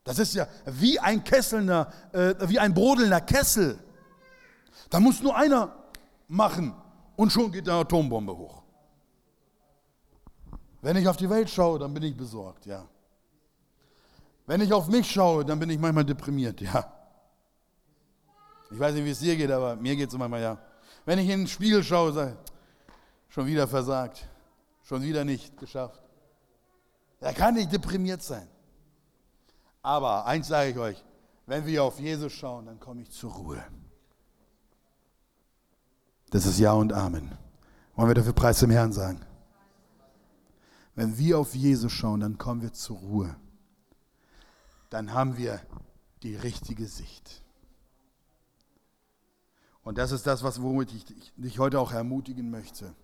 Das 0.02 0.18
ist 0.18 0.34
ja 0.34 0.48
wie 0.66 0.98
ein 0.98 1.22
kesselnder, 1.22 1.92
äh, 2.12 2.34
wie 2.48 2.58
ein 2.58 2.74
brodelnder 2.74 3.20
Kessel. 3.20 3.78
Da 4.90 4.98
muss 4.98 5.22
nur 5.22 5.36
einer 5.36 5.76
machen 6.26 6.74
und 7.14 7.30
schon 7.32 7.52
geht 7.52 7.68
eine 7.68 7.78
Atombombe 7.80 8.36
hoch. 8.36 8.62
Wenn 10.80 10.96
ich 10.96 11.08
auf 11.08 11.16
die 11.16 11.28
Welt 11.28 11.50
schaue, 11.50 11.78
dann 11.78 11.92
bin 11.92 12.02
ich 12.02 12.16
besorgt, 12.16 12.66
ja. 12.66 12.84
Wenn 14.46 14.60
ich 14.60 14.72
auf 14.72 14.88
mich 14.88 15.10
schaue, 15.10 15.44
dann 15.44 15.58
bin 15.58 15.70
ich 15.70 15.78
manchmal 15.78 16.04
deprimiert, 16.04 16.60
ja. 16.60 16.92
Ich 18.70 18.78
weiß 18.78 18.94
nicht, 18.94 19.04
wie 19.04 19.10
es 19.10 19.18
dir 19.18 19.36
geht, 19.36 19.50
aber 19.50 19.76
mir 19.76 19.96
geht 19.96 20.08
es 20.08 20.16
manchmal 20.16 20.42
ja. 20.42 20.58
Wenn 21.04 21.18
ich 21.18 21.28
in 21.28 21.40
den 21.40 21.48
Spiegel 21.48 21.82
schaue, 21.82 22.12
sage 22.12 22.36
schon 23.28 23.46
wieder 23.46 23.68
versagt, 23.68 24.28
schon 24.82 25.02
wieder 25.02 25.24
nicht 25.24 25.56
geschafft. 25.58 26.02
Da 27.20 27.32
kann 27.32 27.56
ich 27.56 27.68
deprimiert 27.68 28.22
sein. 28.22 28.48
Aber 29.82 30.26
eins 30.26 30.48
sage 30.48 30.70
ich 30.70 30.78
euch, 30.78 31.04
wenn 31.46 31.66
wir 31.66 31.84
auf 31.84 31.98
Jesus 31.98 32.32
schauen, 32.32 32.66
dann 32.66 32.78
komme 32.78 33.02
ich 33.02 33.10
zur 33.10 33.32
Ruhe. 33.32 33.62
Das 36.30 36.46
ist 36.46 36.58
Ja 36.58 36.72
und 36.72 36.92
Amen. 36.92 37.36
Wollen 37.94 38.08
wir 38.08 38.14
dafür 38.14 38.34
Preis 38.34 38.58
zum 38.58 38.70
Herrn 38.70 38.92
sagen? 38.92 39.20
Wenn 40.98 41.16
wir 41.16 41.38
auf 41.38 41.54
Jesus 41.54 41.92
schauen, 41.92 42.18
dann 42.18 42.38
kommen 42.38 42.60
wir 42.60 42.72
zur 42.72 42.96
Ruhe. 42.98 43.36
Dann 44.90 45.14
haben 45.14 45.36
wir 45.36 45.60
die 46.24 46.34
richtige 46.34 46.88
Sicht. 46.88 47.44
Und 49.84 49.96
das 49.96 50.10
ist 50.10 50.26
das, 50.26 50.42
was, 50.42 50.60
womit 50.60 50.92
ich 50.92 51.04
dich 51.36 51.60
heute 51.60 51.78
auch 51.78 51.92
ermutigen 51.92 52.50
möchte. 52.50 52.96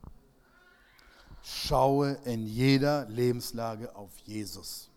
Schaue 1.40 2.14
in 2.24 2.44
jeder 2.48 3.06
Lebenslage 3.06 3.94
auf 3.94 4.10
Jesus. 4.24 4.90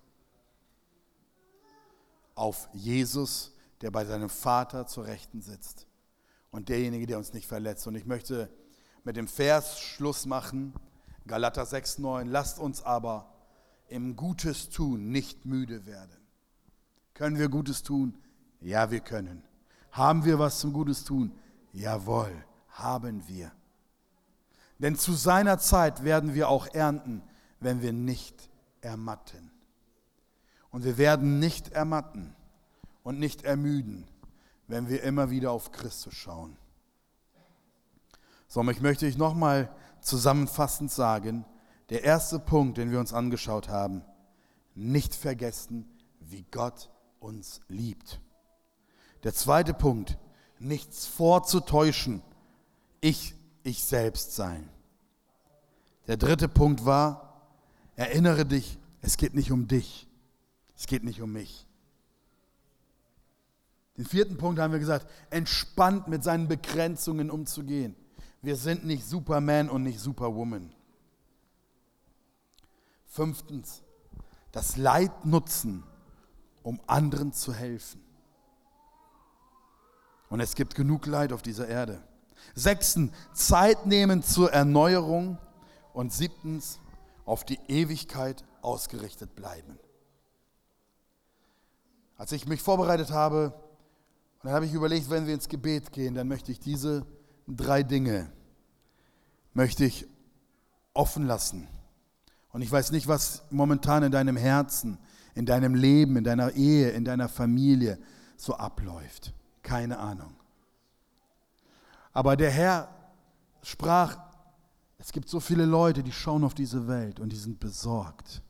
Auf 2.33 2.67
Jesus, 2.73 3.51
der 3.81 3.91
bei 3.91 4.05
seinem 4.05 4.29
Vater 4.29 4.87
zur 4.87 5.05
Rechten 5.05 5.43
sitzt. 5.43 5.85
Und 6.49 6.69
derjenige, 6.69 7.05
der 7.05 7.19
uns 7.19 7.31
nicht 7.31 7.45
verletzt. 7.45 7.85
Und 7.85 7.93
ich 7.93 8.07
möchte 8.07 8.49
mit 9.03 9.17
dem 9.17 9.27
Vers 9.27 9.79
Schluss 9.79 10.25
machen. 10.25 10.73
Galater 11.27 11.63
6,9. 11.63 12.25
Lasst 12.25 12.59
uns 12.59 12.81
aber 12.81 13.33
im 13.87 14.15
Gutes 14.15 14.69
tun 14.69 15.11
nicht 15.11 15.45
müde 15.45 15.85
werden. 15.85 16.17
Können 17.13 17.37
wir 17.37 17.49
Gutes 17.49 17.83
tun? 17.83 18.17
Ja, 18.61 18.91
wir 18.91 18.99
können. 18.99 19.43
Haben 19.91 20.25
wir 20.25 20.39
was 20.39 20.59
zum 20.59 20.73
Gutes 20.73 21.03
tun? 21.03 21.31
Jawohl, 21.73 22.31
haben 22.69 23.27
wir. 23.27 23.51
Denn 24.79 24.95
zu 24.95 25.13
seiner 25.13 25.57
Zeit 25.57 26.03
werden 26.03 26.33
wir 26.33 26.49
auch 26.49 26.67
ernten, 26.67 27.23
wenn 27.59 27.81
wir 27.81 27.93
nicht 27.93 28.49
ermatten. 28.81 29.51
Und 30.69 30.83
wir 30.83 30.97
werden 30.97 31.39
nicht 31.39 31.69
ermatten 31.69 32.35
und 33.03 33.19
nicht 33.19 33.43
ermüden, 33.43 34.07
wenn 34.67 34.89
wir 34.89 35.01
immer 35.01 35.31
wieder 35.31 35.51
auf 35.51 35.71
Christus 35.71 36.13
schauen. 36.13 36.57
So, 38.47 38.61
ich 38.69 38.81
möchte 38.81 39.07
ich 39.07 39.17
nochmal 39.17 39.69
zusammenfassend 40.07 40.91
sagen, 40.91 41.45
der 41.89 42.03
erste 42.03 42.39
Punkt, 42.39 42.77
den 42.77 42.91
wir 42.91 42.99
uns 42.99 43.13
angeschaut 43.13 43.69
haben, 43.69 44.03
nicht 44.75 45.15
vergessen, 45.15 45.85
wie 46.19 46.45
Gott 46.51 46.89
uns 47.19 47.61
liebt. 47.67 48.19
Der 49.23 49.33
zweite 49.33 49.73
Punkt, 49.73 50.17
nichts 50.59 51.05
vorzutäuschen, 51.05 52.21
ich, 53.01 53.35
ich 53.63 53.83
selbst 53.83 54.35
sein. 54.35 54.69
Der 56.07 56.17
dritte 56.17 56.47
Punkt 56.47 56.85
war, 56.85 57.49
erinnere 57.95 58.45
dich, 58.45 58.77
es 59.01 59.17
geht 59.17 59.33
nicht 59.33 59.51
um 59.51 59.67
dich, 59.67 60.07
es 60.75 60.87
geht 60.87 61.03
nicht 61.03 61.21
um 61.21 61.31
mich. 61.31 61.65
Den 63.97 64.05
vierten 64.05 64.37
Punkt 64.37 64.59
haben 64.59 64.71
wir 64.71 64.79
gesagt, 64.79 65.07
entspannt 65.31 66.07
mit 66.07 66.23
seinen 66.23 66.47
Begrenzungen 66.47 67.31
umzugehen. 67.31 67.95
Wir 68.47 68.55
sind 68.55 68.85
nicht 68.85 69.05
Superman 69.05 69.69
und 69.69 69.83
nicht 69.83 69.99
Superwoman. 69.99 70.71
Fünftens, 73.07 73.83
das 74.53 74.77
Leid 74.77 75.25
nutzen, 75.25 75.83
um 76.63 76.79
anderen 76.87 77.33
zu 77.33 77.53
helfen. 77.53 78.01
Und 80.29 80.39
es 80.39 80.55
gibt 80.55 80.75
genug 80.75 81.07
Leid 81.07 81.33
auf 81.33 81.41
dieser 81.41 81.67
Erde. 81.67 82.01
Sechstens, 82.55 83.11
Zeit 83.33 83.85
nehmen 83.85 84.23
zur 84.23 84.53
Erneuerung. 84.53 85.37
Und 85.91 86.13
siebtens, 86.13 86.79
auf 87.25 87.43
die 87.43 87.59
Ewigkeit 87.67 88.45
ausgerichtet 88.61 89.35
bleiben. 89.35 89.77
Als 92.15 92.31
ich 92.31 92.47
mich 92.47 92.61
vorbereitet 92.61 93.11
habe, 93.11 93.53
dann 94.41 94.53
habe 94.53 94.65
ich 94.65 94.71
überlegt, 94.71 95.09
wenn 95.09 95.27
wir 95.27 95.33
ins 95.33 95.49
Gebet 95.49 95.91
gehen, 95.91 96.15
dann 96.15 96.29
möchte 96.29 96.53
ich 96.53 96.61
diese 96.61 97.05
drei 97.45 97.83
Dinge 97.83 98.31
möchte 99.57 99.85
ich 99.85 100.05
offen 100.93 101.25
lassen. 101.25 101.67
Und 102.51 102.61
ich 102.61 102.71
weiß 102.71 102.91
nicht, 102.91 103.07
was 103.07 103.41
momentan 103.49 104.03
in 104.03 104.11
deinem 104.11 104.37
Herzen, 104.37 104.99
in 105.33 105.47
deinem 105.47 105.73
Leben, 105.73 106.15
in 106.15 106.23
deiner 106.23 106.51
Ehe, 106.51 106.91
in 106.91 107.03
deiner 107.03 107.27
Familie 107.27 107.97
so 108.37 108.53
abläuft. 108.53 109.33
Keine 109.63 109.97
Ahnung. 109.97 110.35
Aber 112.13 112.37
der 112.37 112.51
Herr 112.51 112.87
sprach, 113.63 114.19
es 114.99 115.11
gibt 115.11 115.27
so 115.27 115.39
viele 115.39 115.65
Leute, 115.65 116.03
die 116.03 116.11
schauen 116.11 116.43
auf 116.43 116.53
diese 116.53 116.87
Welt 116.87 117.19
und 117.19 117.29
die 117.29 117.35
sind 117.35 117.59
besorgt. 117.59 118.43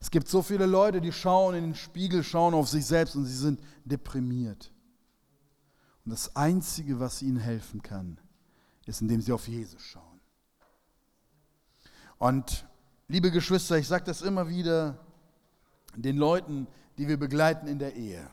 Es 0.00 0.10
gibt 0.10 0.28
so 0.28 0.42
viele 0.42 0.66
Leute, 0.66 1.00
die 1.00 1.12
schauen 1.12 1.54
in 1.54 1.64
den 1.64 1.74
Spiegel, 1.74 2.22
schauen 2.22 2.52
auf 2.52 2.68
sich 2.68 2.84
selbst 2.84 3.16
und 3.16 3.24
sie 3.24 3.36
sind 3.36 3.58
deprimiert. 3.86 4.70
Und 6.04 6.10
das 6.10 6.36
Einzige, 6.36 7.00
was 7.00 7.22
ihnen 7.22 7.38
helfen 7.38 7.82
kann, 7.82 8.18
ist, 8.86 9.02
indem 9.02 9.20
sie 9.20 9.32
auf 9.32 9.46
Jesus 9.46 9.82
schauen. 9.82 10.20
Und 12.18 12.66
liebe 13.08 13.30
Geschwister, 13.30 13.76
ich 13.76 13.88
sage 13.88 14.04
das 14.04 14.22
immer 14.22 14.48
wieder 14.48 14.98
den 15.94 16.16
Leuten, 16.16 16.66
die 16.96 17.08
wir 17.08 17.18
begleiten 17.18 17.66
in 17.66 17.78
der 17.78 17.94
Ehe. 17.94 18.30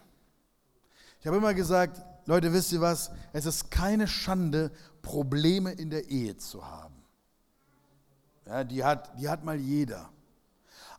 Ich 1.20 1.28
habe 1.28 1.38
immer 1.38 1.54
gesagt, 1.54 2.02
Leute, 2.26 2.54
wisst 2.54 2.72
ihr 2.72 2.82
was? 2.82 3.12
Es 3.34 3.46
ist 3.46 3.72
keine 3.72 4.08
Schande, 4.08 4.72
Probleme 5.02 5.72
in 5.72 5.90
der 5.90 6.10
Ehe 6.10 6.38
zu 6.38 6.66
haben. 6.66 6.96
Ja, 8.46 8.64
die, 8.64 8.84
hat, 8.84 9.20
die 9.20 9.28
hat 9.28 9.44
mal 9.44 9.58
jeder. 9.58 10.10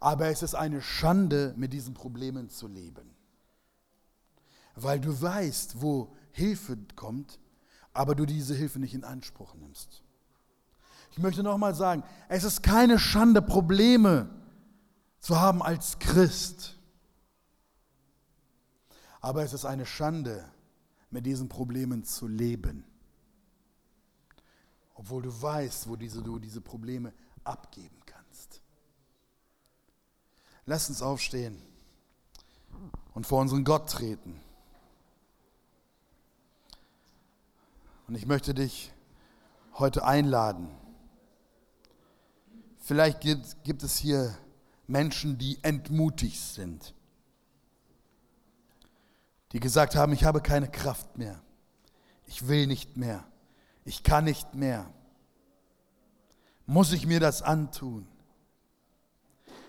Aber 0.01 0.29
es 0.29 0.43
ist 0.43 0.55
eine 0.55 0.83
Schande, 0.83 1.55
mit 1.57 1.73
diesen 1.73 1.95
Problemen 1.95 2.51
zu 2.51 2.69
leben. 2.69 3.11
Weil 4.75 5.01
du 5.01 5.21
weißt, 5.21 5.81
wo 5.81 6.15
Hilfe 6.33 6.77
kommt 6.97 7.39
aber 7.95 8.15
du 8.15 8.27
diese 8.27 8.55
Hilfe 8.55 8.79
nicht 8.79 8.95
in 8.95 9.05
Anspruch 9.05 9.55
nimmst. 9.55 10.03
Ich 11.13 11.19
möchte 11.19 11.45
nochmal 11.45 11.75
sagen, 11.75 12.03
es 12.29 12.43
ist 12.43 12.63
keine 12.63 12.99
Schande, 12.99 13.41
Probleme 13.41 14.29
zu 15.21 15.41
haben 15.41 15.63
als 15.63 15.99
Christ. 16.01 16.77
Aber 19.21 19.43
es 19.45 19.53
ist 19.53 19.65
eine 19.65 19.87
Schande, 19.87 20.45
mit 21.11 21.25
diesen 21.25 21.49
Problemen 21.49 22.03
zu 22.03 22.27
leben. 22.27 22.85
Obwohl 24.95 25.23
du 25.23 25.43
weißt, 25.43 25.89
wo 25.89 25.95
diese, 25.95 26.23
du 26.23 26.41
diese 26.41 26.61
Probleme 26.61 27.13
abgeben 27.45 28.01
kannst. 28.05 28.61
Lass 30.67 30.89
uns 30.89 31.01
aufstehen 31.01 31.63
und 33.15 33.27
vor 33.27 33.41
unseren 33.41 33.63
Gott 33.65 33.89
treten. 33.89 34.41
Und 38.07 38.15
ich 38.17 38.27
möchte 38.27 38.55
dich 38.55 38.93
heute 39.79 40.05
einladen. 40.05 40.69
Vielleicht 42.79 43.21
gibt, 43.21 43.65
gibt 43.65 43.83
es 43.83 43.97
hier 43.97 44.37
Menschen, 44.87 45.39
die 45.39 45.59
entmutigt 45.63 46.41
sind, 46.41 46.95
die 49.53 49.61
gesagt 49.61 49.97
haben, 49.97 50.13
ich 50.13 50.25
habe 50.25 50.43
keine 50.43 50.71
Kraft 50.71 51.17
mehr, 51.17 51.41
ich 52.27 52.47
will 52.47 52.67
nicht 52.67 52.97
mehr, 52.97 53.25
ich 53.87 54.03
kann 54.03 54.25
nicht 54.25 54.55
mehr. 54.55 54.87
Muss 56.67 56.93
ich 56.93 57.07
mir 57.07 57.21
das 57.21 57.41
antun? 57.41 58.07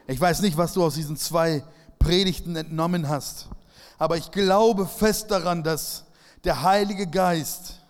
Ich 0.08 0.20
weiß 0.20 0.42
nicht, 0.42 0.58
was 0.58 0.74
du 0.74 0.84
aus 0.84 0.96
diesen 0.96 1.18
zwei 1.18 1.64
Predigten 2.00 2.56
entnommen 2.56 3.08
hast, 3.08 3.50
aber 3.98 4.18
ich 4.18 4.32
glaube 4.32 4.86
fest 4.86 5.32
daran, 5.32 5.64
dass 5.64 6.06
der 6.44 6.64
Heilige 6.64 7.08
Geist 7.08 7.85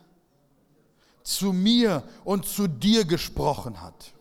zu 1.26 1.52
mir 1.52 2.04
und 2.24 2.46
zu 2.46 2.68
dir 2.68 3.04
gesprochen 3.04 3.82
hat. 3.82 4.14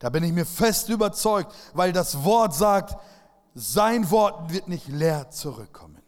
Da 0.00 0.10
bin 0.10 0.24
ich 0.24 0.32
mir 0.32 0.44
fest 0.44 0.88
überzeugt, 0.88 1.54
weil 1.72 1.92
das 1.92 2.24
Wort 2.24 2.54
sagt, 2.54 2.96
sein 3.54 4.10
Wort 4.10 4.52
wird 4.52 4.68
nicht 4.68 4.88
leer 4.88 5.30
zurückkommen. 5.30 6.02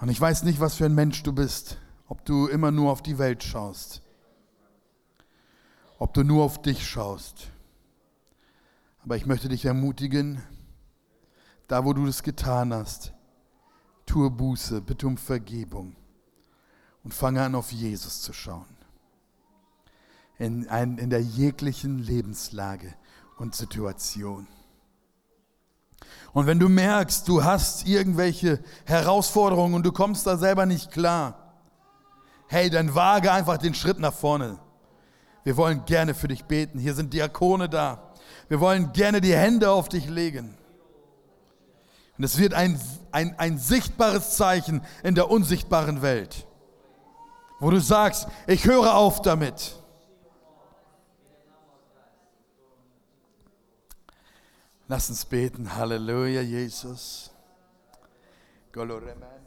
Und 0.00 0.10
ich 0.10 0.20
weiß 0.20 0.44
nicht, 0.44 0.60
was 0.60 0.74
für 0.74 0.84
ein 0.84 0.94
Mensch 0.94 1.22
du 1.22 1.32
bist, 1.32 1.78
ob 2.06 2.24
du 2.24 2.46
immer 2.46 2.70
nur 2.70 2.92
auf 2.92 3.02
die 3.02 3.18
Welt 3.18 3.42
schaust, 3.42 4.02
ob 5.98 6.12
du 6.12 6.22
nur 6.22 6.44
auf 6.44 6.60
dich 6.60 6.86
schaust. 6.86 7.48
Aber 9.02 9.16
ich 9.16 9.26
möchte 9.26 9.48
dich 9.48 9.64
ermutigen, 9.64 10.42
da 11.66 11.84
wo 11.84 11.94
du 11.94 12.04
das 12.04 12.22
getan 12.22 12.74
hast, 12.74 13.14
tue 14.10 14.28
Buße, 14.28 14.80
bitte 14.80 15.06
um 15.06 15.16
Vergebung 15.16 15.94
und 17.04 17.14
fange 17.14 17.42
an, 17.42 17.54
auf 17.54 17.70
Jesus 17.70 18.22
zu 18.22 18.32
schauen. 18.32 18.66
In, 20.36 20.68
ein, 20.68 20.98
in 20.98 21.10
der 21.10 21.22
jeglichen 21.22 22.00
Lebenslage 22.00 22.92
und 23.38 23.54
Situation. 23.54 24.48
Und 26.32 26.46
wenn 26.46 26.58
du 26.58 26.68
merkst, 26.68 27.28
du 27.28 27.44
hast 27.44 27.86
irgendwelche 27.86 28.60
Herausforderungen 28.84 29.74
und 29.74 29.86
du 29.86 29.92
kommst 29.92 30.26
da 30.26 30.36
selber 30.36 30.66
nicht 30.66 30.90
klar, 30.90 31.54
hey, 32.48 32.68
dann 32.68 32.96
wage 32.96 33.30
einfach 33.30 33.58
den 33.58 33.74
Schritt 33.74 34.00
nach 34.00 34.14
vorne. 34.14 34.58
Wir 35.44 35.56
wollen 35.56 35.84
gerne 35.84 36.14
für 36.14 36.26
dich 36.26 36.44
beten. 36.46 36.80
Hier 36.80 36.94
sind 36.94 37.14
Diakone 37.14 37.68
da. 37.68 38.12
Wir 38.48 38.58
wollen 38.58 38.92
gerne 38.92 39.20
die 39.20 39.34
Hände 39.34 39.70
auf 39.70 39.88
dich 39.88 40.08
legen. 40.08 40.56
Und 42.20 42.24
es 42.24 42.36
wird 42.36 42.52
ein, 42.52 42.78
ein, 43.12 43.34
ein 43.38 43.56
sichtbares 43.56 44.36
Zeichen 44.36 44.82
in 45.02 45.14
der 45.14 45.30
unsichtbaren 45.30 46.02
Welt, 46.02 46.46
wo 47.60 47.70
du 47.70 47.80
sagst, 47.80 48.28
ich 48.46 48.66
höre 48.66 48.94
auf 48.94 49.22
damit. 49.22 49.74
Lass 54.86 55.08
uns 55.08 55.24
beten. 55.24 55.74
Halleluja, 55.74 56.42
Jesus. 56.42 57.30
Goloremen. 58.70 59.39